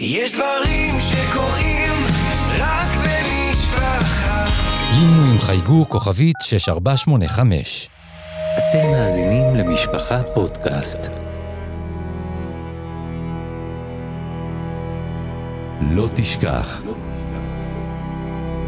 יש 0.00 0.32
דברים 0.32 0.94
שקורים 1.00 1.92
רק 2.58 2.88
במשפחה. 2.96 4.46
לינו 4.90 5.32
עם 5.32 5.38
חייגו 5.38 5.88
כוכבית 5.88 6.36
6485. 6.42 7.88
אתם 8.58 8.90
מאזינים 8.90 9.56
למשפחה 9.56 10.22
פודקאסט. 10.34 11.00
לא 15.80 16.08
תשכח. 16.14 16.82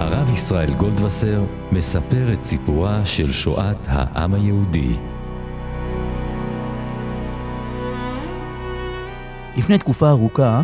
הרב 0.01 0.31
ישראל 0.33 0.75
גולדווסר 0.75 1.43
מספר 1.73 2.33
את 2.33 2.45
סיפורה 2.45 3.05
של 3.05 3.33
שואת 3.33 3.87
העם 3.89 4.35
היהודי. 4.35 4.97
לפני 9.57 9.79
תקופה 9.79 10.09
ארוכה, 10.09 10.63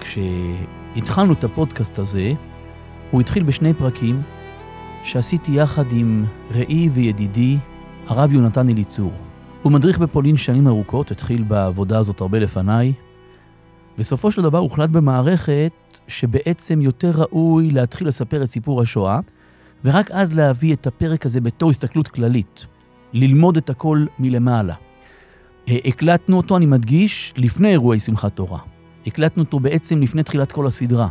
כשהתחלנו 0.00 1.32
את 1.32 1.44
הפודקאסט 1.44 1.98
הזה, 1.98 2.32
הוא 3.10 3.20
התחיל 3.20 3.42
בשני 3.42 3.74
פרקים 3.74 4.22
שעשיתי 5.04 5.52
יחד 5.52 5.84
עם 5.92 6.24
ראי 6.50 6.88
וידידי, 6.88 7.58
הרב 8.06 8.32
יונתן 8.32 8.68
אליצור. 8.68 9.12
הוא 9.62 9.72
מדריך 9.72 9.98
בפולין 9.98 10.36
שנים 10.36 10.66
ארוכות, 10.66 11.10
התחיל 11.10 11.42
בעבודה 11.42 11.98
הזאת 11.98 12.20
הרבה 12.20 12.38
לפניי. 12.38 12.92
בסופו 13.98 14.30
של 14.30 14.42
דבר 14.42 14.58
הוחלט 14.58 14.90
במערכת 14.90 15.72
שבעצם 16.08 16.80
יותר 16.80 17.10
ראוי 17.14 17.70
להתחיל 17.70 18.08
לספר 18.08 18.42
את 18.42 18.50
סיפור 18.50 18.82
השואה, 18.82 19.20
ורק 19.84 20.10
אז 20.10 20.32
להביא 20.32 20.74
את 20.74 20.86
הפרק 20.86 21.26
הזה 21.26 21.40
בתור 21.40 21.70
הסתכלות 21.70 22.08
כללית, 22.08 22.66
ללמוד 23.12 23.56
את 23.56 23.70
הכל 23.70 24.04
מלמעלה. 24.18 24.74
אה, 25.68 25.76
הקלטנו 25.84 26.36
אותו, 26.36 26.56
אני 26.56 26.66
מדגיש, 26.66 27.34
לפני 27.36 27.68
אירועי 27.68 28.00
שמחת 28.00 28.36
תורה. 28.36 28.58
הקלטנו 29.06 29.42
אותו 29.42 29.60
בעצם 29.60 30.02
לפני 30.02 30.22
תחילת 30.22 30.52
כל 30.52 30.66
הסדרה, 30.66 31.08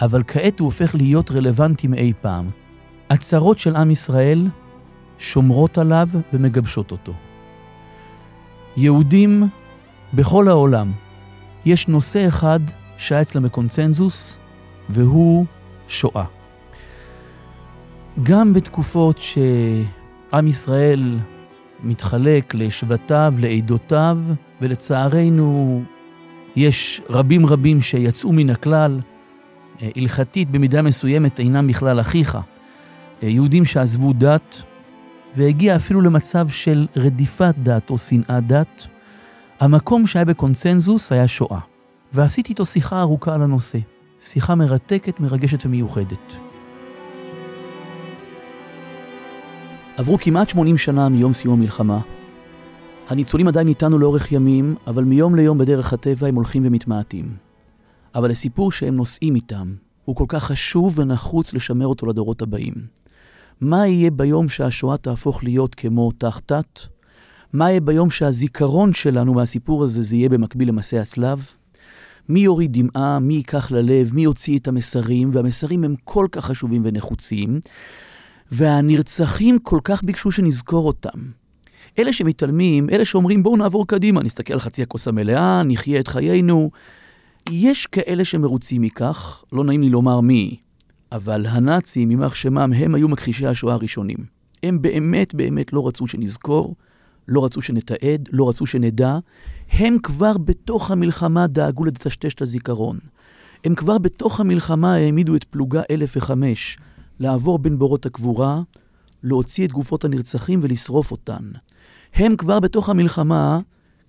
אבל 0.00 0.22
כעת 0.26 0.60
הוא 0.60 0.66
הופך 0.66 0.94
להיות 0.94 1.30
רלוונטי 1.30 1.86
מאי 1.86 2.12
פעם. 2.20 2.50
הצרות 3.10 3.58
של 3.58 3.76
עם 3.76 3.90
ישראל 3.90 4.48
שומרות 5.18 5.78
עליו 5.78 6.08
ומגבשות 6.32 6.90
אותו. 6.90 7.12
יהודים 8.76 9.42
בכל 10.14 10.48
העולם, 10.48 10.92
יש 11.64 11.88
נושא 11.88 12.28
אחד 12.28 12.60
שהיה 12.98 13.20
אצלם 13.20 13.42
בקונצנזוס, 13.42 14.38
והוא 14.88 15.46
שואה. 15.88 16.24
גם 18.22 18.52
בתקופות 18.52 19.18
שעם 19.18 20.46
ישראל 20.46 21.18
מתחלק 21.82 22.54
לשבטיו, 22.54 23.34
לעדותיו, 23.38 24.18
ולצערנו 24.60 25.82
יש 26.56 27.00
רבים 27.10 27.46
רבים 27.46 27.82
שיצאו 27.82 28.32
מן 28.32 28.50
הכלל, 28.50 29.00
אה, 29.82 29.88
הלכתית 29.96 30.50
במידה 30.50 30.82
מסוימת 30.82 31.38
אינם 31.38 31.66
בכלל 31.66 32.00
אחיך. 32.00 32.38
אה, 33.22 33.28
יהודים 33.28 33.64
שעזבו 33.64 34.12
דת, 34.12 34.62
והגיע 35.36 35.76
אפילו 35.76 36.00
למצב 36.00 36.48
של 36.48 36.86
רדיפת 36.96 37.54
דת 37.58 37.90
או 37.90 37.98
שנאת 37.98 38.46
דת. 38.46 38.86
המקום 39.60 40.06
שהיה 40.06 40.24
בקונצנזוס 40.24 41.12
היה 41.12 41.28
שואה, 41.28 41.58
ועשיתי 42.12 42.50
איתו 42.50 42.66
שיחה 42.66 43.00
ארוכה 43.00 43.34
על 43.34 43.42
הנושא. 43.42 43.78
שיחה 44.20 44.54
מרתקת, 44.54 45.20
מרגשת 45.20 45.66
ומיוחדת. 45.66 46.34
עברו 49.96 50.18
כמעט 50.18 50.48
80 50.48 50.78
שנה 50.78 51.08
מיום 51.08 51.32
סיום 51.32 51.54
המלחמה, 51.58 52.00
הניצולים 53.08 53.48
עדיין 53.48 53.68
איתנו 53.68 53.98
לאורך 53.98 54.32
ימים, 54.32 54.74
אבל 54.86 55.04
מיום 55.04 55.34
ליום 55.34 55.58
בדרך 55.58 55.92
הטבע 55.92 56.26
הם 56.26 56.34
הולכים 56.34 56.62
ומתמעטים. 56.66 57.36
אבל 58.14 58.30
הסיפור 58.30 58.72
שהם 58.72 58.94
נושאים 58.94 59.34
איתם 59.34 59.74
הוא 60.04 60.16
כל 60.16 60.24
כך 60.28 60.44
חשוב 60.44 60.98
ונחוץ 60.98 61.54
לשמר 61.54 61.86
אותו 61.86 62.06
לדורות 62.06 62.42
הבאים. 62.42 62.74
מה 63.60 63.86
יהיה 63.86 64.10
ביום 64.10 64.48
שהשואה 64.48 64.96
תהפוך 64.96 65.44
להיות 65.44 65.74
כמו 65.74 66.10
תחתת? 66.18 66.80
מה 67.52 67.70
יהיה 67.70 67.80
ביום 67.80 68.10
שהזיכרון 68.10 68.92
שלנו 68.92 69.34
מהסיפור 69.34 69.84
הזה 69.84 70.02
זה 70.02 70.16
יהיה 70.16 70.28
במקביל 70.28 70.68
למסע 70.68 71.00
הצלב? 71.00 71.46
מי 72.28 72.40
יוריד 72.40 72.72
דמעה, 72.72 73.18
מי 73.18 73.34
ייקח 73.34 73.70
ללב, 73.70 74.14
מי 74.14 74.22
יוציא 74.22 74.58
את 74.58 74.68
המסרים, 74.68 75.30
והמסרים 75.32 75.84
הם 75.84 75.94
כל 76.04 76.26
כך 76.32 76.44
חשובים 76.44 76.82
ונחוצים, 76.84 77.60
והנרצחים 78.50 79.58
כל 79.58 79.78
כך 79.84 80.04
ביקשו 80.04 80.30
שנזכור 80.30 80.86
אותם. 80.86 81.43
אלה 81.98 82.12
שמתעלמים, 82.12 82.90
אלה 82.90 83.04
שאומרים 83.04 83.42
בואו 83.42 83.56
נעבור 83.56 83.86
קדימה, 83.86 84.22
נסתכל 84.22 84.52
על 84.52 84.58
חצי 84.58 84.82
הכוס 84.82 85.08
המלאה, 85.08 85.62
נחיה 85.62 86.00
את 86.00 86.08
חיינו. 86.08 86.70
יש 87.50 87.86
כאלה 87.86 88.24
שמרוצים 88.24 88.82
מכך, 88.82 89.44
לא 89.52 89.64
נעים 89.64 89.82
לי 89.82 89.88
לומר 89.88 90.20
מי, 90.20 90.56
אבל 91.12 91.46
הנאצים, 91.46 92.10
יימח 92.10 92.34
שמם, 92.34 92.72
הם 92.76 92.94
היו 92.94 93.08
מכחישי 93.08 93.46
השואה 93.46 93.74
הראשונים. 93.74 94.18
הם 94.62 94.82
באמת 94.82 95.34
באמת 95.34 95.72
לא 95.72 95.86
רצו 95.86 96.06
שנזכור, 96.06 96.74
לא 97.28 97.44
רצו 97.44 97.62
שנתעד, 97.62 98.28
לא 98.32 98.48
רצו 98.48 98.66
שנדע. 98.66 99.18
הם 99.70 99.96
כבר 100.02 100.38
בתוך 100.38 100.90
המלחמה 100.90 101.46
דאגו 101.46 101.84
לטשטש 101.84 102.34
את 102.34 102.42
הזיכרון. 102.42 102.98
הם 103.64 103.74
כבר 103.74 103.98
בתוך 103.98 104.40
המלחמה 104.40 104.94
העמידו 104.94 105.36
את 105.36 105.44
פלוגה 105.44 105.82
1005 105.90 106.78
לעבור 107.20 107.58
בין 107.58 107.78
בורות 107.78 108.06
הקבורה, 108.06 108.62
להוציא 109.22 109.66
את 109.66 109.72
גופות 109.72 110.04
הנרצחים 110.04 110.60
ולשרוף 110.62 111.10
אותן. 111.10 111.50
הם 112.14 112.36
כבר 112.36 112.60
בתוך 112.60 112.88
המלחמה, 112.88 113.58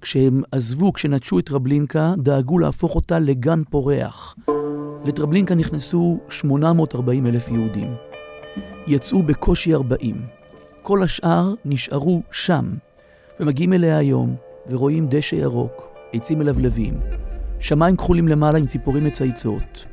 כשהם 0.01 0.41
עזבו, 0.51 0.93
כשנטשו 0.93 1.39
את 1.39 1.45
טרבלינקה, 1.45 2.13
דאגו 2.17 2.59
להפוך 2.59 2.95
אותה 2.95 3.19
לגן 3.19 3.61
פורח. 3.69 4.35
לטרבלינקה 5.05 5.55
נכנסו 5.55 6.19
840 6.29 7.27
אלף 7.27 7.49
יהודים. 7.49 7.95
יצאו 8.87 9.23
בקושי 9.23 9.73
40. 9.73 10.21
כל 10.81 11.03
השאר 11.03 11.53
נשארו 11.65 12.21
שם, 12.31 12.65
ומגיעים 13.39 13.73
אליה 13.73 13.97
היום, 13.97 14.35
ורואים 14.69 15.07
דשא 15.09 15.35
ירוק, 15.35 15.87
עצים 16.13 16.39
מלבלבים, 16.39 16.99
שמיים 17.59 17.95
כחולים 17.95 18.27
למעלה 18.27 18.57
עם 18.57 18.65
ציפורים 18.65 19.03
מצייצות. 19.03 19.85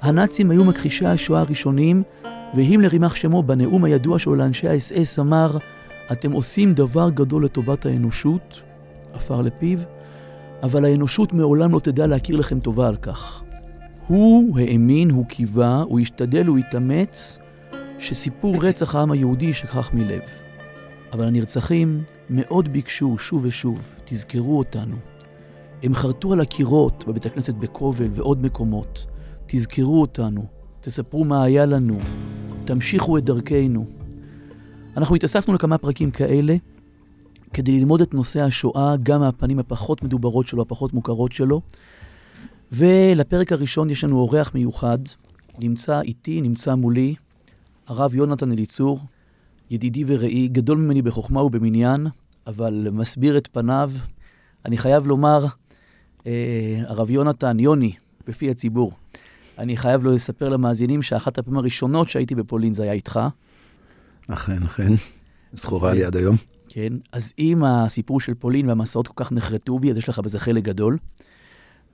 הנאצים 0.00 0.50
היו 0.50 0.64
מכחישי 0.64 1.06
השואה 1.06 1.40
הראשונים, 1.40 2.02
והימלר 2.54 2.92
יימח 2.92 3.14
שמו 3.14 3.42
בנאום 3.42 3.84
הידוע 3.84 4.18
שלו 4.18 4.34
לאנשי 4.34 4.68
האס-אס 4.68 5.18
אמר, 5.18 5.56
אתם 6.12 6.32
עושים 6.32 6.74
דבר 6.74 7.10
גדול 7.10 7.44
לטובת 7.44 7.86
האנושות, 7.86 8.62
עפר 9.12 9.42
לפיו, 9.42 9.78
אבל 10.62 10.84
האנושות 10.84 11.32
מעולם 11.32 11.72
לא 11.72 11.78
תדע 11.78 12.06
להכיר 12.06 12.36
לכם 12.36 12.60
טובה 12.60 12.88
על 12.88 12.96
כך. 12.96 13.42
הוא 14.06 14.58
האמין, 14.58 15.10
הוא 15.10 15.26
קיווה, 15.26 15.82
הוא 15.82 16.00
השתדל, 16.00 16.46
הוא 16.46 16.58
התאמץ, 16.58 17.38
שסיפור 17.98 18.54
רצח 18.60 18.94
העם 18.94 19.10
היהודי 19.10 19.46
יישכח 19.46 19.90
מלב. 19.94 20.22
אבל 21.12 21.24
הנרצחים 21.24 22.04
מאוד 22.30 22.68
ביקשו 22.68 23.18
שוב 23.18 23.44
ושוב, 23.44 24.00
תזכרו 24.04 24.58
אותנו. 24.58 24.96
הם 25.82 25.94
חרטו 25.94 26.32
על 26.32 26.40
הקירות 26.40 27.04
בבית 27.08 27.26
הכנסת 27.26 27.54
בקובל 27.54 28.06
ועוד 28.10 28.42
מקומות. 28.42 29.06
תזכרו 29.46 30.00
אותנו, 30.00 30.46
תספרו 30.80 31.24
מה 31.24 31.44
היה 31.44 31.66
לנו, 31.66 31.98
תמשיכו 32.64 33.18
את 33.18 33.24
דרכנו. 33.24 33.86
אנחנו 34.96 35.14
התאספנו 35.14 35.54
לכמה 35.54 35.78
פרקים 35.78 36.10
כאלה 36.10 36.56
כדי 37.52 37.78
ללמוד 37.78 38.00
את 38.00 38.14
נושא 38.14 38.42
השואה 38.42 38.94
גם 39.02 39.20
מהפנים 39.20 39.58
הפחות 39.58 40.02
מדוברות 40.02 40.46
שלו, 40.46 40.62
הפחות 40.62 40.92
מוכרות 40.92 41.32
שלו. 41.32 41.60
ולפרק 42.72 43.52
הראשון 43.52 43.90
יש 43.90 44.04
לנו 44.04 44.18
אורח 44.18 44.54
מיוחד, 44.54 44.98
נמצא 45.58 46.00
איתי, 46.00 46.40
נמצא 46.40 46.74
מולי, 46.74 47.14
הרב 47.86 48.14
יונתן 48.14 48.52
אליצור, 48.52 48.98
ידידי 49.70 50.04
ורעי, 50.06 50.48
גדול 50.48 50.78
ממני 50.78 51.02
בחוכמה 51.02 51.42
ובמניין, 51.42 52.06
אבל 52.46 52.88
מסביר 52.92 53.36
את 53.36 53.48
פניו. 53.52 53.92
אני 54.64 54.78
חייב 54.78 55.06
לומר, 55.06 55.44
אה, 56.26 56.82
הרב 56.86 57.10
יונתן, 57.10 57.60
יוני, 57.60 57.92
בפי 58.26 58.50
הציבור, 58.50 58.92
אני 59.58 59.76
חייב 59.76 60.04
לו 60.04 60.12
לספר 60.12 60.48
למאזינים 60.48 61.02
שאחת 61.02 61.38
הפעמים 61.38 61.58
הראשונות 61.58 62.10
שהייתי 62.10 62.34
בפולין 62.34 62.74
זה 62.74 62.82
היה 62.82 62.92
איתך. 62.92 63.20
אכן, 64.28 64.62
אכן. 64.62 64.92
זכורה 65.52 65.94
לי 65.94 66.04
עד 66.04 66.16
היום. 66.16 66.36
כן, 66.68 66.92
אז 67.12 67.32
אם 67.38 67.64
הסיפור 67.64 68.20
של 68.20 68.34
פולין 68.34 68.68
והמסעות 68.68 69.08
כל 69.08 69.24
כך 69.24 69.32
נחרטו 69.32 69.78
בי, 69.78 69.90
אז 69.90 69.98
יש 69.98 70.08
לך 70.08 70.18
בזה 70.18 70.38
חלק 70.38 70.64
גדול. 70.64 70.98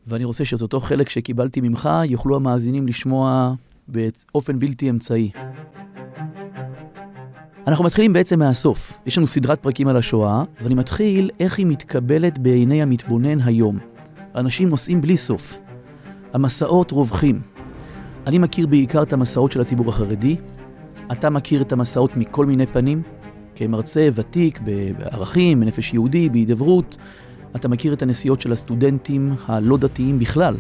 ואני 0.07 0.25
רוצה 0.25 0.45
שאת 0.45 0.63
אותו 0.63 0.81
חלק 0.81 1.09
שקיבלתי 1.09 1.61
ממך, 1.61 1.91
יוכלו 2.05 2.37
המאזינים 2.37 2.87
לשמוע 2.87 3.55
באופן 3.89 4.59
בלתי 4.59 4.91
אמצעי. 4.91 5.31
אנחנו 7.67 7.85
מתחילים 7.85 8.13
בעצם 8.13 8.39
מהסוף. 8.39 9.01
יש 9.07 9.19
לנו 9.19 9.27
סדרת 9.27 9.63
פרקים 9.63 9.89
על 9.89 9.97
השואה, 9.97 10.45
ואני 10.63 10.75
מתחיל 10.75 11.31
איך 11.41 11.59
היא 11.59 11.67
מתקבלת 11.67 12.39
בעיני 12.39 12.83
המתבונן 12.83 13.41
היום. 13.41 13.79
אנשים 14.35 14.69
נוסעים 14.69 15.01
בלי 15.01 15.17
סוף. 15.17 15.61
המסעות 16.33 16.91
רווחים. 16.91 17.41
אני 18.27 18.39
מכיר 18.39 18.67
בעיקר 18.67 19.03
את 19.03 19.13
המסעות 19.13 19.53
של 19.53 19.61
הציבור 19.61 19.89
החרדי, 19.89 20.37
אתה 21.13 21.31
מכיר 21.31 21.63
את 21.63 21.73
המסעות 21.73 22.17
מכל 22.17 22.47
מיני 22.47 22.67
פנים, 22.67 23.03
כמרצה 23.55 24.09
ותיק 24.15 24.61
בערכים, 24.61 25.61
בנפש 25.61 25.95
יהודי, 25.95 26.29
בהידברות, 26.29 26.97
אתה 27.57 27.69
מכיר 27.69 27.93
את 27.93 28.03
הנסיעות 28.03 28.41
של 28.41 28.53
הסטודנטים 28.53 29.35
הלא 29.47 29.77
דתיים 29.77 30.19
בכלל, 30.19 30.57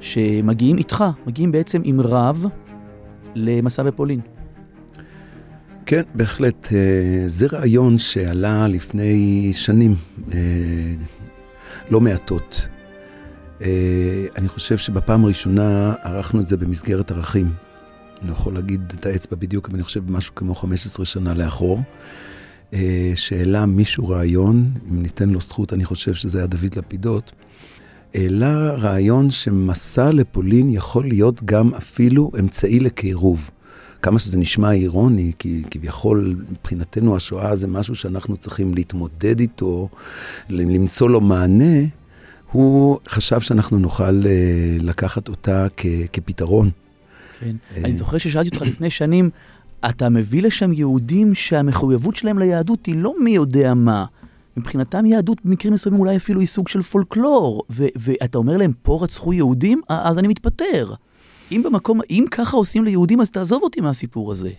שמגיעים 0.00 0.78
איתך, 0.78 1.04
מגיעים 1.26 1.52
בעצם 1.52 1.80
עם 1.84 2.00
רב 2.00 2.44
למסע 3.34 3.82
בפולין. 3.82 4.20
כן, 5.86 6.02
בהחלט. 6.14 6.68
אה, 6.72 7.22
זה 7.26 7.46
רעיון 7.52 7.98
שעלה 7.98 8.68
לפני 8.68 9.50
שנים 9.52 9.94
אה, 10.32 10.38
לא 11.90 12.00
מעטות. 12.00 12.68
אה, 13.62 14.26
אני 14.36 14.48
חושב 14.48 14.78
שבפעם 14.78 15.24
הראשונה 15.24 15.94
ערכנו 16.02 16.40
את 16.40 16.46
זה 16.46 16.56
במסגרת 16.56 17.10
ערכים. 17.10 17.46
אני 18.22 18.30
יכול 18.30 18.54
להגיד 18.54 18.92
את 18.98 19.06
האצבע 19.06 19.36
בדיוק, 19.36 19.68
אני 19.74 19.82
חושב 19.82 20.10
משהו 20.10 20.34
כמו 20.34 20.54
15 20.54 21.06
שנה 21.06 21.34
לאחור. 21.34 21.80
שהעלה 23.14 23.66
מישהו 23.66 24.08
רעיון, 24.08 24.70
אם 24.90 25.02
ניתן 25.02 25.28
לו 25.28 25.40
זכות, 25.40 25.72
אני 25.72 25.84
חושב 25.84 26.14
שזה 26.14 26.38
היה 26.38 26.46
דוד 26.46 26.74
לפידות, 26.76 27.32
העלה 28.14 28.70
רעיון 28.70 29.30
שמסע 29.30 30.10
לפולין 30.10 30.70
יכול 30.70 31.08
להיות 31.08 31.44
גם 31.44 31.74
אפילו 31.74 32.30
אמצעי 32.40 32.80
לקירוב. 32.80 33.50
כמה 34.02 34.18
שזה 34.18 34.38
נשמע 34.38 34.72
אירוני, 34.72 35.32
כי 35.38 35.62
כביכול 35.70 36.36
מבחינתנו 36.50 37.16
השואה 37.16 37.56
זה 37.56 37.66
משהו 37.66 37.94
שאנחנו 37.94 38.36
צריכים 38.36 38.74
להתמודד 38.74 39.40
איתו, 39.40 39.88
למצוא 40.50 41.10
לו 41.10 41.20
מענה, 41.20 41.80
הוא 42.52 42.98
חשב 43.08 43.40
שאנחנו 43.40 43.78
נוכל 43.78 44.26
אה, 44.26 44.76
לקחת 44.80 45.28
אותה 45.28 45.66
כ, 45.76 45.86
כפתרון. 46.12 46.70
כן. 47.44 47.56
אה, 47.76 47.80
אני 47.84 47.94
זוכר 47.94 48.18
ששאלתי 48.18 48.48
אותך 48.48 48.62
לפני 48.62 48.90
שנים, 48.90 49.30
אתה 49.88 50.08
מביא 50.08 50.42
לשם 50.42 50.72
יהודים 50.72 51.34
שהמחויבות 51.34 52.16
שלהם 52.16 52.38
ליהדות 52.38 52.86
היא 52.86 52.96
לא 52.96 53.14
מי 53.20 53.30
יודע 53.30 53.74
מה. 53.74 54.04
מבחינתם 54.56 55.06
יהדות 55.06 55.38
במקרים 55.44 55.74
מסוימים 55.74 56.00
אולי 56.00 56.16
אפילו 56.16 56.40
היא 56.40 56.48
סוג 56.48 56.68
של 56.68 56.82
פולקלור, 56.82 57.62
ו- 57.70 57.86
ואתה 57.96 58.38
אומר 58.38 58.56
להם, 58.56 58.72
פה 58.82 58.98
רצחו 59.02 59.32
יהודים? 59.32 59.80
אז 59.88 60.18
אני 60.18 60.28
מתפטר. 60.28 60.94
אם 61.52 61.62
במקום, 61.64 62.00
אם 62.10 62.24
ככה 62.30 62.56
עושים 62.56 62.84
ליהודים, 62.84 63.20
אז 63.20 63.30
תעזוב 63.30 63.62
אותי 63.62 63.80
מהסיפור 63.80 64.32
הזה. 64.32 64.50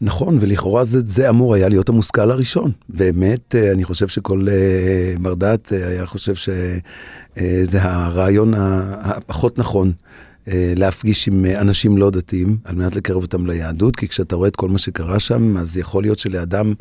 נכון, 0.00 0.38
ולכאורה 0.40 0.84
זה, 0.84 1.00
זה 1.04 1.28
אמור 1.28 1.54
היה 1.54 1.68
להיות 1.68 1.88
המושכל 1.88 2.30
הראשון. 2.30 2.70
באמת, 2.88 3.54
אה, 3.54 3.72
אני 3.72 3.84
חושב 3.84 4.08
שכל 4.08 4.46
בר 5.22 5.34
דעת 5.34 5.72
היה 5.72 6.06
חושב 6.06 6.34
שזה 6.34 7.82
הרעיון 7.82 8.54
הפחות 8.56 9.58
נכון. 9.58 9.92
אה, 10.48 10.72
להפגיש 10.76 11.28
עם 11.28 11.44
אה, 11.44 11.60
אנשים 11.60 11.98
לא 11.98 12.10
דתיים, 12.10 12.56
על 12.64 12.74
מנת 12.74 12.96
לקרב 12.96 13.22
אותם 13.22 13.46
ליהדות, 13.46 13.96
כי 13.96 14.08
כשאתה 14.08 14.36
רואה 14.36 14.48
את 14.48 14.56
כל 14.56 14.68
מה 14.68 14.78
שקרה 14.78 15.20
שם, 15.20 15.56
אז 15.56 15.76
יכול 15.76 16.02
להיות 16.02 16.18
שלאדם 16.18 16.74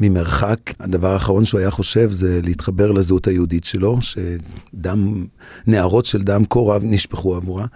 ממרחק, 0.00 0.58
הדבר 0.80 1.12
האחרון 1.12 1.44
שהוא 1.44 1.60
היה 1.60 1.70
חושב 1.70 2.12
זה 2.12 2.40
להתחבר 2.44 2.92
לזהות 2.92 3.26
היהודית 3.26 3.64
שלו, 3.64 3.98
שדם, 4.00 5.26
נערות 5.66 6.04
של 6.04 6.22
דם 6.22 6.42
כה 6.50 6.60
רב 6.60 6.82
נשפכו 6.84 7.36
עבורה. 7.36 7.66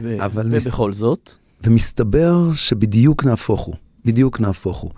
ו- 0.00 0.16
ובכל 0.32 0.90
מס... 0.90 0.96
זאת? 0.96 1.30
ומסתבר 1.64 2.52
שבדיוק 2.52 3.24
נהפוך 3.24 3.60
הוא, 3.60 3.74
בדיוק 4.04 4.40
נהפוך 4.40 4.78
הוא. 4.78 4.90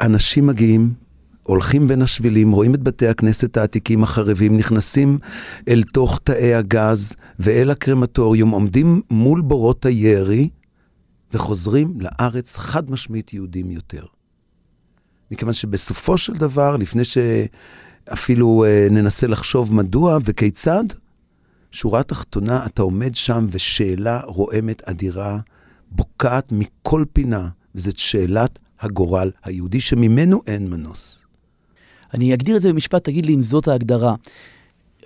אנשים 0.00 0.46
מגיעים, 0.46 0.90
הולכים 1.46 1.88
בין 1.88 2.02
השבילים, 2.02 2.52
רואים 2.52 2.74
את 2.74 2.82
בתי 2.82 3.06
הכנסת 3.06 3.56
העתיקים 3.56 4.02
החרבים, 4.02 4.56
נכנסים 4.56 5.18
אל 5.68 5.82
תוך 5.82 6.20
תאי 6.24 6.54
הגז 6.54 7.16
ואל 7.38 7.70
הקרמטוריום, 7.70 8.50
עומדים 8.50 9.00
מול 9.10 9.40
בורות 9.40 9.86
הירי 9.86 10.48
וחוזרים 11.32 11.94
לארץ 12.00 12.56
חד 12.56 12.90
משמעית 12.90 13.32
יהודים 13.32 13.70
יותר. 13.70 14.04
מכיוון 15.30 15.54
שבסופו 15.54 16.18
של 16.18 16.32
דבר, 16.32 16.76
לפני 16.76 17.02
שאפילו 17.04 18.64
אה, 18.64 18.86
ננסה 18.90 19.26
לחשוב 19.26 19.74
מדוע 19.74 20.18
וכיצד, 20.24 20.84
שורה 21.70 22.02
תחתונה, 22.02 22.66
אתה 22.66 22.82
עומד 22.82 23.14
שם 23.14 23.46
ושאלה 23.50 24.20
רועמת 24.24 24.82
אדירה, 24.88 25.38
בוקעת 25.90 26.52
מכל 26.52 27.04
פינה, 27.12 27.48
וזאת 27.74 27.98
שאלת 27.98 28.58
הגורל 28.80 29.30
היהודי 29.44 29.80
שממנו 29.80 30.40
אין 30.46 30.70
מנוס. 30.70 31.25
אני 32.14 32.34
אגדיר 32.34 32.56
את 32.56 32.62
זה 32.62 32.72
במשפט, 32.72 33.04
תגיד 33.04 33.26
לי 33.26 33.34
אם 33.34 33.42
זאת 33.42 33.68
ההגדרה. 33.68 34.14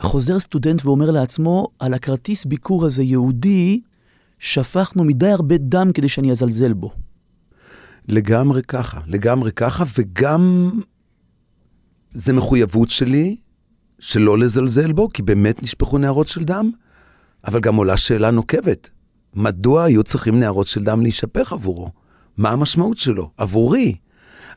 חוזר 0.00 0.38
סטודנט 0.38 0.85
ואומר 0.85 1.11
לעצמו, 1.11 1.69
על 1.79 1.94
הכרטיס 1.94 2.44
ביקור 2.44 2.87
הזה 2.87 3.02
יהודי, 3.02 3.81
שפכנו 4.38 5.05
מדי 5.05 5.29
הרבה 5.29 5.58
דם 5.58 5.93
כדי 5.94 6.08
שאני 6.08 6.31
אזלזל 6.31 6.73
בו. 6.73 6.93
לגמרי 8.08 8.62
ככה, 8.62 9.00
לגמרי 9.06 9.52
ככה, 9.52 9.85
וגם 9.99 10.70
זה 12.12 12.32
מחויבות 12.32 12.91
שלי 12.91 13.37
שלא 13.99 14.38
לזלזל 14.38 14.93
בו, 14.93 15.08
כי 15.12 15.23
באמת 15.23 15.62
נשפכו 15.62 15.99
נערות 15.99 16.29
של 16.29 16.44
דם, 16.44 16.70
אבל 17.46 17.61
גם 17.61 17.75
עולה 17.75 17.96
שאלה 17.96 18.31
נוקבת. 18.31 18.91
מדוע 19.35 19.85
היו 19.85 20.03
צריכים 20.03 20.41
נערות 20.41 20.67
של 20.67 20.85
דם 20.85 21.03
להישפך 21.03 21.53
עבורו? 21.53 21.91
מה 22.37 22.50
המשמעות 22.50 22.99
שלו? 22.99 23.31
עבורי. 23.37 23.96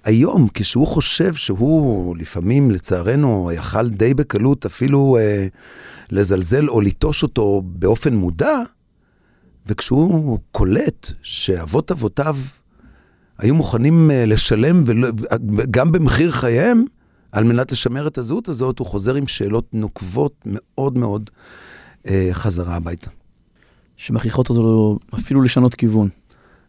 היום, 0.04 0.48
כשהוא 0.54 0.88
חושב 0.88 1.34
שהוא 1.34 2.18
לפעמים, 2.18 2.72
לצערנו, 2.72 3.52
יכל 3.52 3.90
די 3.90 4.14
בקלות 4.14 4.66
אפילו 4.66 5.18
אה, 5.20 5.48
לזלזל 6.12 6.70
או 6.70 6.82
ליטוש 6.82 7.24
אותו 7.24 7.62
באופן 7.66 8.16
מודע, 8.16 8.58
וכשהוא 9.66 10.40
קולט 10.52 11.12
שאבות 11.22 11.92
אבותיו 11.92 12.36
היו 13.38 13.56
מוכנים 13.56 14.12
אה, 14.12 14.26
לשלם 14.26 14.82
ולא, 14.86 15.10
גם 15.72 15.92
במחיר 15.92 16.32
חייהם, 16.32 16.86
על 17.32 17.44
מנת 17.44 17.72
לשמר 17.72 18.08
את 18.08 18.18
הזהות 18.18 18.50
הזאת, 18.50 18.80
הוא 18.80 18.88
חוזר 18.88 19.16
עם 19.16 19.28
שאלות 19.28 19.74
נוקבות 19.74 20.34
מאוד 20.46 20.98
מאוד 20.98 21.30
אה, 22.08 22.30
חזרה 22.34 22.76
הביתה. 22.76 23.10
שמכריחות 23.98 24.50
אותו 24.50 25.00
אפילו 25.16 25.42
לשנות 25.42 25.76
כיוון. 25.76 26.10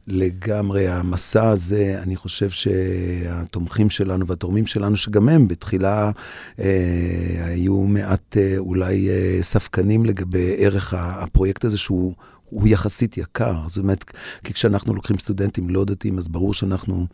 לגמרי. 0.07 0.89
המסע 0.89 1.49
הזה, 1.49 1.99
אני 2.03 2.17
חושב 2.17 2.51
שהתומכים 2.51 3.91
שלנו 3.91 4.27
והתורמים 4.27 4.67
שלנו, 4.67 4.97
שגם 4.97 5.29
הם 5.29 5.49
בתחילה 5.49 6.11
אה, 6.59 7.45
היו 7.45 7.81
מעט 7.81 8.37
אה, 8.37 8.55
אולי 8.59 9.09
אה, 9.09 9.39
ספקנים 9.43 10.05
לגבי 10.05 10.55
ערך 10.59 10.95
הפרויקט 10.97 11.65
הזה, 11.65 11.79
שהוא 11.79 12.15
הוא 12.55 12.69
יחסית 12.69 13.19
יקר. 13.19 13.57
זאת 13.67 13.79
אומרת, 13.79 14.05
כי 14.45 14.53
כשאנחנו 14.53 14.95
לוקחים 14.95 15.19
סטודנטים 15.19 15.71
לא 15.71 15.85
דתיים, 15.85 16.19
אז 16.19 16.29
ברור 16.29 16.55
שאנחנו, 16.55 17.07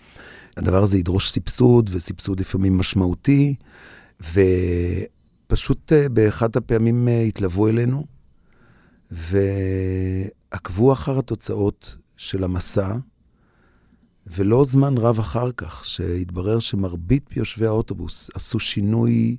הדבר 0.56 0.82
הזה 0.82 0.98
ידרוש 0.98 1.30
סבסוד, 1.30 1.90
וסבסוד 1.92 2.40
לפעמים 2.40 2.78
משמעותי, 2.78 3.54
ופשוט 4.20 5.92
אה, 5.92 6.08
באחת 6.08 6.56
הפעמים 6.56 7.08
אה, 7.08 7.22
התלוו 7.22 7.68
אלינו, 7.68 8.04
ועקבו 9.10 10.92
אחר 10.92 11.18
התוצאות 11.18 11.96
של 12.20 12.44
המסע, 12.44 12.96
ולא 14.26 14.64
זמן 14.64 14.98
רב 14.98 15.18
אחר 15.18 15.52
כך, 15.52 15.84
שהתברר 15.84 16.58
שמרבית 16.58 17.36
יושבי 17.36 17.66
האוטובוס 17.66 18.30
עשו 18.34 18.58
שינוי 18.58 19.36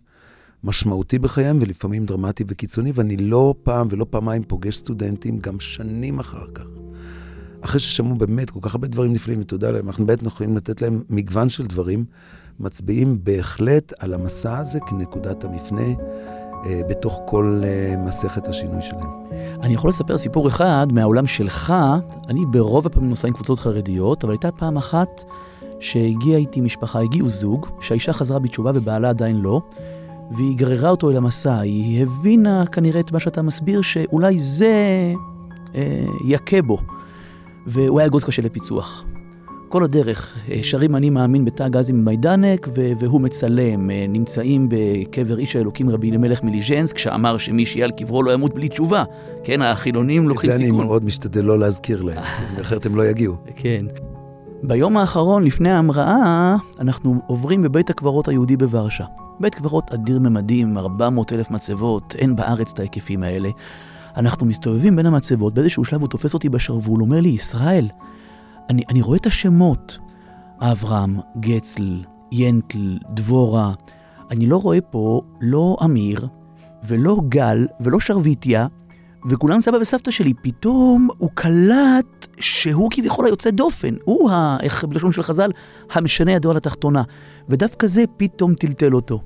משמעותי 0.63 1.19
בחייהם, 1.19 1.57
ולפעמים 1.61 2.05
דרמטי 2.05 2.43
וקיצוני, 2.47 2.91
ואני 2.95 3.17
לא 3.17 3.55
פעם 3.63 3.87
ולא 3.89 4.05
פעמיים 4.09 4.43
פוגש 4.43 4.77
סטודנטים, 4.77 5.39
גם 5.39 5.59
שנים 5.59 6.19
אחר 6.19 6.47
כך. 6.53 6.65
אחרי 7.61 7.79
ששמעו 7.79 8.15
באמת 8.15 8.49
כל 8.49 8.59
כך 8.61 8.75
הרבה 8.75 8.87
דברים 8.87 9.13
נפלאים, 9.13 9.41
ותודה 9.41 9.71
להם, 9.71 9.87
אנחנו 9.87 10.05
באמת 10.05 10.23
יכולים 10.23 10.57
לתת 10.57 10.81
להם 10.81 11.03
מגוון 11.09 11.49
של 11.49 11.67
דברים, 11.67 12.05
מצביעים 12.59 13.23
בהחלט 13.23 13.93
על 13.99 14.13
המסע 14.13 14.57
הזה 14.57 14.79
כנקודת 14.79 15.43
המפנה. 15.43 15.87
אה, 16.65 16.81
בתוך 16.89 17.19
כל 17.25 17.61
אה, 17.63 17.95
מסכת 17.97 18.47
השינוי 18.47 18.81
שלהם. 18.81 19.09
אני 19.61 19.73
יכול 19.73 19.89
לספר 19.89 20.17
סיפור 20.17 20.47
אחד 20.47 20.87
מהעולם 20.91 21.27
שלך. 21.27 21.73
אני 22.29 22.45
ברוב 22.45 22.85
הפעמים 22.85 23.09
נוסע 23.09 23.27
עם 23.27 23.33
קבוצות 23.33 23.59
חרדיות, 23.59 24.23
אבל 24.23 24.33
הייתה 24.33 24.51
פעם 24.51 24.77
אחת 24.77 25.23
שהגיעה 25.79 26.39
איתי 26.39 26.61
משפחה, 26.61 26.99
הגיעו 26.99 27.27
זוג, 27.27 27.67
שהאישה 27.81 28.13
חזרה 28.13 28.39
בתשובה 28.39 28.71
ובעלה 28.73 29.09
עדיין 29.09 29.35
לא, 29.41 29.61
והיא 30.31 30.57
גררה 30.57 30.89
אותו 30.89 31.11
אל 31.11 31.17
המסע. 31.17 31.59
היא 31.59 32.03
הבינה 32.03 32.65
כנראה 32.65 32.99
את 32.99 33.11
מה 33.11 33.19
שאתה 33.19 33.41
מסביר, 33.41 33.81
שאולי 33.81 34.39
זה 34.39 34.73
אה, 35.75 36.05
יכה 36.25 36.61
בו. 36.61 36.77
והוא 37.67 37.99
היה 37.99 38.07
אגוז 38.07 38.23
קשה 38.23 38.41
לפיצוח. 38.41 39.05
כל 39.71 39.83
הדרך 39.83 40.35
אה, 40.51 40.59
שרים 40.63 40.95
אני 40.95 41.09
מאמין 41.09 41.45
בתא 41.45 41.67
גזי 41.67 41.93
ממיידנק, 41.93 42.67
והוא 42.73 43.21
מצלם. 43.21 43.89
אה, 43.89 44.05
נמצאים 44.09 44.69
בקבר 44.69 45.39
איש 45.39 45.55
האלוקים 45.55 45.89
רבי 45.89 46.09
אלימלך 46.09 46.43
מליז'נסק, 46.43 46.97
שאמר 46.97 47.37
שמי 47.37 47.65
שיהיה 47.65 47.85
על 47.85 47.91
קברו 47.91 48.23
לא 48.23 48.33
ימות 48.33 48.53
בלי 48.53 48.69
תשובה. 48.69 49.03
כן, 49.43 49.61
החילונים 49.61 50.29
לוקחים 50.29 50.51
סיכון. 50.51 50.67
את 50.67 50.73
זה 50.73 50.79
אני 50.79 50.87
מאוד 50.87 51.05
משתדל 51.05 51.41
לא 51.41 51.59
להזכיר 51.59 52.01
להם, 52.01 52.23
אחרת 52.61 52.85
הם 52.85 52.95
לא 52.95 53.05
יגיעו. 53.05 53.35
כן. 53.55 53.85
ביום 54.63 54.97
האחרון, 54.97 55.43
לפני 55.43 55.69
ההמראה, 55.71 56.55
אנחנו 56.79 57.21
עוברים 57.27 57.61
בבית 57.61 57.89
הקברות 57.89 58.27
היהודי 58.27 58.57
בוורשה. 58.57 59.05
בית 59.39 59.55
קברות 59.55 59.93
אדיר 59.93 60.19
ממדים, 60.19 60.77
400 60.77 61.33
אלף 61.33 61.51
מצבות, 61.51 62.15
אין 62.17 62.35
בארץ 62.35 62.71
את 62.71 62.79
ההיקפים 62.79 63.23
האלה. 63.23 63.49
אנחנו 64.17 64.45
מסתובבים 64.45 64.95
בין 64.95 65.05
המצבות, 65.05 65.53
באיזשהו 65.53 65.85
שלב 65.85 66.01
הוא 66.01 66.09
תופס 66.09 66.33
אותי 66.33 66.49
בשרוול, 66.49 67.01
אומר 67.01 67.21
לי, 67.21 67.29
ישראל, 67.29 67.87
אני, 68.71 68.83
אני 68.89 69.01
רואה 69.01 69.17
את 69.17 69.25
השמות, 69.25 69.99
אברהם, 70.59 71.19
גצל, 71.39 72.03
ינטל, 72.31 72.97
דבורה. 73.09 73.71
אני 74.31 74.47
לא 74.47 74.57
רואה 74.57 74.81
פה 74.81 75.21
לא 75.41 75.77
אמיר, 75.85 76.27
ולא 76.83 77.17
גל, 77.29 77.67
ולא 77.79 77.99
שרביטיה, 77.99 78.67
וכולם 79.29 79.59
סבא 79.59 79.77
וסבתא 79.77 80.11
שלי, 80.11 80.33
פתאום 80.33 81.07
הוא 81.17 81.29
קלט 81.33 82.27
שהוא 82.39 82.89
כביכול 82.91 83.25
היוצא 83.25 83.49
דופן. 83.49 83.95
הוא, 84.03 84.31
ה, 84.31 84.57
איך 84.61 84.85
בלשון 84.85 85.11
של 85.11 85.21
חז"ל, 85.21 85.51
המשנה 85.91 86.31
ידו 86.31 86.51
על 86.51 86.57
התחתונה. 86.57 87.03
ודווקא 87.49 87.87
זה 87.87 88.03
פתאום 88.17 88.53
טלטל 88.53 88.95
אותו. 88.95 89.21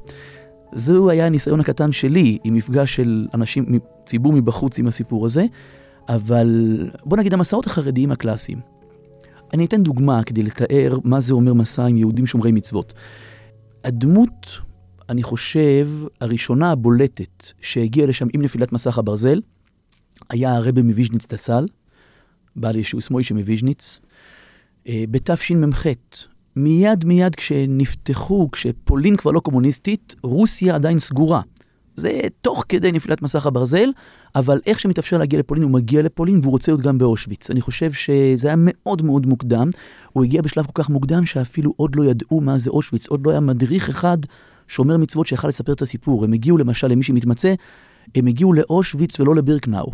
זהו 0.71 1.09
היה 1.09 1.25
הניסיון 1.25 1.59
הקטן 1.59 1.91
שלי 1.91 2.37
עם 2.43 2.53
מפגש 2.53 2.95
של 2.95 3.27
אנשים, 3.33 3.65
ציבור 4.05 4.33
מבחוץ 4.33 4.79
עם 4.79 4.87
הסיפור 4.87 5.25
הזה, 5.25 5.45
אבל 6.09 6.79
בוא 7.05 7.17
נגיד 7.17 7.33
המסעות 7.33 7.67
החרדיים 7.67 8.11
הקלאסיים. 8.11 8.74
אני 9.53 9.65
אתן 9.65 9.83
דוגמה 9.83 10.23
כדי 10.23 10.43
לתאר 10.43 10.97
מה 11.03 11.19
זה 11.19 11.33
אומר 11.33 11.53
מסע 11.53 11.85
עם 11.85 11.97
יהודים 11.97 12.25
שומרי 12.25 12.51
מצוות. 12.51 12.93
הדמות, 13.83 14.57
אני 15.09 15.23
חושב, 15.23 15.87
הראשונה 16.21 16.71
הבולטת 16.71 17.51
שהגיעה 17.61 18.07
לשם 18.07 18.27
עם 18.33 18.41
נפילת 18.41 18.71
מסך 18.71 18.97
הברזל, 18.97 19.41
היה 20.29 20.55
הרבי 20.55 20.81
מוויז'ניץ 20.81 21.27
דצ"ל, 21.27 21.65
בעל 22.55 22.75
ישוס 22.75 23.09
מוישה 23.09 23.33
מוויז'ניץ, 23.33 23.99
אה, 24.87 25.03
בתשמ"ח. 25.11 25.85
מיד 26.55 27.05
מיד 27.05 27.35
כשנפתחו, 27.35 28.49
כשפולין 28.51 29.15
כבר 29.15 29.31
לא 29.31 29.39
קומוניסטית, 29.39 30.15
רוסיה 30.23 30.75
עדיין 30.75 30.99
סגורה. 30.99 31.41
זה 31.97 32.19
תוך 32.41 32.63
כדי 32.69 32.91
נפילת 32.91 33.21
מסך 33.21 33.45
הברזל, 33.45 33.89
אבל 34.35 34.59
איך 34.65 34.79
שמתאפשר 34.79 35.17
להגיע 35.17 35.39
לפולין, 35.39 35.63
הוא 35.63 35.71
מגיע 35.71 36.01
לפולין 36.01 36.39
והוא 36.41 36.51
רוצה 36.51 36.71
להיות 36.71 36.81
גם 36.81 36.97
באושוויץ. 36.97 37.51
אני 37.51 37.61
חושב 37.61 37.91
שזה 37.91 38.47
היה 38.47 38.55
מאוד 38.59 39.01
מאוד 39.01 39.27
מוקדם. 39.27 39.69
הוא 40.13 40.23
הגיע 40.23 40.41
בשלב 40.41 40.65
כל 40.65 40.83
כך 40.83 40.89
מוקדם 40.89 41.25
שאפילו 41.25 41.73
עוד 41.77 41.95
לא 41.95 42.05
ידעו 42.05 42.41
מה 42.41 42.57
זה 42.57 42.69
אושוויץ, 42.69 43.07
עוד 43.07 43.25
לא 43.25 43.31
היה 43.31 43.39
מדריך 43.39 43.89
אחד 43.89 44.17
שומר 44.67 44.97
מצוות 44.97 45.27
שיכל 45.27 45.47
לספר 45.47 45.73
את 45.73 45.81
הסיפור. 45.81 46.25
הם 46.25 46.33
הגיעו 46.33 46.57
למשל 46.57 46.87
למי 46.87 47.03
שמתמצא, 47.03 47.53
הם 48.15 48.27
הגיעו 48.27 48.53
לאושוויץ 48.53 49.19
ולא 49.19 49.35
לבירקנאו. 49.35 49.91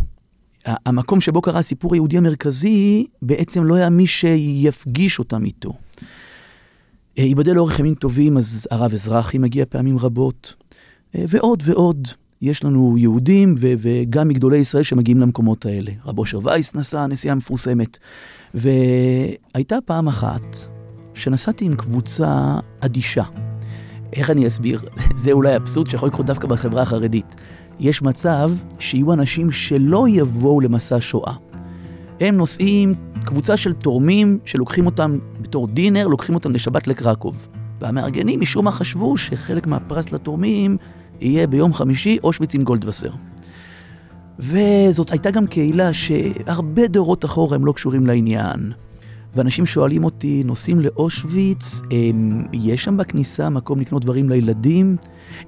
המקום 0.66 1.22
שבו 1.22 1.42
קרה 1.42 1.60
הסיפור 1.60 1.94
היהודי 1.94 2.18
המרכזי, 2.18 3.06
בעצם 3.22 3.64
לא 3.64 3.76
היה 3.76 3.90
מי 3.90 4.08
שיפגיש 4.08 5.20
אותם 5.20 5.46
איתו. 5.46 5.74
ייבדל 7.18 7.54
לאורך 7.54 7.80
ימים 7.80 7.96
טובים, 7.96 8.38
אז 8.38 8.68
הרב 8.72 8.94
אזרחי 8.94 9.38
מגיע 9.38 9.66
פעמים 9.70 9.98
רבות, 9.98 10.54
ועוד 11.16 11.64
ועוד. 11.66 12.08
יש 12.42 12.64
לנו 12.64 12.98
יהודים 12.98 13.56
ו- 13.60 13.74
וגם 13.78 14.28
מגדולי 14.28 14.58
ישראל 14.58 14.84
שמגיעים 14.84 15.20
למקומות 15.20 15.66
האלה. 15.66 15.92
רב 16.06 16.20
אושר 16.20 16.40
וייס 16.44 16.76
נסע, 16.76 17.02
הנסיעה 17.02 17.32
המפורסמת. 17.32 17.98
והייתה 18.54 19.78
פעם 19.86 20.08
אחת 20.08 20.58
שנסעתי 21.14 21.66
עם 21.66 21.76
קבוצה 21.76 22.60
אדישה. 22.80 23.24
איך 24.14 24.30
אני 24.30 24.48
אסביר? 24.48 24.82
זה 25.16 25.32
אולי 25.32 25.56
אבסורד 25.56 25.90
שיכול 25.90 26.10
לקרות 26.10 26.26
דווקא 26.26 26.48
בחברה 26.48 26.82
החרדית. 26.82 27.36
יש 27.80 28.02
מצב 28.02 28.52
שיהיו 28.80 29.14
אנשים 29.14 29.52
שלא 29.52 30.06
יבואו 30.10 30.62
למסע 30.62 30.98
שואה. 31.00 31.34
הם 32.20 32.38
נוסעים, 32.38 32.94
קבוצה 33.26 33.58
של 33.58 33.74
תורמים 33.74 34.40
שלוקחים 34.46 34.86
אותם 34.86 35.18
בתור 35.42 35.68
דינר, 35.68 36.08
לוקחים 36.08 36.36
אותם 36.36 36.52
לשבת 36.52 36.88
לקרקוב. 36.88 37.48
והמארגנים 37.82 38.42
משום 38.42 38.66
מה 38.66 38.72
חשבו 38.72 39.18
שחלק 39.18 39.68
מהפרס 39.68 40.12
לתורמים 40.12 40.78
יהיה 41.22 41.48
ביום 41.48 41.74
חמישי 41.74 42.18
אושוויץ 42.24 42.56
עם 42.56 42.62
גולדווסר. 42.62 43.10
וזאת 44.40 45.12
הייתה 45.12 45.32
גם 45.32 45.48
קהילה 45.48 45.94
שהרבה 45.94 46.88
דורות 46.88 47.26
אחורה 47.26 47.56
הם 47.56 47.66
לא 47.66 47.72
קשורים 47.72 48.08
לעניין. 48.08 48.72
ואנשים 49.36 49.66
שואלים 49.66 50.04
אותי, 50.04 50.44
נוסעים 50.46 50.80
לאושוויץ, 50.80 51.82
הם, 51.92 52.44
יש 52.54 52.84
שם 52.84 52.98
בכניסה 52.98 53.50
מקום 53.50 53.80
לקנות 53.80 54.02
דברים 54.02 54.30
לילדים? 54.30 54.98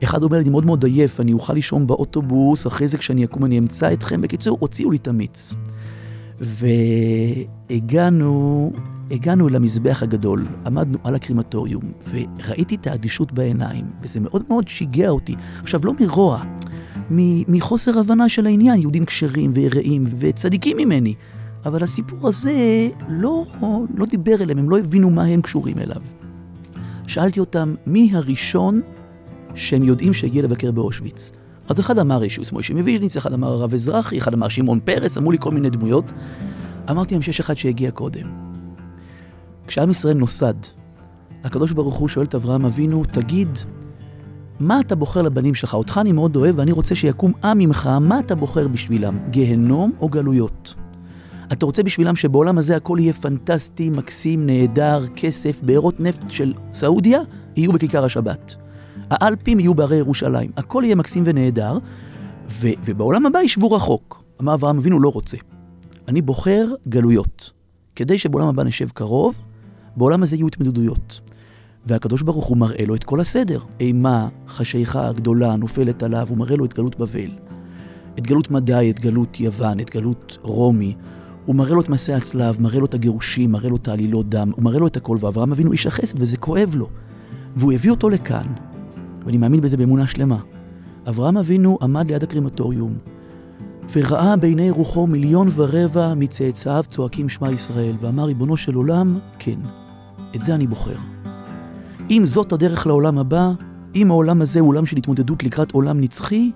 אחד 0.03 0.24
אומר 0.24 0.39
אני 0.39 0.50
מאוד 0.50 0.65
מאוד 0.65 0.84
עייף, 0.84 1.20
אני 1.20 1.34
אוכל 1.34 1.53
לישון 1.53 1.88
באוטובוס, 1.88 2.68
אחרי 2.68 2.88
זה 2.88 2.98
כשאני 2.98 3.25
אקום 3.25 3.46
אני 3.46 3.60
אמצא 3.60 3.94
אתכם. 3.94 4.22
בקיצור, 4.22 4.58
הוציאו 4.60 4.92
לי 4.92 4.98
את 4.98 5.08
המיץ. 5.08 5.53
והגענו, 7.70 8.72
הגענו 9.13 9.48
אל 9.48 9.55
המזבח 9.55 10.03
הגדול, 10.03 10.48
עמדנו 10.65 10.98
על 11.03 11.15
הקרימטוריום, 11.15 11.84
וראיתי 12.10 12.75
את 12.75 12.88
האדישות 12.88 13.32
בעיניים, 13.32 13.86
וזה 14.01 14.20
מאוד 14.20 14.43
מאוד 14.50 14.67
שיגע 14.67 15.10
אותי. 15.10 15.36
עכשיו, 15.62 15.82
לא 15.86 15.93
מרוע, 16.00 16.43
מחוסר 17.48 18.00
הבנה 18.00 18.29
של 18.29 18.46
העניין, 18.46 18.79
יהודים 18.79 19.05
כשרים 19.05 19.51
ויראים 19.53 20.03
וצדיקים 20.20 20.77
ממני. 20.77 21.13
אבל 21.65 21.84
הסיפור 21.84 22.27
הזה 22.27 22.89
לא, 23.10 23.46
לא 23.96 24.05
דיבר 24.05 24.43
אליהם, 24.43 24.58
הם 24.58 24.70
לא 24.70 24.77
הבינו 24.77 25.10
מה 25.10 25.24
הם 25.24 25.41
קשורים 25.41 25.77
אליו. 25.77 26.01
שאלתי 27.08 27.39
אותם, 27.39 27.75
מי 27.86 28.10
הראשון 28.13 28.79
שהם 29.55 29.84
יודעים 29.84 30.13
שהגיע 30.13 30.43
לבקר 30.43 30.72
באושוויץ? 30.72 31.32
אז 31.70 31.79
אחד 31.79 32.00
אמר 32.00 32.24
ישוס 32.24 32.51
מוישה 32.51 32.74
מוויז'ניץ, 32.74 33.17
אחד 33.17 33.34
אמר 33.34 33.48
הרב 33.48 33.74
אזרחי, 33.74 34.17
אחד 34.17 34.34
אמר 34.34 34.50
שמעון 34.50 34.79
פרס, 34.79 35.17
אמרו 35.17 35.32
לי 35.32 35.38
כל 35.39 35.51
מיני 35.51 35.70
דמויות. 35.70 36.12
אמרתי 36.89 37.15
להם 37.15 37.22
שיש 37.22 37.39
אחד 37.39 37.58
שהגיע 37.58 37.91
קודם. 37.91 38.53
כשעם 39.67 39.89
ישראל 39.89 40.17
נוסד, 40.17 40.53
הקדוש 41.43 41.72
ברוך 41.72 41.96
הוא 41.96 42.10
שואל 42.10 42.25
את 42.25 42.36
אברהם 42.36 42.65
אבינו, 42.65 43.03
תגיד, 43.03 43.50
מה 44.60 44.79
אתה 44.79 44.96
בוחר 44.96 45.22
לבנים 45.22 45.55
שלך? 45.55 45.74
אותך 45.74 45.98
אני 46.01 46.12
מאוד 46.12 46.36
אוהב 46.36 46.60
ואני 46.60 46.72
רוצה 46.72 46.96
שיקום 46.96 47.32
עם 47.43 47.58
ממך, 47.58 47.89
מה 48.01 48.20
אתה 48.20 48.36
בוחר 48.36 48.67
בשבילם? 48.67 49.17
גיהנום 49.29 49.91
או 50.01 50.10
גלויות? 50.10 50.75
אתה 51.51 51.65
רוצה 51.65 51.84
בשבילם 51.84 52.15
שבעולם 52.15 52.58
הזה 52.58 52.75
הכל 52.75 52.98
יהיה 53.00 53.13
פנטסטי, 53.13 53.89
מקסים, 53.89 54.46
נהדר, 54.46 55.08
כסף, 55.15 55.62
בארות 55.62 56.00
נפט 56.00 56.29
של 56.29 56.53
סעודיה, 56.72 57.20
יהיו 57.55 57.72
בכיכר 57.74 58.05
השבת. 58.05 58.55
האלפים 59.10 59.60
יהיו 59.60 59.74
בהרי 59.75 59.98
ירושלים. 59.98 60.51
הכל 60.58 60.82
יהיה 60.86 60.96
מקסים 60.96 61.24
ונהדר, 61.25 61.77
ו- 62.50 62.67
ובעולם 62.86 63.25
הבא 63.25 63.39
ישבו 63.39 63.72
רחוק. 63.72 64.24
אמר 64.41 64.53
אברהם 64.53 64.77
אבינו 64.77 65.00
לא 65.00 65.10
רוצה. 65.10 65.38
אני 66.08 66.22
בוחר 66.22 66.67
גלויות. 66.88 67.51
כדי 67.96 68.17
שבעולם 68.17 68.48
הבא 68.48 68.63
נשב 68.63 68.89
קרוב, 68.89 69.39
בעולם 69.98 70.24
הזה 70.24 70.36
יהיו 70.36 70.48
התמודדויות. 70.48 71.22
והקדוש 71.86 72.22
ברוך 72.22 72.46
הוא 72.46 72.58
מראה 72.58 72.86
לו 72.86 72.96
את 72.96 73.04
כל 73.04 73.20
הסדר. 73.20 73.60
אימה, 73.80 74.30
חשיכה 74.48 75.12
גדולה 75.14 75.56
נופלת 75.56 76.04
עליו, 76.04 76.28
הוא 76.30 76.38
מראה 76.38 76.56
לו 76.56 76.66
את 76.66 76.74
גלות 76.74 76.96
בבל. 76.96 77.32
את 78.18 78.28
גלות 78.28 78.52
מדי, 78.52 78.90
את 78.90 79.00
גלות 79.00 79.40
יוון, 79.40 79.80
את 79.80 79.90
גלות 79.90 80.38
רומי. 80.42 80.96
הוא 81.46 81.56
מראה 81.56 81.74
לו 81.74 81.82
את 81.82 81.90
מסע 81.90 82.16
הצלב, 82.16 82.62
מראה 82.62 82.80
לו 82.80 82.86
את 82.86 82.94
הגירושים, 82.94 83.52
מראה 83.52 83.70
לו 83.70 83.76
את 83.76 83.88
העלילות 83.88 84.30
דם, 84.30 84.52
הוא 84.56 84.64
מראה 84.64 84.80
לו 84.80 84.88
את 84.88 84.98
הכל, 84.98 85.18
ואברהם 85.20 85.52
אבינו 85.52 85.72
איש 85.72 85.88
החסד, 85.88 86.22
וזה 86.22 86.38
כואב 86.38 86.76
לו. 86.76 86.88
והוא 87.56 87.74
הביא 87.74 87.92
אותו 87.92 88.10
לכאן, 88.10 88.48
ואני 89.26 89.38
מאמין 89.38 89.62
בזה 89.62 89.78
באמונה 89.78 90.08
שלמה. 90.08 90.40
אברהם 91.10 91.38
אבינו 91.38 91.78
עמד 91.82 92.12
ליד 92.12 92.24
הקרימטוריום, 92.24 92.94
וראה 93.96 94.36
בעיני 94.36 94.72
רוחו 94.72 95.08
מיליון 95.08 95.48
ורבע 95.52 96.14
מצאצאיו 96.14 96.84
צועקים 96.90 97.30
שמע 97.30 97.52
ישראל, 97.52 97.96
ואמר, 98.00 98.26
ריבונו 98.26 98.58
של 98.58 98.76
עולם, 98.76 99.20
כן, 99.40 99.60
את 100.36 100.42
זה 100.42 100.56
אני 100.56 100.68
בוחר. 100.68 100.98
אם 102.12 102.22
זאת 102.25 102.52
הדרך 102.52 102.88
לעולם 102.88 103.18
הבא, 103.18 103.52
אם 103.96 104.12
העולם 104.12 104.42
הזה 104.42 104.60
הוא 104.60 104.70
עולם 104.70 104.86
של 104.86 104.98
התמודדות 104.98 105.44
לקראת 105.44 105.72
עולם 105.72 106.02
נצחי, 106.02 106.52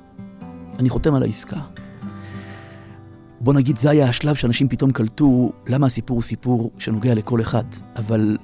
אני 0.79 0.89
חותם 0.89 1.15
על 1.15 1.24
העסקה. 1.24 1.62
בוא 3.39 3.53
נגיד, 3.53 3.77
זה 3.77 3.89
היה 3.89 4.10
השלב 4.10 4.36
שאנשים 4.36 4.67
פתאום 4.67 4.91
קלטו 4.91 5.51
למה 5.67 5.88
הסיפור 5.88 6.15
הוא 6.17 6.24
סיפור 6.24 6.72
שנוגע 6.79 7.15
לכל 7.15 7.41
אחד. 7.41 7.63
אבל 7.96 8.38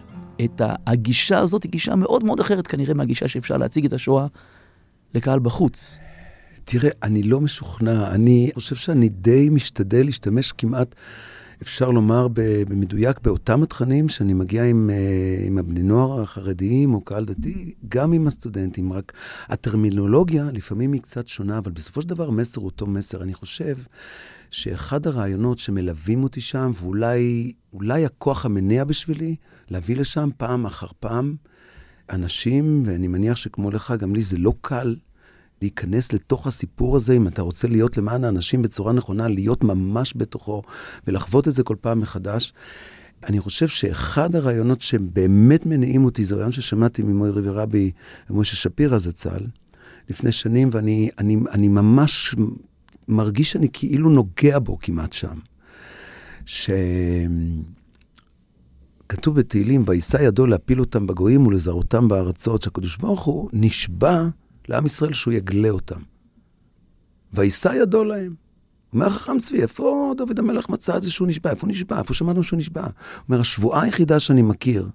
את 0.46 0.62
הגישה 0.88 1.40
הזאת 1.40 1.64
היא 1.64 1.72
גישה 1.72 1.96
מאוד 1.96 2.24
מאוד 2.24 2.40
אחרת 2.40 2.68
כנראה 2.68 2.94
מהגישה 2.94 3.28
שאפשר 3.28 3.58
להציג 3.58 3.86
את 3.86 3.94
השואה 3.94 4.28
לקהל 5.16 5.40
בחוץ. 5.40 5.98
תראה, 6.64 6.90
אני 7.04 7.24
לא 7.24 7.42
משוכנע, 7.42 8.12
אני 8.12 8.52
חושב 8.56 8.76
שאני 8.76 9.10
די 9.10 9.50
משתדל 9.52 10.06
להשתמש 10.06 10.52
כמעט, 10.52 10.96
אפשר 11.62 11.90
לומר 11.90 12.28
במדויק, 12.70 13.20
באותם 13.24 13.64
התכנים 13.64 14.10
שאני 14.10 14.34
מגיע 14.34 14.64
עם, 14.64 14.90
אה, 14.90 15.46
עם 15.48 15.58
הבני 15.58 15.84
נוער 15.84 16.22
החרדיים 16.22 16.94
או 16.94 17.02
קהל 17.02 17.26
דתי, 17.26 17.74
גם 17.90 18.14
עם 18.14 18.28
הסטודנטים, 18.28 18.94
רק 18.94 19.14
הטרמינולוגיה 19.48 20.48
לפעמים 20.54 20.94
היא 20.94 21.02
קצת 21.02 21.28
שונה, 21.28 21.58
אבל 21.58 21.72
בסופו 21.72 22.02
של 22.02 22.10
דבר 22.10 22.28
המסר 22.28 22.62
הוא 22.62 22.66
אותו 22.66 22.88
מסר. 22.88 23.24
אני 23.24 23.34
חושב 23.34 23.78
שאחד 24.52 25.08
הרעיונות 25.08 25.60
שמלווים 25.60 26.24
אותי 26.24 26.42
שם, 26.42 26.72
ואולי 26.80 28.06
הכוח 28.06 28.46
המניע 28.46 28.84
בשבילי, 28.84 29.36
להביא 29.70 29.98
לשם 29.98 30.30
פעם 30.38 30.66
אחר 30.66 30.88
פעם 31.00 31.36
אנשים, 32.10 32.84
ואני 32.86 33.08
מניח 33.08 33.38
שכמו 33.38 33.72
לך, 33.72 33.94
גם 34.00 34.16
לי 34.16 34.22
זה 34.22 34.38
לא 34.38 34.54
קל 34.62 34.96
להיכנס 35.64 36.14
לתוך 36.14 36.48
הסיפור 36.48 36.96
הזה, 36.96 37.14
אם 37.14 37.28
אתה 37.28 37.42
רוצה 37.42 37.68
להיות 37.68 37.98
למען 37.98 38.24
האנשים 38.24 38.62
בצורה 38.62 38.94
נכונה, 38.94 39.28
להיות 39.28 39.64
ממש 39.64 40.14
בתוכו 40.18 40.62
ולחוות 41.08 41.48
את 41.48 41.54
זה 41.54 41.64
כל 41.64 41.76
פעם 41.82 42.00
מחדש. 42.00 42.54
אני 43.26 43.40
חושב 43.40 43.68
שאחד 43.68 44.36
הרעיונות 44.36 44.82
שבאמת 44.82 45.66
מניעים 45.66 46.06
אותי, 46.06 46.26
זה 46.26 46.36
רעיון 46.36 46.52
ששמעתי 46.52 47.04
ממוירי 47.04 47.50
ורבי 47.50 47.92
ומשה 48.30 48.56
שפירא 48.56 48.98
זצ"ל, 48.98 49.46
לפני 50.10 50.32
שנים, 50.32 50.70
ואני 50.72 51.10
אני, 51.18 51.38
אני 51.52 51.68
ממש 51.68 52.36
מרגיש 53.08 53.52
שאני 53.52 53.68
כאילו 53.74 54.10
נוגע 54.10 54.60
בו 54.60 54.80
כמעט 54.80 55.14
שם. 55.14 55.38
שכתוב 56.46 56.96
בתהילים, 59.36 59.84
וישא 59.88 60.18
ידו 60.18 60.46
להפיל 60.46 60.80
אותם 60.80 61.08
בגויים 61.08 61.48
ולזרותם 61.48 62.08
בארצות, 62.08 62.62
שהקדוש 62.62 62.98
ברוך 62.98 63.24
הוא 63.24 63.50
נשבע 63.54 64.28
לעם 64.68 64.86
ישראל 64.86 65.14
שהוא 65.14 65.34
יגלה 65.34 65.70
אותם. 65.70 66.00
וישא 67.34 67.70
ידו 67.70 68.04
להם. 68.04 68.34
אומר 68.94 69.06
החכם 69.06 69.40
צבי, 69.40 69.62
איפה 69.62 70.14
דוד 70.18 70.40
המלך 70.40 70.70
מצא 70.70 70.98
את 70.98 71.02
זה 71.02 71.12
שהוא 71.12 71.28
נשבע? 71.28 71.50
איפה 71.50 71.68
הוא 71.68 71.72
נשבע? 71.72 72.00
איפה 72.00 72.14
שמענו 72.14 72.44
שהוא 72.44 72.60
נשבע? 72.60 72.88
אומר, 73.30 73.42
השבועה 73.42 73.82
היחידה 73.82 74.20
שאני 74.20 74.42
מכיר, 74.42 74.90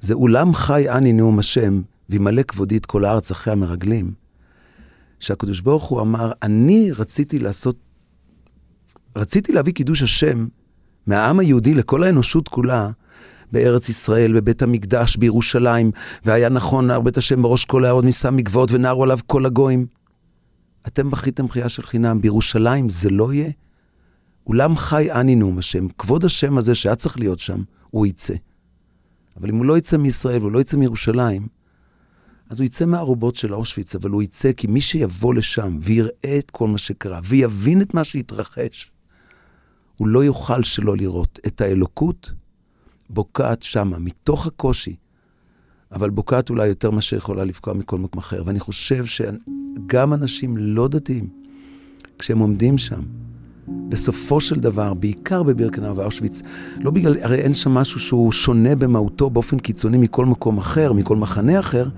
זה 0.00 0.14
אולם 0.14 0.54
חי 0.54 0.88
אני 0.88 1.12
נאום 1.12 1.38
השם, 1.38 1.82
וימלא 2.10 2.42
כבודי 2.42 2.76
את 2.76 2.86
כל 2.86 3.04
הארץ 3.04 3.30
אחרי 3.30 3.52
המרגלים. 3.52 4.12
שהקדוש 5.20 5.60
ברוך 5.60 5.84
הוא 5.84 6.00
אמר, 6.00 6.32
אני 6.42 6.90
רציתי 6.92 7.38
לעשות, 7.38 7.76
רציתי 9.16 9.52
להביא 9.52 9.72
קידוש 9.72 10.02
השם 10.02 10.46
מהעם 11.06 11.38
היהודי 11.40 11.74
לכל 11.74 12.02
האנושות 12.02 12.48
כולה, 12.48 12.90
בארץ 13.52 13.88
ישראל, 13.88 14.32
בבית 14.32 14.62
המקדש, 14.62 15.16
בירושלים, 15.16 15.90
והיה 16.24 16.48
נכון 16.48 16.86
נער 16.86 17.00
בית 17.00 17.16
השם 17.16 17.42
בראש 17.42 17.64
כל 17.64 17.84
הערות 17.84 18.04
נישא 18.04 18.28
מגבעות 18.32 18.72
ונערו 18.72 19.04
עליו 19.04 19.18
כל 19.26 19.46
הגויים. 19.46 19.86
אתם 20.86 21.10
בכיתם 21.10 21.46
בחייה 21.46 21.68
של 21.68 21.82
חינם, 21.82 22.20
בירושלים 22.20 22.88
זה 22.88 23.10
לא 23.10 23.32
יהיה? 23.32 23.50
אולם 24.46 24.76
חי 24.76 25.12
אני 25.12 25.36
נאום 25.36 25.58
השם, 25.58 25.88
כבוד 25.88 26.24
השם 26.24 26.58
הזה 26.58 26.74
שהיה 26.74 26.94
צריך 26.94 27.18
להיות 27.18 27.38
שם, 27.38 27.62
הוא 27.90 28.06
יצא. 28.06 28.34
אבל 29.36 29.48
אם 29.48 29.56
הוא 29.56 29.66
לא 29.66 29.78
יצא 29.78 29.96
מישראל 29.96 30.40
והוא 30.40 30.52
לא 30.52 30.60
יצא 30.60 30.76
מירושלים, 30.76 31.46
אז 32.50 32.60
הוא 32.60 32.64
יצא 32.64 32.84
מהערובות 32.84 33.36
של 33.36 33.54
אושוויץ, 33.54 33.94
אבל 33.94 34.10
הוא 34.10 34.22
יצא 34.22 34.52
כי 34.52 34.66
מי 34.66 34.80
שיבוא 34.80 35.34
לשם 35.34 35.78
ויראה 35.80 36.38
את 36.38 36.50
כל 36.50 36.68
מה 36.68 36.78
שקרה 36.78 37.20
ויבין 37.24 37.82
את 37.82 37.94
מה 37.94 38.04
שהתרחש, 38.04 38.90
הוא 39.96 40.08
לא 40.08 40.24
יוכל 40.24 40.62
שלא 40.62 40.96
לראות 40.96 41.38
את 41.46 41.60
האלוקות 41.60 42.32
בוקעת 43.12 43.62
שמה, 43.62 43.98
מתוך 43.98 44.46
הקושי, 44.46 44.96
אבל 45.92 46.10
בוקעת 46.10 46.50
אולי 46.50 46.68
יותר 46.68 46.90
מאשר 46.90 47.16
יכולה 47.16 47.44
לפגוע 47.44 47.74
מכל 47.74 47.98
מקום 47.98 48.18
אחר. 48.18 48.42
ואני 48.46 48.60
חושב 48.60 49.04
שגם 49.04 50.12
אנשים 50.12 50.56
לא 50.56 50.88
דתיים, 50.88 51.28
כשהם 52.18 52.38
עומדים 52.38 52.78
שם, 52.78 53.00
בסופו 53.88 54.40
של 54.40 54.56
דבר, 54.56 54.94
בעיקר 54.94 55.42
בבירקנאו 55.42 55.96
ואושוויץ, 55.96 56.42
לא 56.80 56.90
בגלל, 56.90 57.16
הרי 57.22 57.36
אין 57.36 57.54
שם 57.54 57.70
משהו 57.70 58.00
שהוא 58.00 58.32
שונה 58.32 58.74
במהותו 58.74 59.30
באופן 59.30 59.58
קיצוני 59.58 59.98
מכל 59.98 60.26
מקום 60.26 60.58
אחר, 60.58 60.92
מכל 60.92 61.16
מחנה 61.16 61.58
אחר, 61.58 61.88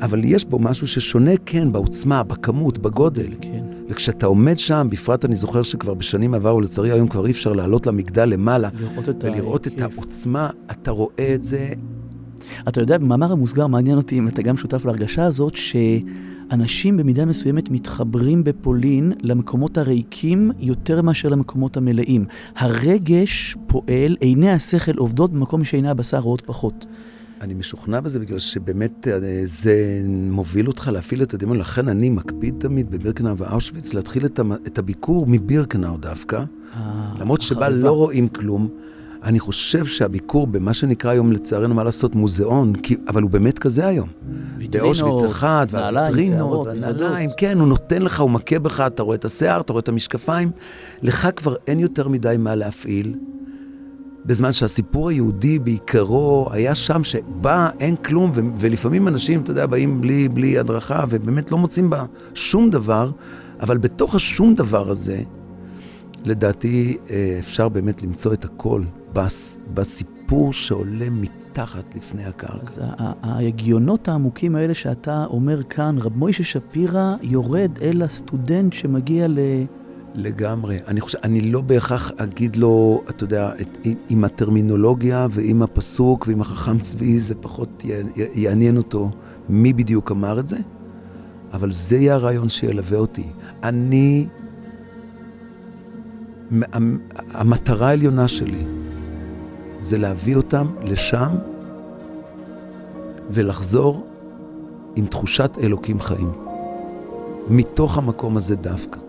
אבל 0.00 0.24
יש 0.24 0.44
בו 0.44 0.58
משהו 0.58 0.86
ששונה, 0.86 1.30
כן, 1.46 1.72
בעוצמה, 1.72 2.22
בכמות, 2.22 2.78
בגודל. 2.78 3.30
כן. 3.40 3.63
וכשאתה 3.88 4.26
עומד 4.26 4.58
שם, 4.58 4.86
בפרט 4.90 5.24
אני 5.24 5.34
זוכר 5.34 5.62
שכבר 5.62 5.94
בשנים 5.94 6.34
עברו, 6.34 6.60
לצערי 6.60 6.90
היום 6.90 7.08
כבר 7.08 7.26
אי 7.26 7.30
אפשר 7.30 7.52
לעלות 7.52 7.86
למגדל 7.86 8.24
למעלה, 8.24 8.68
לראות 8.80 9.08
את 9.08 9.24
ולראות 9.24 9.66
את. 9.66 9.80
העוצמה, 9.80 10.50
אתה 10.70 10.90
רואה 10.90 11.34
את 11.34 11.42
זה, 11.42 11.68
אתה 12.68 12.80
יודע, 12.80 12.98
במאמר 12.98 13.32
המוסגר 13.32 13.66
מעניין 13.66 13.96
אותי 13.96 14.18
אם 14.18 14.28
אתה 14.28 14.42
גם 14.42 14.56
שותף 14.56 14.84
להרגשה 14.84 15.24
הזאת, 15.24 15.52
שאנשים 15.56 16.96
במידה 16.96 17.24
מסוימת 17.24 17.70
מתחברים 17.70 18.44
בפולין 18.44 19.12
למקומות 19.22 19.78
הריקים 19.78 20.50
יותר 20.58 21.02
מאשר 21.02 21.28
למקומות 21.28 21.76
המלאים. 21.76 22.24
הרגש 22.56 23.56
פועל, 23.66 24.16
עיני 24.20 24.50
השכל 24.50 24.96
עובדות 24.96 25.32
במקום 25.32 25.64
שעיני 25.64 25.90
הבשר 25.90 26.18
רואות 26.18 26.42
פחות. 26.46 26.86
אני 27.44 27.54
משוכנע 27.54 28.00
בזה 28.00 28.18
בגלל 28.18 28.38
שבאמת 28.38 29.08
אה, 29.08 29.18
זה 29.44 30.02
מוביל 30.08 30.66
אותך 30.68 30.90
להפעיל 30.92 31.22
את 31.22 31.34
הדמיון, 31.34 31.58
לכן 31.58 31.88
אני 31.88 32.08
מקפיד 32.10 32.54
תמיד 32.58 32.90
בבירקנאו 32.90 33.36
ואושוויץ 33.38 33.94
להתחיל 33.94 34.26
את, 34.26 34.38
המ- 34.38 34.52
את 34.52 34.78
הביקור 34.78 35.24
מבירקנאו 35.28 35.96
דווקא, 35.96 36.44
למרות 37.20 37.40
שבה. 37.40 37.68
לא 37.68 37.90
רואים 37.90 38.28
כלום. 38.28 38.68
אני 39.22 39.38
חושב 39.40 39.84
שהביקור 39.86 40.46
במה 40.46 40.74
שנקרא 40.74 41.10
היום 41.10 41.32
לצערנו 41.32 41.74
מה 41.74 41.84
לעשות 41.84 42.14
מוזיאון, 42.14 42.74
כי, 42.74 42.96
אבל 43.08 43.22
הוא 43.22 43.30
באמת 43.30 43.58
כזה 43.58 43.86
היום. 43.86 44.08
באושוויץ 44.70 45.22
אחד, 45.30 45.66
נעליים, 45.72 46.06
והוויטרינות. 46.06 46.66
והנעליים, 46.66 47.30
כן, 47.36 47.58
הוא 47.58 47.68
נותן 47.68 48.02
לך, 48.02 48.20
הוא 48.20 48.30
מכה 48.30 48.58
בך, 48.58 48.80
אתה 48.86 49.02
רואה 49.02 49.16
את 49.16 49.24
השיער, 49.24 49.60
אתה 49.60 49.72
רואה 49.72 49.80
את 49.80 49.88
המשקפיים. 49.88 50.50
לך 51.02 51.28
כבר 51.36 51.54
אין 51.66 51.78
יותר 51.78 52.08
מדי 52.08 52.36
מה 52.38 52.54
להפעיל. 52.54 53.14
בזמן 54.26 54.52
שהסיפור 54.52 55.08
היהודי 55.08 55.58
בעיקרו 55.58 56.48
היה 56.52 56.74
שם 56.74 57.04
שבא, 57.04 57.70
אין 57.80 57.96
כלום, 57.96 58.30
ו- 58.34 58.40
ולפעמים 58.58 59.08
אנשים, 59.08 59.40
אתה 59.40 59.50
יודע, 59.50 59.66
באים 59.66 60.00
בלי, 60.00 60.28
בלי 60.28 60.58
הדרכה, 60.58 61.04
ובאמת 61.08 61.52
לא 61.52 61.58
מוצאים 61.58 61.90
בה 61.90 62.04
שום 62.34 62.70
דבר, 62.70 63.10
אבל 63.60 63.78
בתוך 63.78 64.14
השום 64.14 64.54
דבר 64.54 64.90
הזה, 64.90 65.20
לדעתי 66.24 66.96
אה, 67.10 67.36
אפשר 67.38 67.68
באמת 67.68 68.02
למצוא 68.02 68.32
את 68.32 68.44
הכל 68.44 68.82
בס- 69.12 69.60
בסיפור 69.74 70.52
שעולה 70.52 71.06
מתחת 71.10 71.94
לפני 71.96 72.24
הקרקע. 72.24 72.58
אז 72.62 72.80
ההגיונות 73.22 74.08
העמוקים 74.08 74.56
האלה 74.56 74.74
שאתה 74.74 75.24
אומר 75.26 75.62
כאן, 75.62 75.96
רב 75.98 76.16
מוישה 76.16 76.44
שפירא 76.44 77.14
יורד 77.22 77.78
אל 77.82 78.02
הסטודנט 78.02 78.72
שמגיע 78.72 79.28
ל... 79.28 79.38
לגמרי. 80.14 80.78
אני 80.88 81.00
חושב, 81.00 81.18
אני 81.24 81.40
לא 81.40 81.60
בהכרח 81.60 82.10
אגיד 82.16 82.56
לו, 82.56 83.02
אתה 83.10 83.24
יודע, 83.24 83.50
את, 83.60 83.78
עם, 84.08 84.24
הטרמינולוגיה 84.24 85.26
ועם 85.30 85.62
הפסוק 85.62 86.24
ועם 86.28 86.40
החכם 86.40 86.78
צבי, 86.78 87.18
זה 87.18 87.34
פחות 87.34 87.84
יעניין 88.34 88.76
אותו 88.76 89.10
מי 89.48 89.72
בדיוק 89.72 90.10
אמר 90.12 90.40
את 90.40 90.46
זה, 90.46 90.56
אבל 91.52 91.70
זה 91.70 91.96
יהיה 91.96 92.14
הרעיון 92.14 92.48
שילווה 92.48 92.98
אותי. 92.98 93.26
אני, 93.62 94.26
המ- 96.72 96.98
המטרה 97.30 97.88
העליונה 97.88 98.28
שלי 98.28 98.64
זה 99.78 99.98
להביא 99.98 100.36
אותם 100.36 100.66
לשם 100.82 101.28
ולחזור 103.30 104.06
עם 104.96 105.06
תחושת 105.06 105.58
אלוקים 105.62 106.00
חיים. 106.00 106.30
מתוך 107.48 107.98
המקום 107.98 108.36
הזה 108.36 108.56
דווקא. 108.56 109.03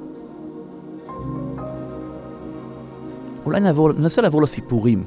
אולי 3.46 3.60
נעבור, 3.60 3.94
ננסה 3.94 4.22
לעבור 4.22 4.42
לסיפורים, 4.42 5.04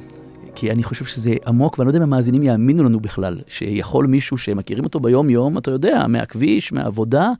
כי 0.55 0.71
אני 0.71 0.83
חושב 0.83 1.05
שזה 1.05 1.33
עמוק, 1.47 1.79
ואני 1.79 1.85
לא 1.85 1.89
יודע 1.89 1.99
אם 1.99 2.03
המאזינים 2.03 2.43
יאמינו 2.43 2.83
לנו 2.83 2.99
בכלל, 2.99 3.39
שיכול 3.47 4.07
מישהו 4.07 4.37
שמכירים 4.37 4.83
אותו 4.83 4.99
ביום-יום, 4.99 5.57
אתה 5.57 5.71
יודע, 5.71 6.07
מהכביש, 6.07 6.73
מהעבודה, 6.73 7.31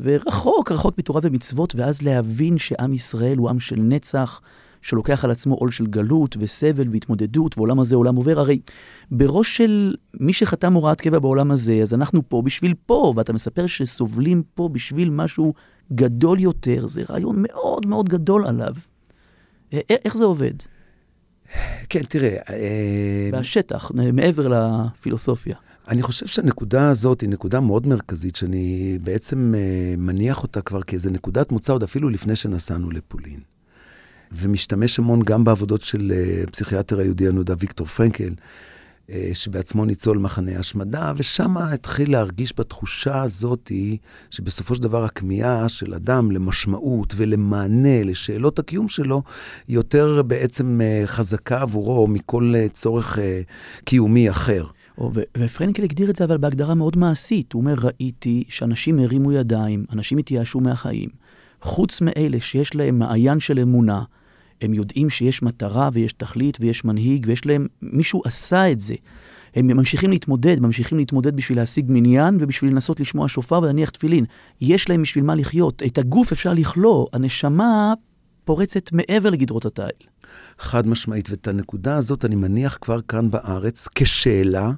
ורחוק, 0.00 0.72
רחוק 0.72 0.98
מתורה 0.98 1.20
ומצוות, 1.24 1.74
ואז 1.74 2.02
להבין 2.02 2.58
שעם 2.58 2.92
ישראל 2.92 3.38
הוא 3.38 3.48
עם 3.48 3.60
של 3.60 3.76
נצח, 3.76 4.40
שלוקח 4.82 5.24
על 5.24 5.30
עצמו 5.30 5.54
עול 5.54 5.70
של 5.70 5.86
גלות 5.86 6.36
וסבל 6.40 6.88
והתמודדות, 6.92 7.58
ועולם 7.58 7.80
הזה 7.80 7.96
עולם 7.96 8.16
עובר. 8.16 8.40
הרי 8.40 8.60
בראש 9.10 9.56
של 9.56 9.94
מי 10.20 10.32
שחתם 10.32 10.72
הוראת 10.72 11.00
קבע 11.00 11.18
בעולם 11.18 11.50
הזה, 11.50 11.78
אז 11.82 11.94
אנחנו 11.94 12.28
פה 12.28 12.42
בשביל 12.42 12.74
פה, 12.86 13.12
ואתה 13.16 13.32
מספר 13.32 13.66
שסובלים 13.66 14.42
פה 14.54 14.68
בשביל 14.68 15.10
משהו 15.10 15.54
גדול 15.92 16.40
יותר, 16.40 16.86
זה 16.86 17.02
רעיון 17.10 17.36
מאוד 17.38 17.86
מאוד 17.86 18.08
גדול 18.08 18.46
עליו. 18.46 18.72
איך 19.72 20.16
זה 20.16 20.24
עובד? 20.24 20.54
כן, 21.88 22.02
תראה, 22.02 22.36
אה, 22.50 23.30
והשטח, 23.32 23.90
מעבר 24.12 24.48
לפילוסופיה. 24.48 25.56
אני 25.88 26.02
חושב 26.02 26.26
שהנקודה 26.26 26.90
הזאת 26.90 27.20
היא 27.20 27.28
נקודה 27.28 27.60
מאוד 27.60 27.86
מרכזית, 27.86 28.36
שאני 28.36 28.98
בעצם 29.02 29.54
אה, 29.56 29.94
מניח 29.98 30.42
אותה 30.42 30.60
כבר 30.62 30.82
כאיזה 30.82 31.10
נקודת 31.10 31.52
מוצא 31.52 31.72
עוד 31.72 31.82
אפילו 31.82 32.08
לפני 32.08 32.36
שנסענו 32.36 32.90
לפולין. 32.90 33.40
ומשתמש 34.32 34.98
המון 34.98 35.22
גם 35.22 35.44
בעבודות 35.44 35.82
של 35.82 36.12
אה, 36.14 36.42
הפסיכיאטר 36.48 36.98
היהודי 36.98 37.28
הנודע 37.28 37.54
ויקטור 37.58 37.86
פרנקל, 37.86 38.24
אה, 38.24 38.32
שבעצמו 39.34 39.84
ניצול 39.84 40.18
מחנה 40.18 40.58
השמדה, 40.58 41.12
ושם 41.16 41.56
התחיל 41.56 42.12
להרגיש 42.12 42.52
בתחושה 42.58 43.22
הזאת 43.22 43.72
שבסופו 44.30 44.74
של 44.74 44.82
דבר 44.82 45.04
הכמיהה 45.04 45.68
של 45.68 45.94
אדם 45.94 46.30
למשמעות 46.30 47.14
ולמענה 47.16 48.02
לשאלות 48.04 48.58
הקיום 48.58 48.88
שלו, 48.88 49.22
היא 49.68 49.76
יותר 49.76 50.22
בעצם 50.22 50.80
אה, 50.80 51.02
חזקה 51.06 51.60
עבורו 51.60 52.06
מכל 52.06 52.52
אה, 52.56 52.66
צורך 52.68 53.18
אה, 53.18 53.40
קיומי 53.84 54.30
אחר. 54.30 54.64
ו- 55.14 55.22
ופרנקל 55.38 55.82
הגדיר 55.82 56.10
את 56.10 56.16
זה 56.16 56.24
אבל 56.24 56.38
בהגדרה 56.38 56.74
מאוד 56.74 56.96
מעשית. 56.96 57.52
הוא 57.52 57.60
אומר, 57.60 57.74
ראיתי 57.78 58.44
שאנשים 58.48 58.98
הרימו 58.98 59.32
ידיים, 59.32 59.84
אנשים 59.92 60.18
התייאשו 60.18 60.60
מהחיים. 60.60 61.08
חוץ 61.62 62.00
מאלה 62.00 62.40
שיש 62.40 62.74
להם 62.74 62.98
מעיין 62.98 63.40
של 63.40 63.58
אמונה, 63.58 64.02
הם 64.60 64.74
יודעים 64.74 65.10
שיש 65.10 65.42
מטרה 65.42 65.90
ויש 65.92 66.12
תכלית 66.12 66.58
ויש 66.60 66.84
מנהיג 66.84 67.24
ויש 67.28 67.46
להם, 67.46 67.66
מישהו 67.82 68.22
עשה 68.24 68.72
את 68.72 68.80
זה. 68.80 68.94
הם 69.54 69.66
ממשיכים 69.66 70.10
להתמודד, 70.10 70.60
ממשיכים 70.60 70.98
להתמודד 70.98 71.36
בשביל 71.36 71.58
להשיג 71.58 71.86
מניין 71.88 72.36
ובשביל 72.40 72.70
לנסות 72.70 73.00
לשמוע 73.00 73.28
שופר 73.28 73.58
ולהניח 73.62 73.90
תפילין. 73.90 74.24
יש 74.60 74.88
להם 74.88 75.02
בשביל 75.02 75.24
מה 75.24 75.34
לחיות. 75.34 75.82
את 75.86 75.98
הגוף 75.98 76.32
אפשר 76.32 76.54
לכלוא, 76.54 77.06
הנשמה 77.12 77.94
פורצת 78.44 78.92
מעבר 78.92 79.30
לגדרות 79.30 79.64
התיל. 79.64 80.08
חד 80.58 80.86
משמעית, 80.86 81.30
ואת 81.30 81.48
הנקודה 81.48 81.96
הזאת 81.96 82.24
אני 82.24 82.34
מניח 82.34 82.78
כבר 82.80 83.00
כאן 83.00 83.30
בארץ 83.30 83.88
כשאלה, 83.94 84.70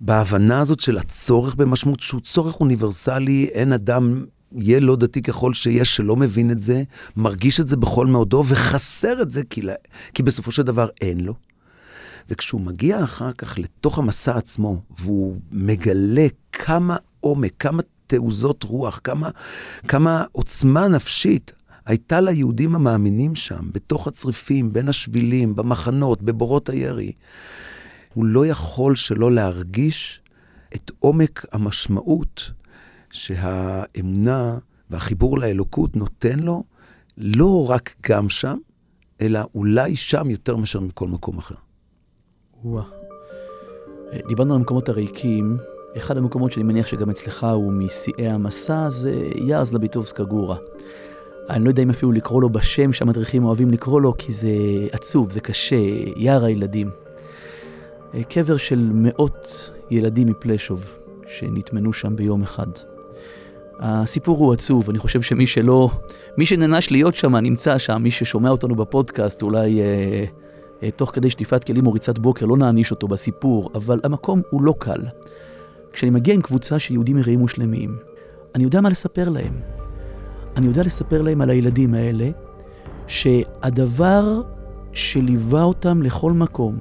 בהבנה 0.00 0.60
הזאת 0.60 0.80
של 0.80 0.98
הצורך 0.98 1.54
במשמעות, 1.54 2.00
שהוא 2.00 2.20
צורך 2.20 2.60
אוניברסלי, 2.60 3.48
אין 3.52 3.72
אדם, 3.72 4.24
יהיה 4.56 4.80
לא 4.80 4.96
דתי 4.96 5.22
ככל 5.22 5.54
שיש, 5.54 5.96
שלא 5.96 6.16
מבין 6.16 6.50
את 6.50 6.60
זה, 6.60 6.82
מרגיש 7.16 7.60
את 7.60 7.66
זה 7.68 7.76
בכל 7.76 8.06
מאודו, 8.06 8.44
וחסר 8.46 9.22
את 9.22 9.30
זה, 9.30 9.42
כי, 9.50 9.62
לה- 9.62 9.74
כי 10.14 10.22
בסופו 10.22 10.52
של 10.52 10.62
דבר 10.62 10.88
אין 11.00 11.20
לו. 11.20 11.34
וכשהוא 12.30 12.60
מגיע 12.60 13.04
אחר 13.04 13.32
כך 13.32 13.58
לתוך 13.58 13.98
המסע 13.98 14.36
עצמו, 14.36 14.82
והוא 14.98 15.36
מגלה 15.52 16.26
כמה 16.52 16.96
עומק, 17.20 17.52
כמה 17.58 17.82
תעוזות 18.06 18.62
רוח, 18.62 19.00
כמה, 19.04 19.30
כמה 19.88 20.24
עוצמה 20.32 20.88
נפשית 20.88 21.52
הייתה 21.86 22.20
ליהודים 22.20 22.74
המאמינים 22.74 23.34
שם, 23.34 23.70
בתוך 23.72 24.08
הצריפים, 24.08 24.72
בין 24.72 24.88
השבילים, 24.88 25.56
במחנות, 25.56 26.22
בבורות 26.22 26.68
הירי. 26.68 27.12
הוא 28.14 28.24
לא 28.24 28.46
יכול 28.46 28.94
שלא 28.96 29.32
להרגיש 29.32 30.20
את 30.74 30.90
עומק 30.98 31.44
המשמעות 31.52 32.50
שהאמונה 33.16 34.58
והחיבור 34.90 35.38
לאלוקות 35.38 35.96
נותן 35.96 36.38
לו, 36.38 36.64
לא 37.18 37.70
רק 37.70 37.94
גם 38.08 38.28
שם, 38.28 38.58
אלא 39.20 39.40
אולי 39.54 39.96
שם 39.96 40.30
יותר 40.30 40.56
מאשר 40.56 40.80
מכל 40.80 41.08
מקום 41.08 41.38
אחר. 41.38 41.54
וואה. 42.64 42.84
דיברנו 44.28 44.54
על 44.54 44.60
המקומות 44.60 44.88
הריקים. 44.88 45.56
אחד 45.96 46.16
המקומות 46.16 46.52
שאני 46.52 46.64
מניח 46.64 46.86
שגם 46.86 47.10
אצלך 47.10 47.46
הוא 47.54 47.72
משיאי 47.72 48.28
המסע 48.28 48.88
זה 48.88 49.30
יער 49.34 49.64
זלביטובסקה 49.64 50.24
גורה. 50.24 50.56
אני 51.50 51.64
לא 51.64 51.68
יודע 51.68 51.82
אם 51.82 51.90
אפילו 51.90 52.12
לקרוא 52.12 52.42
לו 52.42 52.50
בשם 52.50 52.92
שהמדריכים 52.92 53.44
אוהבים 53.44 53.70
לקרוא 53.70 54.00
לו, 54.00 54.14
כי 54.18 54.32
זה 54.32 54.48
עצוב, 54.92 55.30
זה 55.30 55.40
קשה, 55.40 55.76
יער 56.16 56.44
הילדים. 56.44 56.90
קבר 58.28 58.56
של 58.56 58.90
מאות 58.94 59.70
ילדים 59.90 60.28
מפלשוב 60.28 60.98
שנטמנו 61.26 61.92
שם 61.92 62.16
ביום 62.16 62.42
אחד. 62.42 62.66
הסיפור 63.80 64.38
הוא 64.38 64.52
עצוב, 64.52 64.90
אני 64.90 64.98
חושב 64.98 65.22
שמי 65.22 65.46
שלא, 65.46 65.90
מי 66.38 66.46
שנענש 66.46 66.90
להיות 66.90 67.14
שם 67.14 67.36
נמצא 67.36 67.78
שם, 67.78 68.02
מי 68.02 68.10
ששומע 68.10 68.50
אותנו 68.50 68.74
בפודקאסט 68.74 69.42
אולי 69.42 69.80
אה, 69.80 70.24
אה, 70.82 70.90
תוך 70.90 71.10
כדי 71.14 71.30
שטיפת 71.30 71.64
כלים 71.64 71.86
או 71.86 71.92
ריצת 71.92 72.18
בוקר 72.18 72.46
לא 72.46 72.56
נעניש 72.56 72.90
אותו 72.90 73.08
בסיפור, 73.08 73.70
אבל 73.74 74.00
המקום 74.04 74.42
הוא 74.50 74.62
לא 74.62 74.74
קל. 74.78 75.00
כשאני 75.92 76.10
מגיע 76.10 76.34
עם 76.34 76.40
קבוצה 76.40 76.78
של 76.78 76.94
יהודים 76.94 77.16
מרעים 77.16 77.42
ושלמים, 77.42 77.96
אני 78.54 78.64
יודע 78.64 78.80
מה 78.80 78.88
לספר 78.88 79.28
להם. 79.28 79.60
אני 80.56 80.66
יודע 80.66 80.82
לספר 80.82 81.22
להם 81.22 81.40
על 81.40 81.50
הילדים 81.50 81.94
האלה, 81.94 82.28
שהדבר 83.06 84.40
שליווה 84.92 85.62
אותם 85.62 86.02
לכל 86.02 86.32
מקום, 86.32 86.78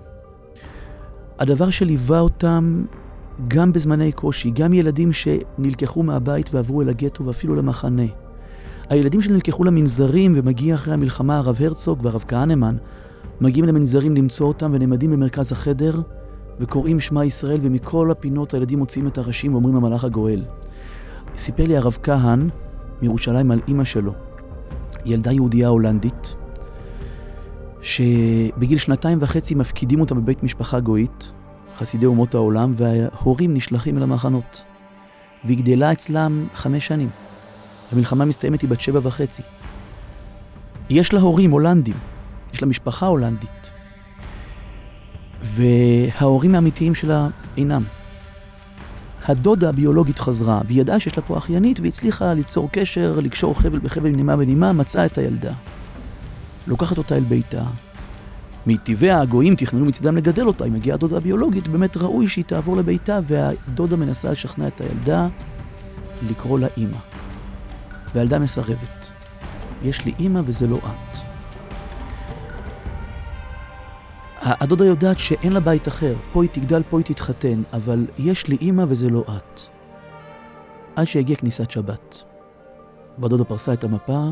הדבר 1.39 1.69
שליווה 1.69 2.19
אותם 2.19 2.86
גם 3.47 3.73
בזמני 3.73 4.11
קושי, 4.11 4.51
גם 4.51 4.73
ילדים 4.73 5.09
שנלקחו 5.13 6.03
מהבית 6.03 6.53
ועברו 6.53 6.81
אל 6.81 6.89
הגטו 6.89 7.25
ואפילו 7.25 7.55
למחנה. 7.55 8.05
הילדים 8.89 9.21
שנלקחו 9.21 9.63
למנזרים 9.63 10.31
ומגיע 10.35 10.75
אחרי 10.75 10.93
המלחמה 10.93 11.37
הרב 11.37 11.57
הרצוג 11.61 11.99
והרב 12.01 12.23
כהנמן, 12.27 12.75
מגיעים 13.41 13.65
למנזרים 13.65 14.15
למצוא 14.15 14.47
אותם 14.47 14.71
ונעמדים 14.73 15.11
במרכז 15.11 15.51
החדר 15.51 16.01
וקוראים 16.59 16.99
שמע 16.99 17.25
ישראל 17.25 17.59
ומכל 17.61 18.11
הפינות 18.11 18.53
הילדים 18.53 18.79
מוציאים 18.79 19.07
את 19.07 19.17
הראשים 19.17 19.53
ואומרים 19.53 19.75
המלאך 19.75 20.03
הגואל. 20.03 20.43
סיפר 21.37 21.65
לי 21.67 21.77
הרב 21.77 21.97
כהן 22.03 22.49
מירושלים 23.01 23.51
על 23.51 23.59
אימא 23.67 23.83
שלו, 23.83 24.13
ילדה 25.05 25.31
יהודייה 25.31 25.67
הולנדית, 25.67 26.35
שבגיל 27.81 28.77
שנתיים 28.77 29.17
וחצי 29.21 29.55
מפקידים 29.55 29.99
אותה 29.99 30.15
בבית 30.15 30.43
משפחה 30.43 30.79
גויית, 30.79 31.31
חסידי 31.75 32.05
אומות 32.05 32.35
העולם, 32.35 32.71
וההורים 32.73 33.51
נשלחים 33.53 33.97
אל 33.97 34.03
המחנות. 34.03 34.63
והיא 35.43 35.57
גדלה 35.57 35.91
אצלם 35.91 36.47
חמש 36.53 36.88
שנים. 36.88 37.09
המלחמה 37.91 38.25
מסתיימת 38.25 38.61
היא 38.61 38.69
בת 38.69 38.81
שבע 38.81 38.99
וחצי. 39.03 39.41
יש 40.89 41.13
לה 41.13 41.19
הורים 41.19 41.51
הולנדים, 41.51 41.95
יש 42.53 42.61
לה 42.61 42.67
משפחה 42.67 43.05
הולנדית. 43.05 43.69
וההורים 45.41 46.55
האמיתיים 46.55 46.95
שלה 46.95 47.27
אינם. 47.57 47.83
הדודה 49.27 49.69
הביולוגית 49.69 50.19
חזרה, 50.19 50.61
והיא 50.65 50.81
ידעה 50.81 50.99
שיש 50.99 51.17
לה 51.17 51.23
פה 51.23 51.38
אחיינית, 51.38 51.79
והצליחה 51.79 52.33
ליצור 52.33 52.69
קשר, 52.71 53.19
לקשור 53.21 53.59
חבל 53.59 53.79
בחבל 53.79 54.09
נימה 54.09 54.35
ונימה, 54.38 54.73
מצאה 54.73 55.05
את 55.05 55.17
הילדה. 55.17 55.53
לוקחת 56.67 56.97
אותה 56.97 57.15
אל 57.15 57.23
ביתה. 57.23 57.63
מטבעי 58.67 59.12
הגויים 59.12 59.56
תכננו 59.56 59.86
מצידם 59.86 60.17
לגדל 60.17 60.47
אותה, 60.47 60.63
היא 60.63 60.73
מגיעה 60.73 60.97
דודה 60.97 61.19
ביולוגית, 61.19 61.67
באמת 61.67 61.97
ראוי 61.97 62.28
שהיא 62.28 62.45
תעבור 62.45 62.78
לביתה, 62.78 63.19
והדודה 63.23 63.95
מנסה 63.95 64.32
לשכנע 64.32 64.67
את 64.67 64.82
הילדה 64.82 65.28
לקרוא 66.30 66.60
לה 66.60 66.67
אימא. 66.78 66.97
והילדה 68.13 68.39
מסרבת. 68.39 69.10
יש 69.84 70.06
לי 70.06 70.13
אימא 70.19 70.41
וזה 70.45 70.67
לא 70.67 70.78
את. 70.78 71.17
הדודה 74.41 74.86
יודעת 74.86 75.19
שאין 75.19 75.54
לה 75.54 75.60
בית 75.60 75.88
אחר, 75.88 76.13
פה 76.34 76.43
היא 76.43 76.49
תגדל, 76.54 76.84
פה 76.84 76.97
היא 76.97 77.06
תתחתן, 77.06 77.63
אבל 77.73 78.08
יש 78.17 78.47
לי 78.47 78.58
אימא 78.62 78.86
וזה 78.88 79.10
לא 79.10 79.23
את. 79.38 79.62
עד 80.95 81.06
שהגיעה 81.06 81.39
כניסת 81.39 81.71
שבת. 81.71 82.23
והדודה 83.19 83.43
פרסה 83.43 83.73
את 83.73 83.84
המפה, 83.84 84.30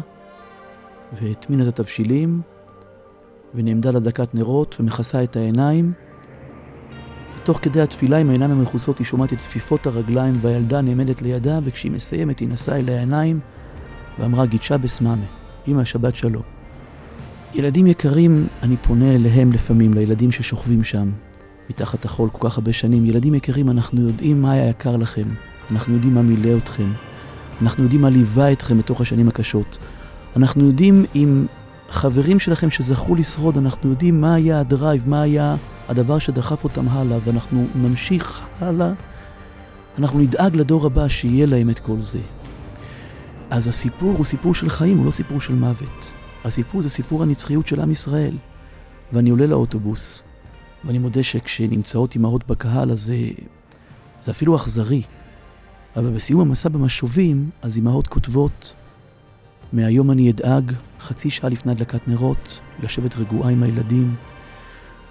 והטמינה 1.14 1.64
את 1.64 1.68
התבשילים, 1.68 2.42
ונעמדה 3.56 3.92
לדקת 3.92 4.36
נרות, 4.36 4.78
ומכסה 4.80 5.24
את 5.24 5.36
העיניים. 5.36 5.94
ותוך 7.38 7.60
כדי 7.62 7.82
התפילה 7.82 8.18
עם 8.18 8.30
העיניים 8.30 8.52
המכוסות 8.52 9.00
היא 9.00 9.06
שומעת 9.06 9.34
את 9.34 9.38
צפיפות 9.38 9.88
הרגליים, 9.88 10.38
והילדה 10.42 10.82
נעמדת 10.82 11.22
לידה, 11.22 11.60
וכשהיא 11.64 11.92
מסיימת 11.92 12.40
היא 12.40 12.50
נשאה 12.50 12.80
אל 12.80 12.90
העיניים, 12.90 13.40
ואמרה 14.20 14.46
גידשה 14.46 14.78
בסממה, 14.78 15.26
אמא 15.68 15.84
שבת 15.84 16.16
שלום. 16.16 16.44
ילדים 17.54 17.88
יקרים, 17.88 18.48
אני 18.64 18.78
פונה 18.78 19.16
אליהם 19.16 19.52
לפעמים, 19.52 19.94
לילדים 19.94 20.32
ששוכבים 20.32 20.84
שם, 20.84 21.10
מתחת 21.70 22.06
החול 22.06 22.30
כל 22.30 22.50
כך 22.50 22.58
הרבה 22.58 22.74
שנים. 22.74 23.06
ילדים 23.06 23.36
יקרים, 23.36 23.70
אנחנו 23.70 24.02
יודעים 24.02 24.42
מה 24.42 24.52
היה 24.52 24.70
יקר 24.70 24.98
לכם. 24.98 25.28
אנחנו 25.72 25.94
יודעים 25.94 26.14
מה 26.14 26.22
מילא 26.22 26.58
אתכם. 26.58 26.92
אנחנו 27.62 27.84
יודעים 27.84 28.02
מה 28.02 28.10
ליווה 28.10 28.52
אתכם 28.52 28.78
בתוך 28.78 29.02
השנים 29.02 29.28
הקשות. 29.28 29.78
אנחנו 30.36 30.66
יודעים 30.68 31.06
אם 31.16 31.46
חברים 31.94 32.40
שלכם 32.40 32.70
שזכו 32.70 33.16
לשרוד, 33.16 33.58
אנחנו 33.58 33.90
יודעים 33.90 34.22
מה 34.22 34.36
היה 34.36 34.60
הדרייב, 34.60 35.10
מה 35.10 35.22
היה 35.22 35.56
הדבר 35.90 36.20
שדחף 36.20 36.64
אותם 36.64 36.90
הלאה, 36.90 37.18
ואנחנו 37.24 37.68
נמשיך 37.76 38.46
הלאה. 38.60 38.94
אנחנו 39.98 40.20
נדאג 40.20 40.56
לדור 40.56 40.86
הבא 40.86 41.08
שיהיה 41.08 41.46
להם 41.46 41.70
את 41.70 41.80
כל 41.80 42.00
זה. 42.00 42.20
אז 43.50 43.68
הסיפור 43.68 44.14
הוא 44.18 44.26
סיפור 44.26 44.56
של 44.56 44.70
חיים, 44.70 44.98
הוא 44.98 45.06
לא 45.06 45.12
סיפור 45.12 45.42
של 45.42 45.54
מוות. 45.54 46.12
הסיפור 46.44 46.82
זה 46.82 46.90
סיפור 46.90 47.24
הנצחיות 47.24 47.68
של 47.68 47.80
עם 47.80 47.92
ישראל. 47.92 48.38
ואני 49.14 49.30
עולה 49.30 49.48
לאוטובוס, 49.48 50.24
ואני 50.86 50.98
מודה 50.98 51.24
שכשנמצאות 51.24 52.16
אמהות 52.16 52.48
בקהל, 52.48 52.92
אז 52.92 53.02
זה, 53.02 53.18
זה 54.22 54.32
אפילו 54.32 54.56
אכזרי. 54.56 55.02
אבל 55.96 56.10
בסיום 56.10 56.40
המסע 56.40 56.70
במשובים, 56.70 57.50
אז 57.62 57.78
אמהות 57.78 58.08
כותבות, 58.08 58.74
מהיום 59.74 60.12
אני 60.12 60.32
אדאג 60.32 60.72
חצי 61.04 61.30
שעה 61.30 61.50
לפני 61.50 61.72
הדלקת 61.72 62.08
נרות, 62.08 62.60
לשבת 62.80 63.16
רגועה 63.18 63.52
עם 63.52 63.64
הילדים. 63.64 64.16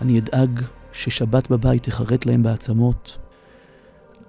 אני 0.01 0.19
אדאג 0.19 0.61
ששבת 0.93 1.51
בבית 1.51 1.83
תחרט 1.83 2.27
להם 2.27 2.43
בעצמות. 2.43 3.19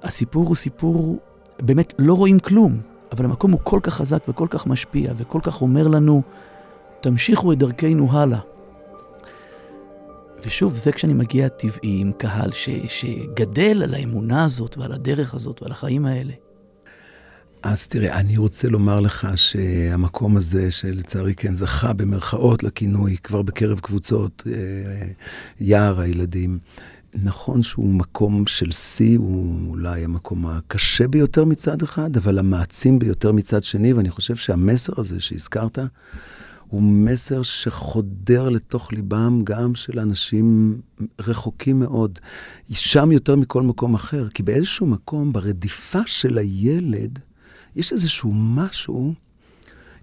הסיפור 0.04 0.48
הוא 0.48 0.56
סיפור, 0.56 1.20
באמת 1.62 1.94
לא 2.00 2.14
רואים 2.14 2.40
כלום, 2.40 2.82
אבל 3.12 3.26
המקום 3.26 3.52
הוא 3.52 3.60
כל 3.64 3.80
כך 3.84 3.94
חזק 3.94 4.24
וכל 4.28 4.48
כך 4.50 4.68
משפיע 4.68 5.14
וכל 5.18 5.40
כך 5.44 5.62
אומר 5.62 5.88
לנו, 5.88 6.22
תמשיכו 7.02 7.52
את 7.52 7.58
דרכנו 7.58 8.12
הלאה. 8.12 8.40
ושוב, 10.46 10.76
זה 10.76 10.92
כשאני 10.92 11.14
מגיע 11.14 11.48
טבעי 11.48 12.02
עם 12.02 12.12
קהל 12.18 12.52
ש, 12.52 12.70
שגדל 12.88 13.84
על 13.84 13.94
האמונה 13.94 14.46
הזאת 14.46 14.78
ועל 14.78 14.92
הדרך 14.92 15.34
הזאת 15.34 15.62
ועל 15.62 15.72
החיים 15.72 16.06
האלה. 16.06 16.34
אז 17.64 17.88
תראה, 17.88 18.20
אני 18.20 18.38
רוצה 18.38 18.68
לומר 18.70 18.96
לך 18.96 19.28
שהמקום 19.36 20.38
הזה, 20.38 20.72
שלצערי 20.72 21.36
כן 21.36 21.56
זכה 21.56 21.94
במרכאות 21.94 22.64
לכינוי 22.64 23.18
כבר 23.18 23.42
בקרב 23.42 23.80
קבוצות, 23.80 24.44
אה, 24.48 25.08
יער 25.60 26.00
הילדים, 26.00 26.60
נכון 27.16 27.64
שהוא 27.64 27.90
מקום 27.90 28.48
של 28.48 28.72
שיא, 28.72 29.18
הוא 29.18 29.70
אולי 29.70 30.04
המקום 30.04 30.46
הקשה 30.48 31.08
ביותר 31.08 31.46
מצד 31.46 31.82
אחד, 31.82 32.18
אבל 32.18 32.40
המעצים 32.40 33.00
ביותר 33.00 33.32
מצד 33.32 33.64
שני, 33.64 33.94
ואני 33.94 34.10
חושב 34.10 34.36
שהמסר 34.36 34.94
הזה 34.98 35.20
שהזכרת, 35.20 35.80
הוא 36.68 36.82
מסר 36.82 37.42
שחודר 37.42 38.50
לתוך 38.50 38.94
ליבם 38.94 39.42
גם 39.44 39.76
של 39.76 40.00
אנשים 40.00 40.80
רחוקים 41.20 41.80
מאוד, 41.80 42.20
שם 42.70 43.12
יותר 43.12 43.36
מכל 43.36 43.62
מקום 43.62 43.94
אחר, 43.94 44.30
כי 44.30 44.44
באיזשהו 44.44 44.88
מקום, 44.88 45.34
ברדיפה 45.34 46.02
של 46.06 46.38
הילד, 46.38 47.20
יש 47.76 47.92
איזשהו 47.92 48.32
משהו, 48.34 49.14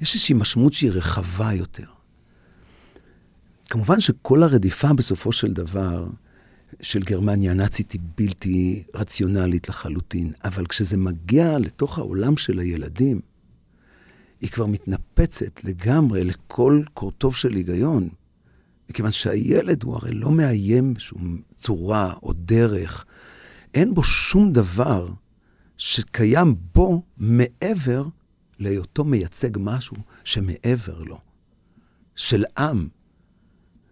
יש 0.00 0.14
איזושהי 0.14 0.35
משמעות 0.35 0.72
שהיא 0.72 0.90
רחבה 0.90 1.52
יותר. 1.52 1.87
כמובן 3.70 4.00
שכל 4.00 4.42
הרדיפה 4.42 4.92
בסופו 4.92 5.33
של 5.33 5.52
דבר 5.52 6.06
של 6.83 7.02
גרמניה 7.02 7.52
הנאצית 7.52 7.92
היא 7.92 8.00
בלתי 8.14 8.83
רציונלית 8.94 9.68
לחלוטין, 9.68 10.33
אבל 10.44 10.66
כשזה 10.66 10.96
מגיע 10.96 11.59
לתוך 11.59 11.98
העולם 11.98 12.37
של 12.37 12.59
הילדים, 12.59 13.20
היא 14.40 14.50
כבר 14.50 14.66
מתנפצת 14.66 15.64
לגמרי 15.64 16.24
לכל 16.24 16.83
קורטוב 16.94 17.37
של 17.37 17.54
היגיון, 17.54 18.09
מכיוון 18.90 19.12
שהילד 19.12 19.83
הוא 19.83 19.94
הרי 19.94 20.14
לא 20.14 20.30
מאיים 20.30 20.94
בשום 20.94 21.40
צורה 21.56 22.14
או 22.22 22.33
דרך, 22.33 23.04
אין 23.74 23.94
בו 23.94 24.02
שום 24.02 24.52
דבר 24.52 25.09
שקיים 25.80 26.54
בו 26.74 27.02
מעבר 27.16 28.04
להיותו 28.58 29.04
מייצג 29.04 29.50
משהו 29.60 29.96
שמעבר 30.24 31.02
לו, 31.06 31.18
של 32.16 32.44
עם, 32.58 32.88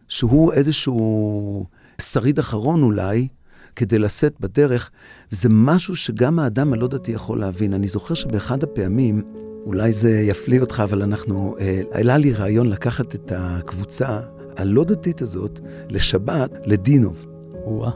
שהוא 0.08 0.52
איזשהו 0.52 1.66
שריד 2.00 2.38
אחרון 2.38 2.82
אולי, 2.82 3.28
כדי 3.76 3.98
לשאת 3.98 4.40
בדרך, 4.40 4.90
וזה 5.32 5.48
משהו 5.52 5.96
שגם 5.96 6.38
האדם 6.38 6.72
הלא 6.72 6.88
דתי 6.88 7.12
יכול 7.12 7.40
להבין. 7.40 7.74
אני 7.74 7.88
זוכר 7.88 8.14
שבאחד 8.14 8.62
הפעמים, 8.62 9.22
אולי 9.66 9.92
זה 9.92 10.10
יפליא 10.10 10.60
אותך, 10.60 10.82
אבל 10.84 11.02
אנחנו, 11.02 11.56
אה, 11.60 11.80
עלה 11.92 12.18
לי 12.18 12.32
רעיון 12.32 12.68
לקחת 12.70 13.14
את 13.14 13.32
הקבוצה 13.36 14.20
הלא 14.56 14.84
דתית 14.84 15.22
הזאת 15.22 15.60
לשבת, 15.88 16.50
לדינוב. 16.66 17.26
וואה. 17.64 17.90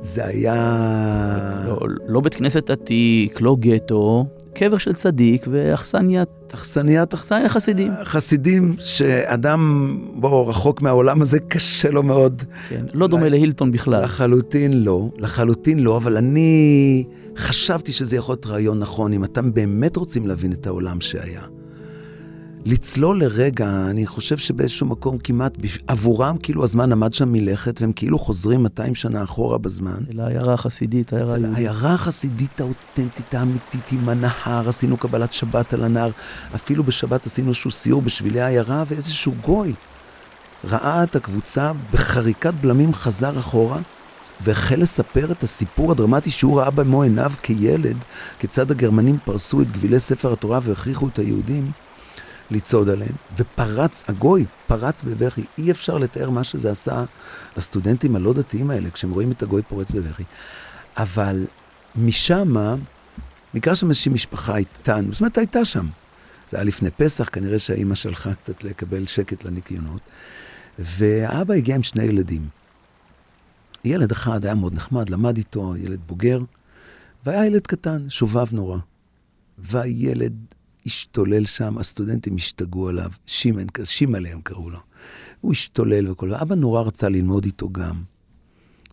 זה 0.00 0.26
היה... 0.26 1.64
לא, 1.66 1.78
לא 2.06 2.20
בית 2.20 2.34
כנסת 2.34 2.70
עתיק, 2.70 3.40
לא 3.40 3.56
גטו, 3.60 4.26
קבר 4.54 4.78
של 4.78 4.92
צדיק 4.92 5.46
ואכסניית 5.50 6.28
אכסניית 6.54 7.14
אכסניה 7.14 7.48
חסידים. 7.48 7.92
חסידים, 8.04 8.74
שאדם, 8.78 9.96
בוא, 10.14 10.48
רחוק 10.48 10.82
מהעולם 10.82 11.22
הזה, 11.22 11.38
קשה 11.40 11.90
לו 11.90 12.02
מאוד. 12.02 12.42
כן, 12.68 12.84
לא 12.92 13.06
דומה 13.06 13.28
להילטון 13.28 13.72
בכלל. 13.72 14.02
לחלוטין 14.02 14.84
לא, 14.84 15.08
לחלוטין 15.18 15.78
לא, 15.78 15.96
אבל 15.96 16.16
אני 16.16 17.04
חשבתי 17.36 17.92
שזה 17.92 18.16
יכול 18.16 18.32
להיות 18.32 18.46
רעיון 18.46 18.78
נכון, 18.78 19.12
אם 19.12 19.24
אתם 19.24 19.52
באמת 19.54 19.96
רוצים 19.96 20.26
להבין 20.26 20.52
את 20.52 20.66
העולם 20.66 21.00
שהיה. 21.00 21.42
לצלול 22.64 23.20
לרגע, 23.20 23.68
אני 23.90 24.06
חושב 24.06 24.36
שבאיזשהו 24.36 24.86
מקום 24.86 25.18
כמעט, 25.18 25.58
עבורם 25.86 26.36
כאילו 26.42 26.64
הזמן 26.64 26.92
עמד 26.92 27.14
שם 27.14 27.32
מלכת, 27.32 27.80
והם 27.80 27.92
כאילו 27.92 28.18
חוזרים 28.18 28.62
200 28.62 28.94
שנה 28.94 29.22
אחורה 29.22 29.58
בזמן. 29.58 29.98
אל 30.14 30.20
העיירה 30.20 30.54
החסידית, 30.54 31.12
העיירה 31.12 31.34
היהודית. 31.34 31.56
העיירה 31.56 31.94
החסידית 31.94 32.60
האותנטית, 32.60 33.34
האמיתית, 33.34 33.92
עם 33.92 34.08
הנהר, 34.08 34.68
עשינו 34.68 34.96
קבלת 34.96 35.32
שבת 35.32 35.72
על 35.74 35.84
הנהר. 35.84 36.10
אפילו 36.54 36.84
בשבת 36.84 37.26
עשינו 37.26 37.48
איזשהו 37.48 37.70
סיור 37.70 38.02
בשבילי 38.02 38.40
העיירה, 38.40 38.84
ואיזשהו 38.88 39.32
גוי 39.40 39.72
ראה 40.64 41.02
את 41.02 41.16
הקבוצה 41.16 41.72
בחריקת 41.92 42.54
בלמים 42.60 42.94
חזר 42.94 43.38
אחורה, 43.38 43.78
והחל 44.44 44.76
לספר 44.76 45.32
את 45.32 45.42
הסיפור 45.42 45.92
הדרמטי 45.92 46.30
שהוא 46.30 46.60
ראה 46.60 46.70
במו 46.70 47.02
עיניו 47.02 47.32
כילד, 47.42 47.96
כיצד 48.38 48.70
הגרמנים 48.70 49.18
פרסו 49.24 49.62
את 49.62 49.72
גבילי 49.72 50.00
ספר 50.00 50.32
התורה 50.32 50.58
והכריחו 50.62 51.08
את 51.08 51.18
היהודים 51.18 51.70
לצעוד 52.50 52.88
עליהם, 52.88 53.14
ופרץ, 53.36 54.02
הגוי 54.08 54.44
פרץ 54.66 55.02
בבכי. 55.02 55.44
אי 55.58 55.70
אפשר 55.70 55.96
לתאר 55.96 56.30
מה 56.30 56.44
שזה 56.44 56.70
עשה 56.70 57.04
לסטודנטים 57.56 58.16
הלא 58.16 58.32
דתיים 58.32 58.70
האלה, 58.70 58.90
כשהם 58.90 59.10
רואים 59.10 59.32
את 59.32 59.42
הגוי 59.42 59.62
פורץ 59.62 59.90
בבכי. 59.90 60.24
אבל 60.96 61.46
משם, 61.96 62.54
נקרא 63.54 63.74
שם 63.74 63.88
איזושהי 63.88 64.12
משפחה 64.12 64.56
איתנו, 64.56 65.12
זאת 65.12 65.20
אומרת, 65.20 65.38
הייתה 65.38 65.64
שם. 65.64 65.86
זה 66.48 66.56
היה 66.56 66.64
לפני 66.64 66.90
פסח, 66.90 67.28
כנראה 67.32 67.58
שהאימא 67.58 67.94
שלחה 67.94 68.34
קצת 68.34 68.64
לקבל 68.64 69.06
שקט 69.06 69.44
לניקיונות. 69.44 70.00
והאבא 70.78 71.54
הגיע 71.54 71.74
עם 71.74 71.82
שני 71.82 72.04
ילדים. 72.04 72.48
ילד 73.84 74.10
אחד 74.10 74.44
היה 74.44 74.54
מאוד 74.54 74.74
נחמד, 74.74 75.10
למד 75.10 75.36
איתו, 75.36 75.76
ילד 75.76 76.00
בוגר, 76.06 76.40
והיה 77.26 77.46
ילד 77.46 77.66
קטן, 77.66 78.06
שובב 78.08 78.46
נורא. 78.52 78.78
והילד 79.58 80.34
השתולל 80.86 81.44
שם, 81.44 81.78
הסטודנטים 81.78 82.36
השתגעו 82.36 82.88
עליו, 82.88 83.10
שימן, 83.26 83.66
שימלה 83.84 84.30
הם 84.32 84.40
קראו 84.40 84.70
לו. 84.70 84.78
הוא 85.40 85.52
השתולל 85.52 86.10
וכל... 86.10 86.34
אבא 86.34 86.54
נורא 86.54 86.82
רצה 86.82 87.08
ללמוד 87.08 87.44
איתו 87.44 87.68
גם, 87.72 87.94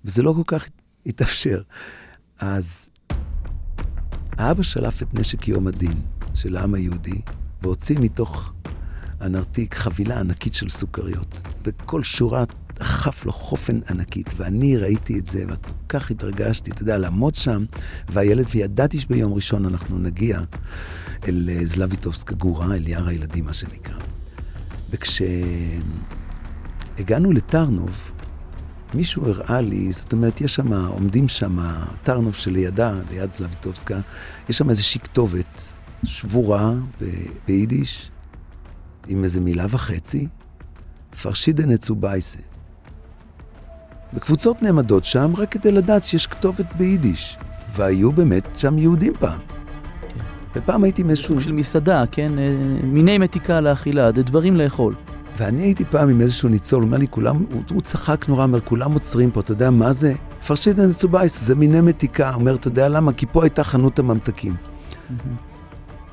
וזה 0.05 0.23
לא 0.23 0.33
כל 0.33 0.43
כך 0.47 0.69
התאפשר. 1.05 1.61
אז 2.39 2.89
האבא 4.37 4.63
שלף 4.63 5.01
את 5.01 5.13
נשק 5.13 5.47
יום 5.47 5.67
הדין 5.67 6.01
של 6.33 6.57
העם 6.57 6.73
היהודי, 6.73 7.21
והוציא 7.61 7.97
מתוך 7.99 8.53
הנרתיק 9.19 9.75
חבילה 9.75 10.19
ענקית 10.19 10.53
של 10.53 10.69
סוכריות, 10.69 11.41
וכל 11.63 12.03
שורה 12.03 12.43
דחף 12.73 13.25
לו 13.25 13.31
חופן 13.31 13.79
ענקית, 13.89 14.33
ואני 14.35 14.77
ראיתי 14.77 15.19
את 15.19 15.27
זה, 15.27 15.43
וכל 15.47 15.71
כך 15.89 16.11
התרגשתי, 16.11 16.71
אתה 16.71 16.81
יודע, 16.81 16.97
לעמוד 16.97 17.35
שם, 17.35 17.65
והילד, 18.09 18.45
וידעתי 18.51 18.99
שביום 18.99 19.33
ראשון 19.33 19.65
אנחנו 19.65 19.99
נגיע 19.99 20.41
אל 21.27 21.49
אה, 21.49 21.65
זלביטובסקה 21.65 22.35
גורה, 22.35 22.75
אל 22.75 22.87
יער 22.87 23.07
הילדים, 23.07 23.45
מה 23.45 23.53
שנקרא. 23.53 23.97
וכשהגענו 24.89 25.81
לטרנוב, 27.31 28.11
מישהו 28.93 29.27
הראה 29.27 29.61
לי, 29.61 29.91
זאת 29.91 30.13
אומרת, 30.13 30.41
יש 30.41 30.55
שם, 30.55 30.73
עומדים 30.73 31.27
שם, 31.27 31.57
טרנוב 32.03 32.35
שלידה, 32.35 32.93
ליד 33.09 33.31
זלביטובסקה, 33.31 33.99
יש 34.49 34.57
שם 34.57 34.69
איזושהי 34.69 35.01
כתובת 35.01 35.73
שבורה 36.03 36.73
ב- 37.01 37.05
ביידיש, 37.47 38.11
עם 39.07 39.23
איזה 39.23 39.39
מילה 39.39 39.65
וחצי, 39.69 40.27
פרשידן 41.21 41.71
אצובייסה. 41.71 42.39
וקבוצות 44.13 44.61
נעמדות 44.61 45.05
שם 45.05 45.33
רק 45.37 45.51
כדי 45.51 45.71
לדעת 45.71 46.03
שיש 46.03 46.27
כתובת 46.27 46.65
ביידיש. 46.77 47.37
והיו 47.75 48.11
באמת 48.11 48.43
שם 48.57 48.77
יהודים 48.77 49.13
פעם. 49.19 49.56
ופעם 50.57 50.83
הייתי 50.83 51.01
עם 51.01 51.09
איזשהו... 51.09 51.27
סוג 51.27 51.39
של 51.39 51.51
מסעדה, 51.51 52.03
כן? 52.11 52.39
אה, 52.39 52.43
מיני 52.83 53.17
מתיקה 53.17 53.61
לאכילה, 53.61 54.11
זה 54.15 54.23
דברים 54.23 54.55
לאכול. 54.55 54.95
ואני 55.37 55.61
הייתי 55.61 55.85
פעם 55.85 56.09
עם 56.09 56.21
איזשהו 56.21 56.49
ניצול, 56.49 56.81
הוא 56.81 56.87
אומר 56.87 56.97
לי, 56.97 57.07
כולם, 57.07 57.35
הוא, 57.35 57.61
הוא 57.71 57.81
צחק 57.81 58.25
נורא, 58.29 58.43
אומר, 58.43 58.59
כולם 58.59 58.93
עוצרים 58.93 59.31
פה, 59.31 59.39
אתה 59.39 59.51
יודע 59.51 59.69
מה 59.69 59.93
זה? 59.93 60.13
פרשידן 60.47 60.89
אצובייס, 60.89 61.43
זה 61.43 61.55
מיני 61.55 61.81
מתיקה. 61.81 62.33
אומר, 62.33 62.55
אתה 62.55 62.67
יודע 62.67 62.89
למה? 62.89 63.13
כי 63.13 63.25
פה 63.31 63.43
הייתה 63.43 63.63
חנות 63.63 63.99
הממתקים. 63.99 64.55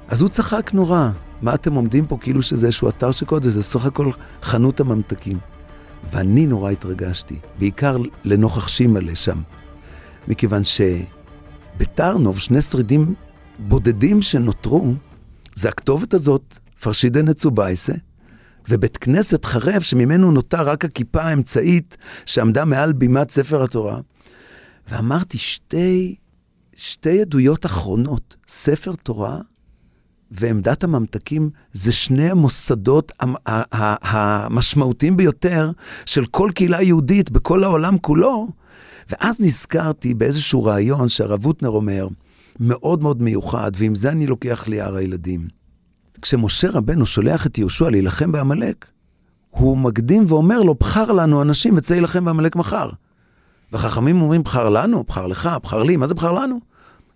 אז 0.09 0.21
הוא 0.21 0.29
צחק 0.29 0.71
נורא. 0.75 1.11
מה 1.43 1.55
אתם 1.55 1.75
עומדים 1.75 2.07
פה 2.07 2.19
כאילו 2.21 2.43
שזה 2.43 2.67
איזשהו 2.67 2.89
אתר 2.89 3.11
שקודש, 3.11 3.47
זה 3.47 3.63
סך 3.63 3.87
הכל 3.87 4.11
חנות 4.43 4.81
הממתקים. 4.81 5.39
ואני 6.13 6.47
נורא 6.47 6.71
התרגשתי, 6.71 7.39
בעיקר 7.59 7.97
לנוכח 8.25 8.69
שימלה 8.69 9.15
שם. 9.15 9.39
מכיוון 10.29 10.63
שבטרנוב, 10.65 12.39
שני 12.39 12.63
שרידים 12.63 13.15
בודדים 13.59 14.23
שנותרו, 14.23 14.95
זה 15.55 15.69
הכתובת 15.69 16.15
הזאת, 16.15 16.59
פרשידן 16.81 17.29
אצובייסה, 17.29 17.93
ובית 18.69 18.97
כנסת 18.97 19.45
חרב 19.45 19.83
שממנו 19.83 20.31
נותר 20.31 20.69
רק 20.69 20.85
הכיפה 20.85 21.23
האמצעית 21.23 21.97
שעמדה 22.27 22.65
מעל 22.65 22.93
בימת 22.93 23.31
ספר 23.31 23.63
התורה. 23.63 24.01
ואמרתי, 24.89 25.39
שתי, 25.39 26.15
שתי 26.77 27.21
עדויות 27.21 27.67
אחרונות, 27.67 28.37
ספר 28.49 28.93
תורה 29.03 29.41
ועמדת 30.31 30.85
הממתקים 30.85 31.51
זה 31.73 31.93
שני 31.93 32.31
המוסדות 32.31 33.13
המשמעותיים 34.03 35.17
ביותר 35.17 35.71
של 36.07 36.27
כל 36.27 36.51
קהילה 36.55 36.83
יהודית 36.83 37.31
בכל 37.31 37.65
העולם 37.65 37.99
כולו. 37.99 38.49
ואז 39.11 39.41
נזכרתי 39.41 40.15
באיזשהו 40.15 40.65
רעיון 40.65 41.09
שהרב 41.09 41.45
הוטנר 41.45 41.69
אומר, 41.69 42.09
מאוד 42.61 43.03
מאוד 43.03 43.23
מיוחד, 43.23 43.73
ועם 43.75 43.95
זה 43.95 44.11
אני 44.11 44.27
לוקח 44.27 44.69
ליער 44.69 44.97
הילדים. 44.97 45.49
כשמשה 46.23 46.71
רבנו 46.71 47.07
שולח 47.07 47.47
את 47.47 47.59
יהושע 47.59 47.91
להילחם 47.91 48.33
בעמלק, 48.33 48.87
הוא 49.51 49.79
מקדים 49.79 50.25
ואומר 50.29 50.63
לו, 50.63 50.75
בחר 50.75 51.13
לנו 51.13 51.43
אנשים 51.43 51.77
וצא 51.77 51.95
להילחם 51.95 52.25
בעמלק 52.25 52.57
מחר. 52.57 52.91
והחכמים 53.73 54.23
אומרים, 54.23 54.43
בחר 54.43 54.69
לנו, 54.69 55.05
בחר 55.09 55.27
לך, 55.27 55.49
בחר 55.63 55.83
לי, 55.83 55.97
מה 55.97 56.07
זה 56.07 56.15
בחר 56.15 56.33
לנו? 56.33 56.61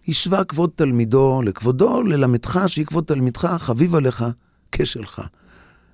השווה 0.09 0.45
כבוד 0.45 0.71
תלמידו 0.75 1.43
לכבודו, 1.45 2.03
ללמדך 2.03 2.61
שהיא 2.67 2.87
כבוד 2.87 3.05
תלמידך, 3.05 3.57
חביב 3.59 3.95
עליך 3.95 4.25
כשלך. 4.73 5.23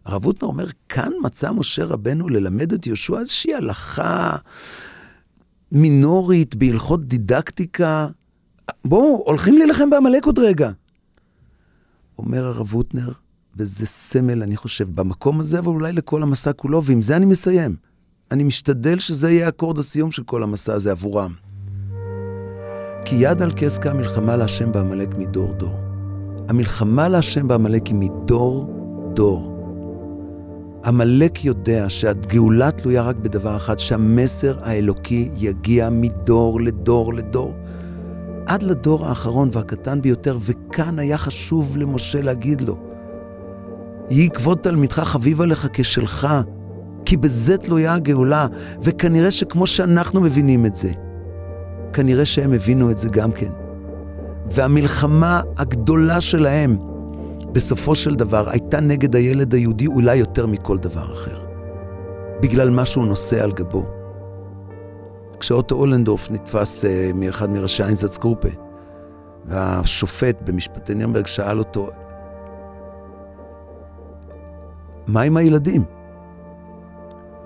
הרב 0.05 0.25
הוטנר 0.25 0.49
אומר, 0.49 0.67
כאן 0.89 1.11
מצא 1.23 1.53
משה 1.53 1.85
רבנו 1.85 2.29
ללמד 2.29 2.73
את 2.73 2.87
יהושע 2.87 3.19
איזושהי 3.19 3.55
הלכה 3.55 4.37
מינורית 5.73 6.55
בהלכות 6.55 7.05
דידקטיקה. 7.05 8.09
בואו, 8.85 9.23
הולכים 9.27 9.59
להילחם 9.59 9.91
בעמלק 9.91 10.27
עוד 10.27 10.39
רגע. 10.39 10.71
אומר 12.19 12.47
הרב 12.47 12.69
הוטנר, 12.73 13.13
וזה 13.57 13.87
סמל, 13.87 14.43
אני 14.43 14.57
חושב, 14.57 14.89
במקום 14.95 15.41
הזה, 15.41 15.59
אבל 15.59 15.69
אולי 15.69 15.93
לכל 15.93 16.23
המסע 16.23 16.53
כולו, 16.53 16.85
ועם 16.85 17.03
זה 17.03 17.17
אני 17.17 17.27
מסיים. 17.27 17.77
אני 18.31 18.45
משתדל 18.45 18.99
שזה 18.99 19.31
יהיה 19.31 19.49
אקורד 19.49 19.79
הסיום 19.79 20.13
של 20.13 20.23
כל 20.23 20.43
המסע 20.43 20.75
הזה 20.75 20.91
עבורם. 20.91 21.33
כי 23.05 23.17
יד 23.17 23.43
על 23.43 23.53
כס 23.57 23.79
קם 23.79 23.97
מלחמה 23.97 24.37
להשם 24.37 24.73
בעמלק 24.73 25.15
מדור 25.19 25.53
דור. 25.53 25.81
המלחמה 26.49 27.09
להשם 27.09 27.49
בעמלק 27.49 27.87
היא 27.87 27.95
מדור 27.95 28.75
דור. 29.15 29.55
עמלק 30.85 31.45
יודע 31.45 31.89
שהגאולה 31.89 32.71
תלויה 32.71 33.03
רק 33.03 33.17
בדבר 33.17 33.57
אחד, 33.57 33.79
שהמסר 33.79 34.59
האלוקי 34.63 35.31
יגיע 35.37 35.91
מדור 35.91 36.61
לדור 36.61 37.15
לדור. 37.15 37.55
עד 38.47 38.63
לדור 38.63 39.07
האחרון 39.07 39.51
והקטן 39.53 40.03
ביותר, 40.03 40.39
וכאן 40.41 40.99
היה 40.99 41.19
חשוב 41.19 41.77
למשה 41.77 42.23
להגיד 42.23 42.61
לו, 42.61 42.79
יהי 44.11 44.31
כבוד 44.31 44.59
תלמידך 44.59 44.99
חביב 45.01 45.41
עליך 45.41 45.69
כשלך, 45.73 46.29
כי 47.05 47.17
בזה 47.17 47.59
תלויה 47.59 47.95
הגאולה, 47.95 48.47
וכנראה 48.83 49.31
שכמו 49.31 49.67
שאנחנו 49.67 50.21
מבינים 50.21 50.67
את 50.67 50.75
זה, 50.75 50.93
כנראה 51.93 52.25
שהם 52.25 52.53
הבינו 52.53 52.91
את 52.91 52.99
זה 52.99 53.09
גם 53.09 53.33
כן. 53.33 53.51
והמלחמה 54.51 55.41
הגדולה 55.57 56.21
שלהם 56.21 56.77
בסופו 57.53 57.95
של 57.95 58.15
דבר 58.15 58.51
הייתה 58.51 58.81
נגד 58.81 59.17
הילד 59.17 59.55
היהודי 59.55 59.87
אולי 59.87 60.17
יותר 60.17 60.47
מכל 60.47 60.79
דבר 60.79 61.13
אחר. 61.13 61.39
בגלל 62.41 62.71
מה 62.71 62.85
שהוא 62.85 63.07
נושא 63.07 63.45
על 63.45 63.53
גבו. 63.53 64.04
כשאוטו 65.45 65.75
אולנדורף 65.75 66.31
נתפס 66.31 66.85
uh, 66.85 66.89
מאחד 67.15 67.51
מראשי 67.51 67.83
איינזצקרופה, 67.83 68.49
והשופט 69.45 70.37
במשפטי 70.45 70.95
נירנברג 70.95 71.27
שאל 71.27 71.59
אותו, 71.59 71.91
מה 75.07 75.23
עם 75.23 75.37
הילדים? 75.37 75.85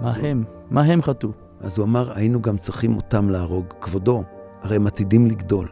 מה 0.00 0.10
הם? 0.10 0.44
מה 0.70 0.82
הם 0.82 1.02
חטאו? 1.02 1.28
אז 1.60 1.78
הוא 1.78 1.86
אמר, 1.86 2.12
היינו 2.14 2.42
גם 2.42 2.56
צריכים 2.56 2.96
אותם 2.96 3.30
להרוג. 3.30 3.66
כבודו, 3.80 4.22
הרי 4.62 4.76
הם 4.76 4.86
עתידים 4.86 5.26
לגדול. 5.26 5.68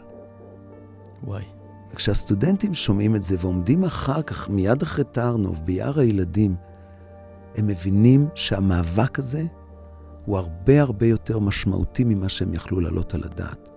וואי. 1.25 1.45
וכשהסטודנטים 1.93 2.75
שומעים 2.75 3.17
את 3.17 3.23
זה 3.23 3.37
ועומדים 3.39 3.85
אחר 3.85 4.23
כך, 4.23 4.51
מיד 4.51 4.83
אחרי 4.83 5.05
טרנוב, 5.05 5.63
ביער 5.65 6.01
הילדים, 6.01 6.55
הם 7.57 7.67
מבינים 7.67 8.29
שהמאבק 8.35 9.19
הזה 9.19 9.45
הוא 10.27 10.39
הרבה 10.39 10.81
הרבה 10.81 11.07
יותר 11.07 11.39
משמעותי 11.39 12.05
ממה 12.05 12.29
שהם 12.29 12.55
יכלו 12.55 12.81
להעלות 12.81 13.15
על 13.15 13.25
הדעת. 13.25 13.69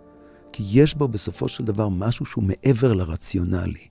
כי 0.53 0.63
יש 0.71 0.95
בו 0.95 1.07
בסופו 1.07 1.47
של 1.47 1.65
דבר 1.65 1.89
משהו 1.89 2.25
שהוא 2.25 2.43
מעבר 2.43 2.93
לרציונלי. 2.93 3.87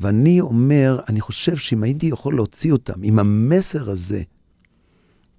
ואני 0.00 0.40
אומר, 0.40 1.00
אני 1.08 1.20
חושב 1.20 1.56
שאם 1.56 1.82
הייתי 1.82 2.06
יכול 2.06 2.36
להוציא 2.36 2.72
אותם 2.72 3.02
עם 3.02 3.18
המסר 3.18 3.90
הזה, 3.90 4.22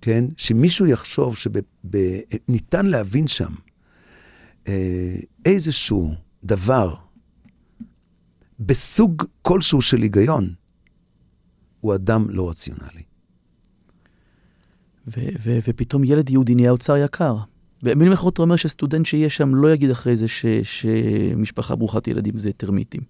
כן, 0.02 0.26
שמישהו 0.38 0.86
יחשוב 0.86 1.36
שניתן 1.38 2.86
להבין 2.86 3.28
שם 3.28 3.54
אה, 4.68 5.16
איזשהו 5.46 6.14
דבר 6.44 6.96
בסוג 8.60 9.24
כלשהו 9.42 9.82
של 9.82 10.02
היגיון, 10.02 10.54
הוא 11.82 11.96
אדם 11.96 12.30
לא 12.30 12.50
רציונלי. 12.50 13.13
ו- 15.08 15.30
ו- 15.44 15.58
ופתאום 15.68 16.04
ילד 16.04 16.30
יהודי 16.30 16.56
נהיה 16.56 16.72
אוצר 16.72 16.98
יקר. 16.98 17.38
במילים 17.84 18.14
אחרות 18.14 18.34
אתה 18.34 18.42
אומר 18.42 18.56
שסטודנט 18.56 19.06
שיהיה 19.06 19.30
שם 19.30 19.56
לא 19.56 19.74
יגיד 19.74 19.90
אחרי 19.90 20.16
זה 20.16 20.28
ש- 20.28 20.46
שמשפחה 20.64 21.76
ברוכת 21.76 22.08
ילדים 22.08 22.38
זה 22.38 22.52
טרמיטים. 22.52 23.02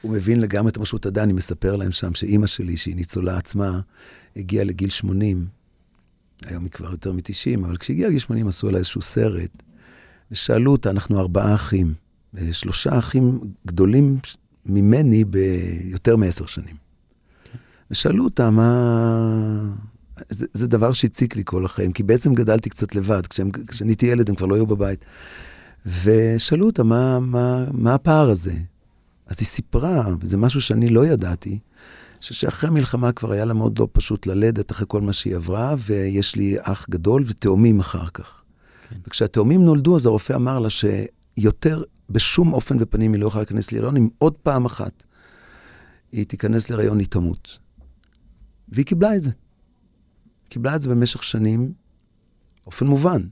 הוא 0.00 0.12
מבין 0.12 0.40
לגמרי 0.40 0.70
את 0.70 0.78
מה 0.78 0.84
שהוא 0.84 1.00
אני 1.16 1.32
מספר 1.32 1.76
להם 1.76 1.92
שם 1.92 2.14
שאימא 2.14 2.46
שלי, 2.46 2.76
שהיא 2.76 2.96
ניצולה 2.96 3.36
עצמה, 3.36 3.80
הגיעה 4.36 4.64
לגיל 4.64 4.90
80, 4.90 5.46
היום 6.44 6.62
היא 6.62 6.70
כבר 6.70 6.90
יותר 6.90 7.12
מ-90, 7.12 7.64
אבל 7.64 7.76
כשהגיעה 7.76 8.08
לגיל 8.08 8.18
80 8.18 8.48
עשו 8.48 8.70
לה 8.70 8.78
איזשהו 8.78 9.02
סרט, 9.02 9.62
ושאלו 10.30 10.72
אותה, 10.72 10.90
אנחנו 10.90 11.20
ארבעה 11.20 11.54
אחים, 11.54 11.94
שלושה 12.52 12.98
אחים 12.98 13.40
גדולים 13.66 14.18
ממני 14.66 15.24
ביותר 15.24 16.16
מעשר 16.16 16.46
שנים. 16.46 16.76
ושאלו 17.90 18.24
אותה 18.24 18.50
מה... 18.50 19.74
זה, 20.28 20.46
זה 20.52 20.66
דבר 20.66 20.92
שהציק 20.92 21.36
לי 21.36 21.42
כל 21.44 21.64
החיים, 21.64 21.92
כי 21.92 22.02
בעצם 22.02 22.34
גדלתי 22.34 22.70
קצת 22.70 22.94
לבד. 22.94 23.26
כשהם, 23.26 23.50
כשאני 23.50 23.90
הייתי 23.90 24.06
ילד 24.06 24.28
הם 24.28 24.34
כבר 24.34 24.46
לא 24.46 24.54
היו 24.54 24.66
בבית. 24.66 25.04
ושאלו 26.04 26.66
אותה, 26.66 26.82
מה, 26.82 27.20
מה, 27.20 27.64
מה 27.72 27.94
הפער 27.94 28.30
הזה? 28.30 28.54
אז 29.26 29.36
היא 29.38 29.46
סיפרה, 29.46 30.06
וזה 30.20 30.36
משהו 30.36 30.60
שאני 30.60 30.88
לא 30.88 31.06
ידעתי, 31.06 31.58
שאחרי 32.20 32.70
המלחמה 32.70 33.12
כבר 33.12 33.32
היה 33.32 33.44
לה 33.44 33.54
מאוד 33.54 33.78
לא 33.78 33.88
פשוט 33.92 34.26
ללדת 34.26 34.70
אחרי 34.70 34.86
כל 34.88 35.00
מה 35.00 35.12
שהיא 35.12 35.36
עברה, 35.36 35.74
ויש 35.78 36.36
לי 36.36 36.56
אח 36.60 36.86
גדול 36.90 37.24
ותאומים 37.26 37.80
אחר 37.80 38.06
כך. 38.14 38.42
כן. 38.88 38.96
וכשהתאומים 39.06 39.64
נולדו, 39.64 39.96
אז 39.96 40.06
הרופא 40.06 40.32
אמר 40.32 40.58
לה 40.58 40.68
שיותר, 40.70 41.82
בשום 42.10 42.52
אופן 42.52 42.76
ופנים 42.80 43.12
היא 43.12 43.20
לא 43.20 43.26
יכולה 43.26 43.42
להיכנס 43.42 43.72
להיריון, 43.72 43.96
אם 43.96 44.08
עוד 44.18 44.34
פעם 44.34 44.64
אחת 44.64 45.02
היא 46.12 46.24
תיכנס 46.24 46.70
להיריון, 46.70 46.98
היא 46.98 47.06
תמות. 47.06 47.58
והיא 48.68 48.86
קיבלה 48.86 49.16
את 49.16 49.22
זה. 49.22 49.30
קיבלה 50.48 50.76
את 50.76 50.80
זה 50.80 50.88
במשך 50.88 51.22
שנים, 51.22 51.72
באופן 52.64 52.86
מובן. 52.86 53.22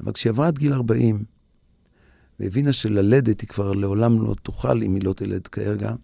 אבל 0.00 0.12
כשהיא 0.12 0.30
עברה 0.30 0.48
את 0.48 0.58
גיל 0.58 0.72
40, 0.72 1.24
והבינה 2.40 2.72
שללדת 2.72 3.40
היא 3.40 3.48
כבר 3.48 3.72
לעולם 3.72 4.22
לא 4.22 4.34
תוכל 4.42 4.82
אם 4.82 4.94
היא 4.94 5.04
לא 5.04 5.12
תלד 5.12 5.46
כרגע, 5.46 5.94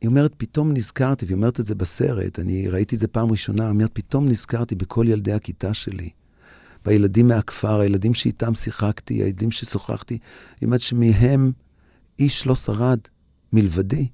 היא 0.00 0.08
אומרת, 0.08 0.34
פתאום 0.36 0.72
נזכרתי, 0.72 1.24
והיא 1.24 1.36
אומרת 1.36 1.60
את 1.60 1.66
זה 1.66 1.74
בסרט, 1.74 2.38
אני 2.38 2.68
ראיתי 2.68 2.94
את 2.94 3.00
זה 3.00 3.08
פעם 3.08 3.30
ראשונה, 3.30 3.62
היא 3.62 3.70
אומרת, 3.70 3.90
פתאום 3.92 4.28
נזכרתי 4.28 4.74
בכל 4.74 5.06
ילדי 5.08 5.32
הכיתה 5.32 5.74
שלי, 5.74 6.10
בילדים 6.84 7.28
מהכפר, 7.28 7.80
הילדים 7.80 8.14
שאיתם 8.14 8.54
שיחקתי, 8.54 9.14
הילדים 9.14 9.50
ששוחחתי, 9.50 10.18
היא 10.60 10.66
אומרת 10.66 10.80
שמהם 10.80 11.52
איש 12.18 12.46
לא 12.46 12.54
שרד, 12.54 12.98
מלבדי. 13.52 14.08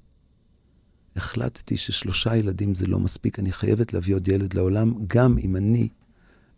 החלטתי 1.17 1.77
ששלושה 1.77 2.35
ילדים 2.35 2.75
זה 2.75 2.87
לא 2.87 2.99
מספיק, 2.99 3.39
אני 3.39 3.51
חייבת 3.51 3.93
להביא 3.93 4.15
עוד 4.15 4.27
ילד 4.27 4.53
לעולם, 4.53 4.93
גם 5.07 5.37
אם 5.37 5.55
אני 5.55 5.87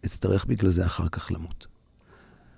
אצטרך 0.05 0.45
בגלל 0.45 0.69
זה 0.69 0.85
אחר 0.85 1.09
כך 1.09 1.31
למות. 1.31 1.67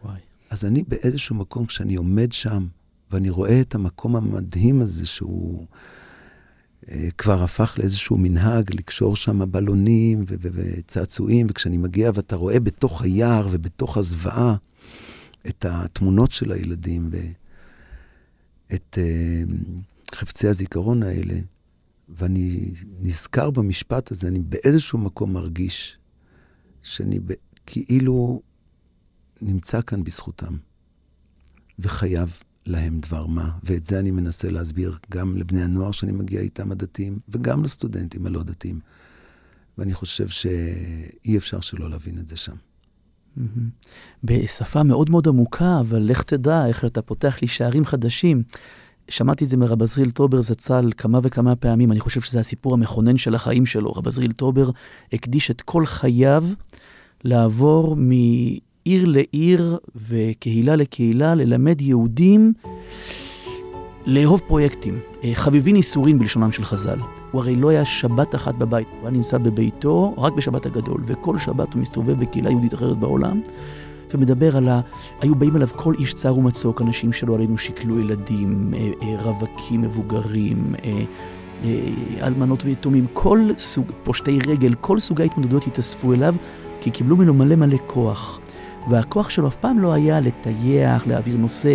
וואי. 0.03 0.19
אז 0.49 0.65
אני 0.65 0.83
באיזשהו 0.87 1.35
מקום, 1.35 1.65
כשאני 1.65 1.95
עומד 1.95 2.31
שם, 2.31 2.67
ואני 3.11 3.29
רואה 3.29 3.61
את 3.61 3.75
המקום 3.75 4.15
המדהים 4.15 4.81
הזה 4.81 5.05
שהוא 5.05 5.65
אה, 6.89 7.09
כבר 7.17 7.43
הפך 7.43 7.75
לאיזשהו 7.77 8.17
מנהג, 8.17 8.75
לקשור 8.75 9.15
שם 9.15 9.51
בלונים 9.51 10.23
ו- 10.27 10.35
ו- 10.41 10.49
וצעצועים, 10.53 11.47
וכשאני 11.49 11.77
מגיע 11.77 12.11
ואתה 12.13 12.35
רואה 12.35 12.59
בתוך 12.59 13.01
היער 13.01 13.47
ובתוך 13.51 13.97
הזוועה 13.97 14.55
את 15.47 15.65
התמונות 15.69 16.31
של 16.31 16.51
הילדים 16.51 17.09
ואת 18.69 18.97
אה, 18.97 19.43
חפצי 20.15 20.47
הזיכרון 20.47 21.03
האלה, 21.03 21.35
ואני 22.17 22.71
נזכר 22.99 23.49
במשפט 23.49 24.11
הזה, 24.11 24.27
אני 24.27 24.39
באיזשהו 24.39 24.99
מקום 24.99 25.33
מרגיש 25.33 25.97
שאני 26.81 27.19
כאילו 27.65 28.41
נמצא 29.41 29.81
כאן 29.81 30.03
בזכותם, 30.03 30.57
וחייב 31.79 32.43
להם 32.65 32.99
דבר 32.99 33.25
מה. 33.25 33.57
ואת 33.63 33.85
זה 33.85 33.99
אני 33.99 34.11
מנסה 34.11 34.49
להסביר 34.49 34.97
גם 35.11 35.37
לבני 35.37 35.63
הנוער 35.63 35.91
שאני 35.91 36.11
מגיע 36.11 36.41
איתם, 36.41 36.71
הדתיים, 36.71 37.19
וגם 37.29 37.63
לסטודנטים 37.63 38.25
הלא 38.25 38.43
דתיים. 38.43 38.79
ואני 39.77 39.93
חושב 39.93 40.27
שאי 40.27 41.37
אפשר 41.37 41.59
שלא 41.59 41.89
להבין 41.89 42.19
את 42.19 42.27
זה 42.27 42.35
שם. 42.35 42.55
בשפה 44.23 44.83
מאוד 44.83 45.09
מאוד 45.09 45.27
עמוקה, 45.27 45.79
אבל 45.79 46.01
לך 46.01 46.23
תדע 46.23 46.65
איך 46.65 46.85
אתה 46.85 47.01
פותח 47.01 47.41
לי 47.41 47.47
שערים 47.47 47.85
חדשים. 47.85 48.43
שמעתי 49.09 49.45
את 49.45 49.49
זה 49.49 49.57
מרב 49.57 49.81
עזריאל 49.81 50.11
טובר 50.11 50.41
זצ"ל 50.41 50.91
כמה 50.97 51.19
וכמה 51.23 51.55
פעמים, 51.55 51.91
אני 51.91 51.99
חושב 51.99 52.21
שזה 52.21 52.39
הסיפור 52.39 52.73
המכונן 52.73 53.17
של 53.17 53.35
החיים 53.35 53.65
שלו. 53.65 53.91
רב 53.91 54.07
עזריאל 54.07 54.31
טובר 54.31 54.69
הקדיש 55.13 55.51
את 55.51 55.61
כל 55.61 55.85
חייו 55.85 56.43
לעבור 57.23 57.95
מעיר 57.95 59.05
לעיר 59.05 59.77
וקהילה 59.95 60.75
לקהילה, 60.75 61.35
ללמד 61.35 61.81
יהודים 61.81 62.53
לאהוב 64.05 64.41
פרויקטים. 64.47 64.99
אה, 65.23 65.31
חביבין 65.33 65.75
איסורים 65.75 66.19
בלשונם 66.19 66.51
של 66.51 66.63
חז"ל. 66.63 66.99
הוא 67.31 67.41
הרי 67.41 67.55
לא 67.55 67.69
היה 67.69 67.85
שבת 67.85 68.35
אחת 68.35 68.55
בבית, 68.55 68.87
הוא 68.91 69.01
היה 69.01 69.11
נמצא 69.11 69.37
בביתו 69.37 70.15
רק 70.17 70.33
בשבת 70.33 70.65
הגדול, 70.65 71.01
וכל 71.05 71.39
שבת 71.39 71.73
הוא 71.73 71.81
מסתובב 71.81 72.19
בקהילה 72.19 72.49
יהודית 72.49 72.73
אחרת 72.73 72.97
בעולם. 72.97 73.41
ומדבר 74.15 74.57
על 74.57 74.67
ה... 74.67 74.81
היו 75.21 75.35
באים 75.35 75.55
אליו 75.55 75.67
כל 75.75 75.93
איש 75.99 76.13
צר 76.13 76.37
ומצוק, 76.37 76.81
אנשים 76.81 77.13
שלא 77.13 77.35
עלינו 77.35 77.57
שכלו 77.57 77.99
ילדים, 77.99 78.73
אה, 78.73 78.91
אה, 79.03 79.15
רווקים 79.23 79.81
מבוגרים, 79.81 80.75
אה, 80.85 81.03
אלמנות 82.21 82.65
ויתומים, 82.65 83.05
כל 83.13 83.49
סוג, 83.57 83.91
פושטי 84.03 84.39
רגל, 84.47 84.73
כל 84.73 84.99
סוגי 84.99 85.23
ההתמודדות 85.23 85.67
התאספו 85.67 86.13
אליו, 86.13 86.35
כי 86.81 86.91
קיבלו 86.91 87.17
ממנו 87.17 87.33
מלא 87.33 87.55
מלא 87.55 87.77
כוח. 87.87 88.39
והכוח 88.89 89.29
שלו 89.29 89.47
אף 89.47 89.55
פעם 89.55 89.79
לא 89.79 89.93
היה 89.93 90.19
לטייח, 90.19 91.07
להעביר 91.07 91.37
נושא, 91.37 91.69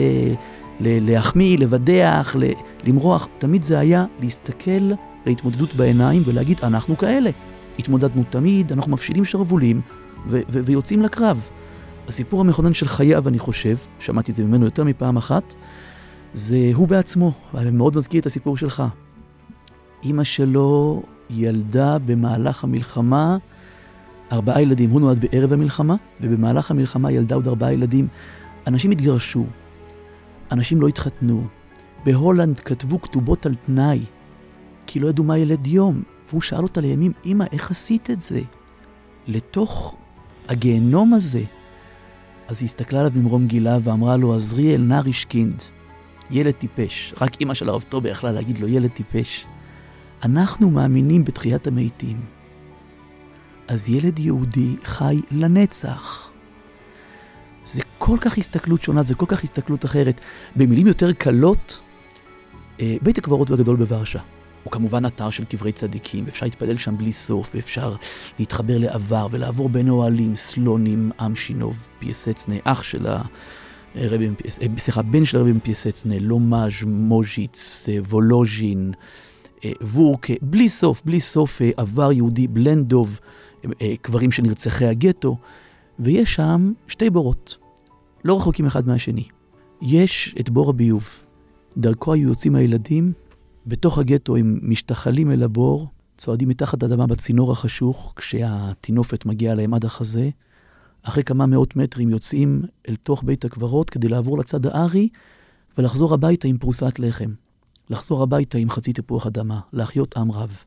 להחמיא, 0.81 1.59
לבדח, 1.59 2.37
למרוח, 2.85 3.29
תמיד 3.39 3.63
זה 3.63 3.79
היה 3.79 4.05
להסתכל 4.21 4.91
להתמודדות 5.27 5.75
בעיניים 5.75 6.23
ולהגיד, 6.27 6.61
אנחנו 6.63 6.99
כאלה. 6.99 7.31
התמודדנו 7.79 8.23
תמיד, 8.31 8.73
אנחנו 8.73 8.93
מפשילים 8.93 9.25
שרוולים 9.25 9.81
ויוצאים 10.27 11.03
לקרב. 11.03 11.51
הסיפור 12.09 12.41
המכונן 12.41 12.73
של 12.73 12.89
חייו, 12.89 13.29
אני 13.29 13.39
חושב, 13.39 13.77
שמעתי 13.99 14.31
את 14.31 14.37
זה 14.37 14.45
ממנו 14.45 14.65
יותר 14.65 14.85
מפעם 14.85 15.17
אחת, 15.17 15.55
זה 16.35 16.71
הוא 16.75 16.89
בעצמו, 16.89 17.33
מאוד 17.73 17.97
מזכיר 17.97 18.21
את 18.21 18.27
הסיפור 18.27 18.57
שלך. 18.57 18.83
אימא 20.03 20.25
שלו 20.25 21.03
ילדה 21.31 21.99
במהלך 21.99 22.65
המלחמה 22.65 23.37
ארבעה 24.33 24.63
ילדים. 24.63 24.91
הוא 24.91 25.01
נולד 25.01 25.25
בערב 25.25 25.53
המלחמה, 25.53 25.95
ובמהלך 26.21 26.71
המלחמה 26.71 27.13
ילדה 27.13 27.35
עוד 27.35 27.49
ארבעה 27.49 27.73
ילדים. 27.73 28.09
אנשים 28.67 28.91
התגרשו, 28.91 29.47
אנשים 30.53 30.81
לא 30.81 30.89
התחתנו. 30.89 31.47
בהולנד 32.05 32.59
כתבו 32.59 33.03
כתובות 33.03 33.47
על 33.47 33.55
תנאי, 33.55 34.05
כי 34.87 35.01
לא 35.01 35.09
ידעו 35.09 35.25
מה 35.25 35.39
ילד 35.39 35.67
יום. 35.67 36.03
והוא 36.29 36.43
שאל 36.43 36.63
אותה 36.63 36.81
לימים, 36.81 37.13
אמא, 37.27 37.45
איך 37.53 37.71
עשית 37.71 38.11
את 38.11 38.21
זה? 38.21 38.41
לתוך 39.27 39.97
הגיהנום 40.49 41.15
הזה, 41.15 41.43
אז 42.49 42.61
היא 42.61 42.67
הסתכלה 42.67 43.01
עליו 43.01 43.13
ממרום 43.15 43.47
גילה 43.47 43.79
ואמרה 43.83 44.17
לו, 44.17 44.35
עזריאל 44.35 44.81
נער 44.81 45.09
השקינד, 45.09 45.63
ילד 46.31 46.55
טיפש. 46.55 47.15
רק 47.21 47.41
אימא 47.41 47.55
של 47.55 47.69
הרב 47.69 47.83
טובה 47.83 48.11
יכלה 48.11 48.33
להגיד 48.33 48.59
לו, 48.59 48.69
ילד 48.69 48.91
טיפש. 48.91 49.47
אנחנו 50.25 50.71
מאמינים 50.71 51.25
בתחיית 51.25 51.67
המתים. 51.67 52.21
אז 53.69 53.89
ילד 53.89 54.19
יהודי 54.19 54.77
חי 54.85 55.21
לנצח. 55.31 56.31
זה 57.65 57.83
כל 57.99 58.17
כך 58.21 58.39
הסתכלות 58.39 58.83
שונה, 58.83 59.03
זה 59.03 59.15
כל 59.15 59.27
כך 59.29 59.45
הסתכלות 59.45 59.85
אחרת. 59.85 60.21
במילים 60.57 60.87
יותר 60.87 61.13
קלות, 61.13 61.81
אה, 62.81 62.97
בית 63.03 63.19
הקברות 63.19 63.51
הגדול 63.51 63.77
בוורשה. 63.77 64.21
הוא 64.67 64.73
כמובן 64.73 65.07
אתר 65.07 65.31
של 65.31 65.45
קברי 65.45 65.73
צדיקים, 65.73 66.25
אפשר 66.29 66.47
להתפלל 66.47 66.77
שם 66.77 66.97
בלי 66.97 67.13
סוף, 67.13 67.55
ואפשר 67.55 67.95
להתחבר 68.39 68.79
לעבר 68.79 69.27
ולעבור 69.31 69.69
בין 69.69 69.89
אוהלים, 69.89 70.37
סלונים, 70.37 71.11
אמשינוב, 71.27 71.89
פייסצנה, 71.99 72.55
אח 72.65 72.83
של 72.83 73.07
הרבי, 73.95 74.29
אה, 74.29 74.67
סליחה, 74.79 75.03
בן 75.03 75.25
של 75.25 75.37
הרבי 75.39 75.53
פייסצנה, 75.63 76.19
לומאז', 76.19 76.73
מוז'יץ, 76.87 77.87
אה, 77.89 77.99
וולוז'ין, 78.09 78.93
וורקה, 79.81 80.35
בלי 80.43 80.69
סוף, 80.69 81.03
בלי 81.05 81.21
סוף 81.21 81.61
עבר 81.77 82.13
יהודי, 82.13 82.49
בלנדוב, 82.49 83.21
קברים 84.03 84.33
של 84.33 84.43
נרצחי 84.43 84.87
הגטו, 84.87 85.37
ויש 85.99 86.35
שם 86.35 86.73
שתי 86.87 87.11
בורות, 87.11 87.57
לא 88.25 88.37
רחוקים 88.37 88.67
אחד 88.67 88.87
מהשני. 88.87 89.25
יש 89.83 90.35
את 90.41 90.51
בור 90.51 90.71
הביוב, 90.71 91.09
דרכו 91.77 92.13
היו 92.13 92.29
יוצאים 92.29 92.55
הילדים, 92.55 93.13
בתוך 93.67 93.99
הגטו 93.99 94.37
הם 94.37 94.59
משתחלים 94.63 95.31
אל 95.31 95.43
הבור, 95.43 95.89
צועדים 96.17 96.49
מתחת 96.49 96.83
לאדמה 96.83 97.07
בצינור 97.07 97.53
החשוך, 97.53 98.13
כשהטינופת 98.17 99.27
מגיעה 99.27 99.55
להם 99.55 99.75
עד 99.75 99.85
החזה. 99.85 100.31
אחרי 101.03 101.23
כמה 101.23 101.47
מאות 101.47 101.77
מטרים 101.77 102.11
יוצאים 102.11 102.63
אל 102.89 102.97
תוך 102.97 103.23
בית 103.25 103.45
הקברות 103.45 103.91
כדי 103.91 104.09
לעבור 104.09 104.39
לצד 104.39 104.67
הארי 104.67 105.09
ולחזור 105.79 106.15
הביתה 106.15 106.49
עם 106.49 106.59
פרוסת 106.59 106.99
לחם. 106.99 107.31
לחזור 107.91 108.23
הביתה 108.23 108.59
עם 108.59 108.71
חצי 108.71 108.93
תפוח 108.93 109.27
אדמה, 109.27 109.61
להחיות 109.73 110.17
עם 110.17 110.33
רב. 110.33 110.63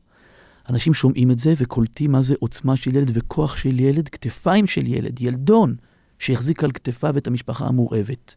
אנשים 0.68 0.94
שומעים 0.94 1.30
את 1.30 1.38
זה 1.38 1.54
וקולטים 1.56 2.12
מה 2.12 2.22
זה 2.22 2.34
עוצמה 2.38 2.76
של 2.76 2.96
ילד 2.96 3.10
וכוח 3.14 3.56
של 3.56 3.80
ילד, 3.80 4.08
כתפיים 4.08 4.66
של 4.66 4.86
ילד, 4.86 5.20
ילדון, 5.20 5.76
שהחזיק 6.18 6.64
על 6.64 6.72
כתפיו 6.72 7.16
את 7.16 7.26
המשפחה 7.26 7.66
המורעבת. 7.66 8.34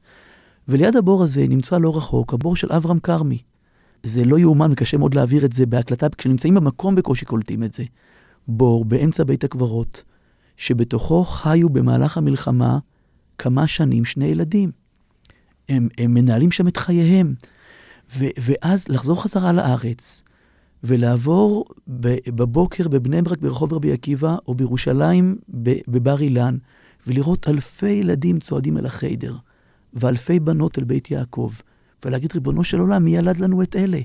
וליד 0.68 0.95
הבור 0.95 1.24
הזה 1.24 1.47
נמצא 1.47 1.78
לא 1.78 1.97
רחוק 1.97 2.34
הבור 2.34 2.55
של 2.55 2.74
אברהם 2.74 2.99
כרמי. 2.99 3.41
זה 4.04 4.26
לא 4.26 4.39
יאומן 4.39 4.72
וקשה 4.72 4.97
מאוד 4.97 5.14
להעביר 5.14 5.45
את 5.45 5.54
זה 5.54 5.66
בהקלטה, 5.66 6.08
כשנמצאים 6.10 6.56
במקום 6.56 6.95
בקושי 6.95 7.26
קולטים 7.26 7.64
את 7.64 7.74
זה. 7.74 7.84
בור 8.47 8.86
באמצע 8.86 9.24
בית 9.24 9.43
הקברות, 9.43 10.04
שבתוכו 10.58 11.24
חיו 11.24 11.70
במהלך 11.70 12.18
המלחמה 12.18 12.80
כמה 13.38 13.68
שנים 13.68 14.06
שני 14.06 14.26
ילדים. 14.26 14.72
הם, 15.70 15.88
הם 15.97 16.14
מנהלים 16.14 16.51
שם 16.51 16.68
את 16.68 16.78
חייהם. 16.78 17.34
ו, 18.12 18.26
ואז 18.38 18.88
לחזור 18.88 19.24
חזרה 19.24 19.51
לארץ, 19.51 20.24
ולעבור 20.84 21.66
בבוקר 22.28 22.88
בבני 22.88 23.22
ברק 23.22 23.39
ברחוב 23.39 23.74
רבי 23.74 23.93
עקיבא, 23.93 24.36
או 24.47 24.56
בירושלים 24.56 25.38
בבר 25.88 26.22
אילן, 26.22 26.58
ולראות 27.08 27.47
אלפי 27.47 27.89
ילדים 27.89 28.38
צועדים 28.38 28.78
אל 28.78 28.86
החיידר. 28.86 29.36
ואלפי 29.93 30.39
בנות 30.39 30.80
אל 30.80 30.84
בית 30.84 31.12
יעקב, 31.12 31.51
ולהגיד, 32.06 32.34
ריבונו 32.34 32.64
של 32.64 32.80
עולם, 32.80 33.04
מי 33.04 33.16
ילד 33.16 33.38
לנו 33.38 33.62
את 33.62 33.76
אלה? 33.76 33.99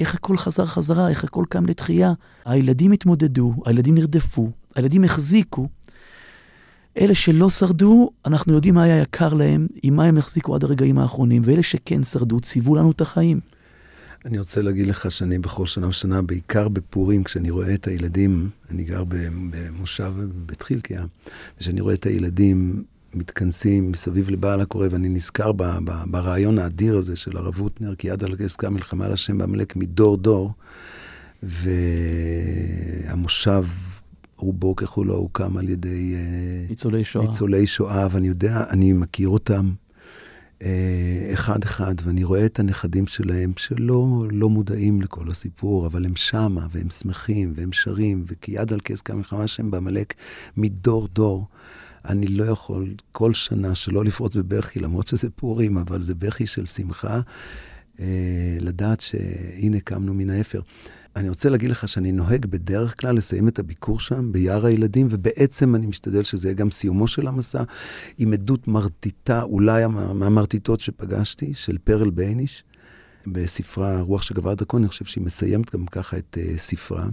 איך 0.00 0.14
הכל 0.14 0.36
חזר 0.36 0.66
חזרה, 0.66 1.08
איך 1.08 1.24
הכל 1.24 1.44
קם 1.48 1.66
לתחייה. 1.66 2.12
הילדים 2.44 2.92
התמודדו, 2.92 3.54
הילדים 3.66 3.94
נרדפו, 3.94 4.50
הילדים 4.74 5.04
החזיקו. 5.04 5.68
אלה 6.98 7.14
שלא 7.14 7.50
שרדו, 7.50 8.10
אנחנו 8.26 8.54
יודעים 8.54 8.74
מה 8.74 8.82
היה 8.82 9.02
יקר 9.02 9.34
להם, 9.34 9.66
עם 9.82 9.96
מה 9.96 10.04
הם 10.04 10.18
החזיקו 10.18 10.54
עד 10.54 10.64
הרגעים 10.64 10.98
האחרונים, 10.98 11.42
ואלה 11.44 11.62
שכן 11.62 12.02
שרדו, 12.02 12.40
ציוו 12.40 12.76
לנו 12.76 12.90
את 12.90 13.00
החיים. 13.00 13.40
אני 14.24 14.38
רוצה 14.38 14.62
להגיד 14.62 14.86
לך 14.86 15.10
שאני 15.10 15.38
בכל 15.38 15.66
שנה 15.66 15.88
ושנה, 15.88 16.22
בעיקר 16.22 16.68
בפורים, 16.68 17.24
כשאני 17.24 17.50
רואה 17.50 17.74
את 17.74 17.86
הילדים, 17.86 18.50
אני 18.70 18.84
גר 18.84 19.04
במושב 19.08 20.14
בית 20.46 20.62
חילקיה, 20.62 21.04
וכשאני 21.56 21.80
רואה 21.80 21.94
את 21.94 22.06
הילדים 22.06 22.84
מתכנסים 23.14 23.90
מסביב 23.90 24.30
לבעל 24.30 24.60
הקורא, 24.60 24.88
ואני 24.90 25.08
נזכר 25.08 25.52
ב, 25.52 25.62
ב, 25.62 25.92
ברעיון 26.06 26.58
האדיר 26.58 26.96
הזה 26.96 27.16
של 27.16 27.36
הרב 27.36 27.58
הוטנר, 27.58 27.94
כי 27.94 28.08
יד 28.08 28.24
על 28.24 28.34
עסקה 28.44 28.70
מלחמה 28.70 29.06
על 29.06 29.12
השם 29.12 29.38
בעמלק 29.38 29.76
מדור 29.76 30.16
דור, 30.16 30.52
והמושב 33.02 33.64
רובו 34.36 34.76
ככולו 34.76 35.14
הוקם 35.14 35.56
על 35.56 35.68
ידי 35.68 36.14
אה, 36.14 36.66
ניצולי 36.68 37.04
שואה. 37.04 37.24
ניצולי 37.24 37.66
שואה, 37.66 38.06
ואני 38.10 38.28
יודע, 38.28 38.64
אני 38.70 38.92
מכיר 38.92 39.28
אותם 39.28 39.72
אה, 40.62 41.30
אחד-אחד, 41.32 41.94
ואני 42.04 42.24
רואה 42.24 42.46
את 42.46 42.58
הנכדים 42.58 43.06
שלהם 43.06 43.52
שלא 43.56 44.22
לא 44.30 44.48
מודעים 44.48 45.02
לכל 45.02 45.30
הסיפור, 45.30 45.86
אבל 45.86 46.04
הם 46.04 46.16
שמה, 46.16 46.66
והם 46.70 46.90
שמחים, 46.90 47.52
והם 47.56 47.72
שרים, 47.72 48.24
וכי 48.26 48.52
יד 48.52 48.72
על 48.72 48.80
כסקה 48.80 49.14
מלחמה 49.14 49.42
השם 49.42 49.70
בעמלק 49.70 50.14
מדור 50.56 51.08
דור. 51.12 51.46
אני 52.08 52.26
לא 52.26 52.44
יכול 52.44 52.94
כל 53.12 53.34
שנה 53.34 53.74
שלא 53.74 54.04
לפרוץ 54.04 54.36
בבכי, 54.36 54.80
למרות 54.80 55.08
שזה 55.08 55.30
פורים, 55.30 55.78
אבל 55.78 56.02
זה 56.02 56.14
בכי 56.14 56.46
של 56.46 56.66
שמחה, 56.66 57.20
אה, 58.00 58.56
לדעת 58.60 59.00
שהנה 59.00 59.80
קמנו 59.80 60.14
מן 60.14 60.30
האפר. 60.30 60.60
אני 61.16 61.28
רוצה 61.28 61.50
להגיד 61.50 61.70
לך 61.70 61.88
שאני 61.88 62.12
נוהג 62.12 62.46
בדרך 62.46 63.00
כלל 63.00 63.16
לסיים 63.16 63.48
את 63.48 63.58
הביקור 63.58 64.00
שם 64.00 64.32
ביער 64.32 64.66
הילדים, 64.66 65.08
ובעצם 65.10 65.74
אני 65.74 65.86
משתדל 65.86 66.22
שזה 66.22 66.48
יהיה 66.48 66.54
גם 66.54 66.70
סיומו 66.70 67.08
של 67.08 67.28
המסע, 67.28 67.62
עם 68.18 68.32
עדות 68.32 68.68
מרטיטה, 68.68 69.42
אולי 69.42 69.86
מהמרטיטות 69.86 70.80
שפגשתי, 70.80 71.54
של 71.54 71.78
פרל 71.78 72.10
בייניש, 72.10 72.64
בספרה 73.26 74.00
רוח 74.00 74.22
שגבר 74.22 74.54
דקון, 74.54 74.82
אני 74.82 74.88
חושב 74.88 75.04
שהיא 75.04 75.24
מסיימת 75.24 75.74
גם 75.74 75.86
ככה 75.86 76.18
את 76.18 76.38
uh, 76.40 76.58
ספרה. 76.58 77.06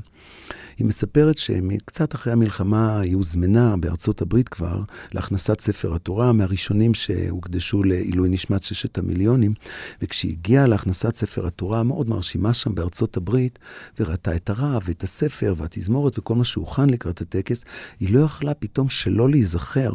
היא 0.78 0.88
מספרת 0.88 1.38
שקצת 1.38 2.16
אחרי 2.16 2.34
המלחמה 2.34 2.99
היא 2.99 3.16
הוזמנה 3.16 3.76
בארצות 3.78 4.22
הברית 4.22 4.49
כבר 4.49 4.82
להכנסת 5.12 5.60
ספר 5.60 5.95
התורה, 5.95 6.34
מהראשונים 6.34 6.93
שהוקדשו 6.93 7.84
לעילוי 7.84 8.30
נשמת 8.30 8.64
ששת 8.64 8.97
המיליונים, 8.97 9.53
וכשהיא 10.01 10.32
הגיעה 10.32 10.68
להכנסת 10.68 11.16
ספר 11.16 11.47
התורה 11.47 11.80
המאוד 11.80 12.10
מרשימה 12.10 12.53
שם 12.53 12.76
בארצות 12.76 13.18
הברית, 13.18 13.60
וראתה 13.99 14.36
את 14.36 14.49
הרב 14.49 14.82
ואת 14.86 15.03
הספר 15.03 15.53
והתזמורת 15.57 16.20
וכל 16.20 16.36
מה 16.36 16.43
שהוכן 16.43 16.89
לקראת 16.89 17.22
הטקס, 17.22 17.66
היא 17.99 18.14
לא 18.14 18.20
יכלה 18.20 18.53
פתאום 18.53 18.89
שלא 18.89 19.30
להיזכר. 19.30 19.91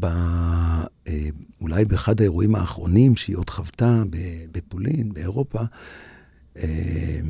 ב, 0.00 0.04
אה, 0.04 1.28
אולי 1.60 1.84
באחד 1.84 2.20
האירועים 2.20 2.54
האחרונים 2.54 3.16
שהיא 3.16 3.36
עוד 3.36 3.50
חוותה 3.50 4.02
בפולין, 4.52 5.12
באירופה, 5.12 5.60
אה, 6.56 7.20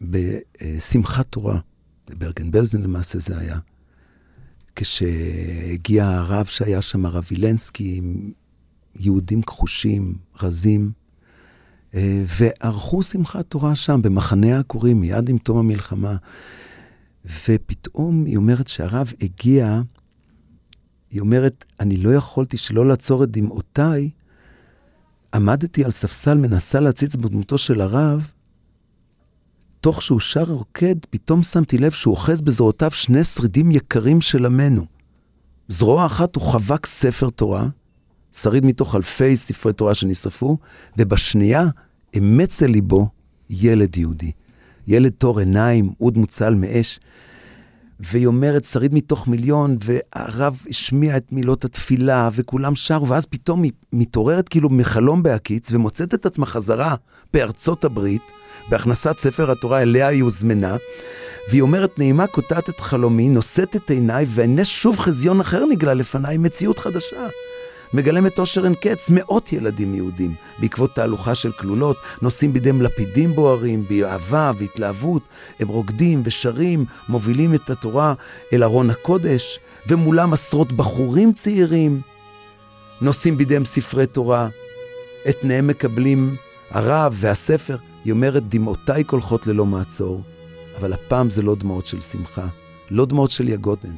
בשמחת 0.00 1.26
תורה, 1.30 1.58
בברגן 2.08 2.50
בלזן 2.50 2.82
למעשה 2.82 3.18
זה 3.18 3.38
היה. 3.38 3.58
כשהגיע 4.76 6.08
הרב 6.08 6.46
שהיה 6.46 6.82
שם, 6.82 7.06
הרב 7.06 7.24
וילנסקי, 7.30 7.94
עם 7.96 8.30
יהודים 8.96 9.42
כחושים, 9.42 10.14
רזים, 10.42 10.92
אה, 11.94 12.22
וערכו 12.38 13.02
שמחת 13.02 13.46
תורה 13.46 13.74
שם, 13.74 14.02
במחנה 14.02 14.56
העקורים, 14.56 15.00
מיד 15.00 15.28
עם 15.28 15.38
תום 15.38 15.58
המלחמה. 15.58 16.16
ופתאום 17.24 18.24
היא 18.24 18.36
אומרת 18.36 18.68
שהרב 18.68 19.12
הגיע, 19.20 19.82
היא 21.10 21.20
אומרת, 21.20 21.64
אני 21.80 21.96
לא 21.96 22.14
יכולתי 22.14 22.56
שלא 22.56 22.88
לעצור 22.88 23.24
את 23.24 23.30
דמעותיי. 23.30 24.10
עמדתי 25.34 25.84
על 25.84 25.90
ספסל, 25.90 26.36
מנסה 26.36 26.80
להציץ 26.80 27.16
בדמותו 27.16 27.58
של 27.58 27.80
הרב, 27.80 28.30
תוך 29.80 30.02
שהוא 30.02 30.20
שר 30.20 30.42
רוקד, 30.42 30.96
פתאום 31.10 31.42
שמתי 31.42 31.78
לב 31.78 31.90
שהוא 31.90 32.14
אוחז 32.14 32.40
בזרועותיו 32.40 32.90
שני 32.90 33.24
שרידים 33.24 33.70
יקרים 33.70 34.20
של 34.20 34.46
עמנו. 34.46 34.86
זרוע 35.68 36.06
אחת 36.06 36.36
הוא 36.36 36.42
חבק 36.52 36.86
ספר 36.86 37.30
תורה, 37.30 37.68
שריד 38.32 38.66
מתוך 38.66 38.94
אלפי 38.94 39.36
ספרי 39.36 39.72
תורה 39.72 39.94
שנשרפו, 39.94 40.58
ובשנייה 40.98 41.64
אמץ 42.18 42.62
אל 42.62 42.70
ליבו 42.70 43.08
ילד 43.50 43.96
יהודי. 43.96 44.32
ילד 44.86 45.12
תור 45.12 45.38
עיניים, 45.38 45.92
אוד 46.00 46.18
מוצל 46.18 46.54
מאש. 46.54 47.00
והיא 48.00 48.26
אומרת, 48.26 48.64
שריד 48.64 48.94
מתוך 48.94 49.28
מיליון, 49.28 49.76
והרב 49.84 50.62
השמיע 50.70 51.16
את 51.16 51.32
מילות 51.32 51.64
התפילה, 51.64 52.28
וכולם 52.32 52.74
שרו, 52.74 53.08
ואז 53.08 53.26
פתאום 53.26 53.62
היא 53.62 53.72
מתעוררת 53.92 54.48
כאילו 54.48 54.70
מחלום 54.70 55.22
בהקיץ, 55.22 55.72
ומוצאת 55.72 56.14
את 56.14 56.26
עצמה 56.26 56.46
חזרה 56.46 56.94
בארצות 57.34 57.84
הברית, 57.84 58.32
בהכנסת 58.68 59.18
ספר 59.18 59.50
התורה 59.50 59.82
אליה 59.82 60.06
היא 60.06 60.22
הוזמנה, 60.22 60.76
והיא 61.48 61.62
אומרת, 61.62 61.98
נעימה 61.98 62.26
קוטעת 62.26 62.68
את 62.68 62.80
חלומי, 62.80 63.28
נושאת 63.28 63.76
את 63.76 63.90
עיניי, 63.90 64.26
והנה 64.28 64.64
שוב 64.64 64.98
חזיון 64.98 65.40
אחר 65.40 65.64
נגלה 65.66 65.94
לפניי, 65.94 66.38
מציאות 66.38 66.78
חדשה. 66.78 67.26
מגלמת 67.94 68.38
אושר 68.38 68.64
אין 68.64 68.74
קץ, 68.74 69.10
מאות 69.10 69.52
ילדים 69.52 69.94
יהודים, 69.94 70.34
בעקבות 70.58 70.94
תהלוכה 70.94 71.34
של 71.34 71.52
כלולות, 71.52 71.96
נושאים 72.22 72.52
בידיהם 72.52 72.82
לפידים 72.82 73.34
בוערים, 73.34 73.84
באהבה 73.88 74.52
והתלהבות, 74.58 75.22
הם 75.60 75.68
רוקדים 75.68 76.22
ושרים, 76.24 76.84
מובילים 77.08 77.54
את 77.54 77.70
התורה 77.70 78.14
אל 78.52 78.62
ארון 78.62 78.90
הקודש, 78.90 79.58
ומולם 79.88 80.32
עשרות 80.32 80.72
בחורים 80.72 81.32
צעירים, 81.32 82.00
נושאים 83.00 83.36
בידיהם 83.36 83.64
ספרי 83.64 84.06
תורה, 84.06 84.48
את 85.28 85.36
פניהם 85.40 85.66
מקבלים 85.66 86.36
הרב 86.70 87.16
והספר, 87.16 87.76
היא 88.04 88.12
אומרת, 88.12 88.48
דמעותיי 88.48 89.04
קולחות 89.04 89.46
ללא 89.46 89.66
מעצור, 89.66 90.22
אבל 90.76 90.92
הפעם 90.92 91.30
זה 91.30 91.42
לא 91.42 91.54
דמעות 91.54 91.86
של 91.86 92.00
שמחה, 92.00 92.46
לא 92.90 93.06
דמעות 93.06 93.30
של 93.30 93.48
יגודן, 93.48 93.94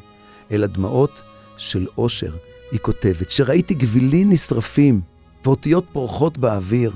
אלא 0.50 0.66
דמעות 0.66 1.22
של 1.56 1.86
אושר. 1.98 2.32
היא 2.72 2.80
כותבת, 2.80 3.30
שראיתי 3.30 3.74
גבילים 3.74 4.30
נשרפים 4.30 5.00
ואותיות 5.44 5.86
פורחות 5.92 6.38
באוויר, 6.38 6.92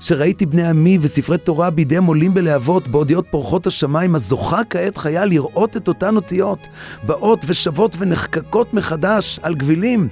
שראיתי 0.00 0.46
בני 0.46 0.68
עמי 0.68 0.98
וספרי 1.00 1.38
תורה 1.38 1.70
בידיהם 1.70 2.04
עולים 2.04 2.34
בלהבות 2.34 2.88
באודיות 2.88 3.26
פורחות 3.30 3.66
השמיים, 3.66 4.14
אז 4.14 4.28
זוכה 4.28 4.60
כעת 4.70 4.96
חיה 4.96 5.24
לראות 5.24 5.76
את 5.76 5.88
אותן 5.88 6.16
אותיות, 6.16 6.66
באות 7.06 7.44
ושבות 7.48 7.96
ונחקקות 7.98 8.74
מחדש 8.74 9.38
על 9.42 9.54
גבילים, 9.54 10.08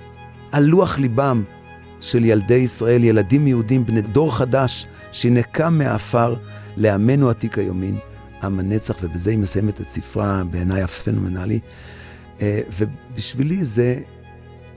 על 0.52 0.64
לוח 0.64 0.98
ליבם 0.98 1.42
של 2.00 2.24
ילדי 2.24 2.54
ישראל, 2.54 3.04
ילדים 3.04 3.46
יהודים, 3.46 3.86
בני 3.86 4.02
דור 4.02 4.36
חדש, 4.36 4.86
שנקם 5.12 5.78
מהעפר 5.78 6.34
לעמנו 6.76 7.30
עתיק 7.30 7.58
היומין, 7.58 7.98
עם 8.42 8.58
הנצח, 8.58 8.96
ובזה 9.02 9.30
היא 9.30 9.38
מסיימת 9.38 9.80
את 9.80 9.88
ספרה, 9.88 10.42
בעיניי 10.50 10.82
הפנומנלי. 10.82 11.60
אה, 12.40 12.60
ובשבילי 12.78 13.64
זה 13.64 13.96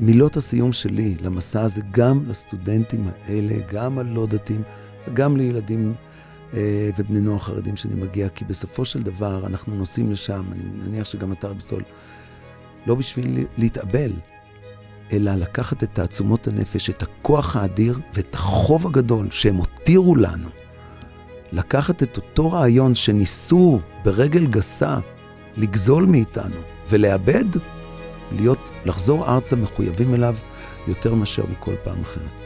מילות 0.03 0.37
הסיום 0.37 0.73
שלי 0.73 1.15
למסע 1.21 1.61
הזה, 1.61 1.81
גם 1.91 2.23
לסטודנטים 2.27 3.07
האלה, 3.25 3.55
גם 3.73 3.99
הלא 3.99 4.25
דתיים, 4.25 4.61
וגם 5.07 5.37
לילדים 5.37 5.93
אה, 6.53 6.89
ובני 6.97 7.19
נוער 7.19 7.39
חרדים 7.39 7.75
שאני 7.75 7.95
מגיע, 7.95 8.29
כי 8.29 8.45
בסופו 8.45 8.85
של 8.85 8.99
דבר 8.99 9.47
אנחנו 9.47 9.75
נוסעים 9.75 10.11
לשם, 10.11 10.43
אני 10.51 10.61
מניח 10.87 11.05
שגם 11.05 11.31
אתה, 11.31 11.47
רבי 11.47 11.59
לא 12.85 12.95
בשביל 12.95 13.45
להתאבל, 13.57 14.11
אלא 15.11 15.35
לקחת 15.35 15.83
את 15.83 15.89
תעצומות 15.93 16.47
הנפש, 16.47 16.89
את 16.89 17.03
הכוח 17.03 17.55
האדיר 17.55 17.99
ואת 18.13 18.35
החוב 18.35 18.87
הגדול 18.87 19.27
שהם 19.31 19.55
הותירו 19.55 20.15
לנו. 20.15 20.49
לקחת 21.51 22.03
את 22.03 22.17
אותו 22.17 22.51
רעיון 22.51 22.95
שניסו 22.95 23.79
ברגל 24.05 24.45
גסה 24.45 24.97
לגזול 25.57 26.05
מאיתנו 26.05 26.55
ולאבד, 26.89 27.45
להיות, 28.32 28.71
לחזור 28.86 29.34
ארצה 29.34 29.55
מחויבים 29.55 30.13
אליו 30.13 30.36
יותר 30.88 31.13
מאשר 31.13 31.43
מכל 31.51 31.76
פעם 31.84 32.01
אחרת. 32.01 32.43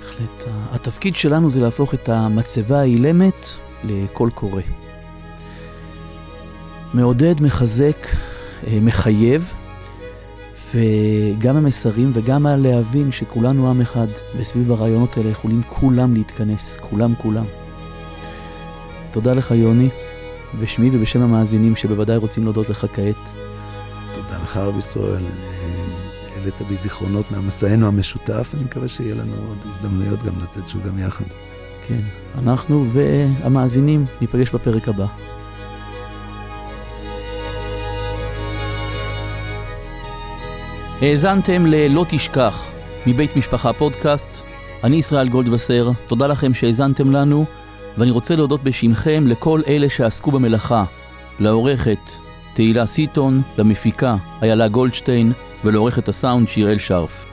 בהחלט. 0.00 0.44
התפקיד 0.70 1.14
שלנו 1.14 1.50
זה 1.50 1.60
להפוך 1.60 1.94
את 1.94 2.08
המצבה 2.08 2.80
האילמת 2.80 3.46
לקול 3.84 4.30
קורא. 4.30 4.62
מעודד, 6.94 7.42
מחזק, 7.42 8.06
אה, 8.66 8.78
מחייב, 8.82 9.54
וגם 10.74 11.56
המסרים 11.56 12.10
וגם 12.14 12.46
הלהבין 12.46 13.12
שכולנו 13.12 13.70
עם 13.70 13.80
אחד, 13.80 14.06
וסביב 14.36 14.72
הרעיונות 14.72 15.16
האלה 15.16 15.30
יכולים 15.30 15.62
כולם 15.68 16.14
להתכנס, 16.14 16.76
כולם 16.76 17.14
כולם. 17.14 17.44
תודה 19.10 19.34
לך 19.34 19.50
יוני, 19.50 19.88
בשמי 20.60 20.90
ובשם 20.92 21.22
המאזינים 21.22 21.76
שבוודאי 21.76 22.16
רוצים 22.16 22.44
להודות 22.44 22.68
לך 22.68 22.86
כעת. 22.92 23.34
לך 24.42 24.56
רב 24.56 24.78
ישראל, 24.78 25.24
העלית 26.34 26.62
בי 26.68 26.76
זיכרונות 26.76 27.30
מהמסענו 27.30 27.86
המשותף, 27.86 28.50
אני 28.54 28.64
מקווה 28.64 28.88
שיהיה 28.88 29.14
לנו 29.14 29.34
עוד 29.48 29.58
הזדמנויות 29.68 30.22
גם 30.22 30.32
לצאת 30.42 30.68
שוב 30.68 30.82
גם 30.82 30.98
יחד. 30.98 31.24
כן, 31.86 32.00
אנחנו 32.38 32.84
והמאזינים 32.92 34.04
ניפגש 34.20 34.50
בפרק 34.50 34.88
הבא. 34.88 35.06
האזנתם 41.00 41.66
ל"לא 41.66 42.06
תשכח" 42.08 42.70
מבית 43.06 43.36
משפחה 43.36 43.72
פודקאסט. 43.72 44.42
אני 44.84 44.96
ישראל 44.96 45.28
גולדווסר, 45.28 45.90
תודה 46.06 46.26
לכם 46.26 46.54
שהאזנתם 46.54 47.12
לנו, 47.12 47.44
ואני 47.98 48.10
רוצה 48.10 48.36
להודות 48.36 48.62
בשמכם 48.62 49.26
לכל 49.26 49.60
אלה 49.66 49.88
שעסקו 49.88 50.30
במלאכה, 50.30 50.84
לעורכת 51.40 52.21
תהילה 52.54 52.86
סיטון, 52.86 53.42
למפיקה 53.58 54.16
איילה 54.42 54.68
גולדשטיין 54.68 55.32
ולעורכת 55.64 56.08
הסאונד 56.08 56.48
שיראל 56.48 56.78
שרף. 56.78 57.26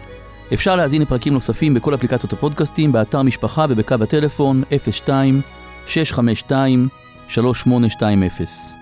אפשר 0.53 0.75
להזין 0.75 1.01
לפרקים 1.01 1.33
נוספים 1.33 1.73
בכל 1.73 1.93
אפליקציות 1.93 2.33
הפודקאסטים, 2.33 2.91
באתר 2.91 3.21
משפחה 3.21 3.65
ובקו 3.69 3.95
הטלפון 4.01 4.63
02 5.05 5.41
652 5.85 6.87
3820 7.27 8.78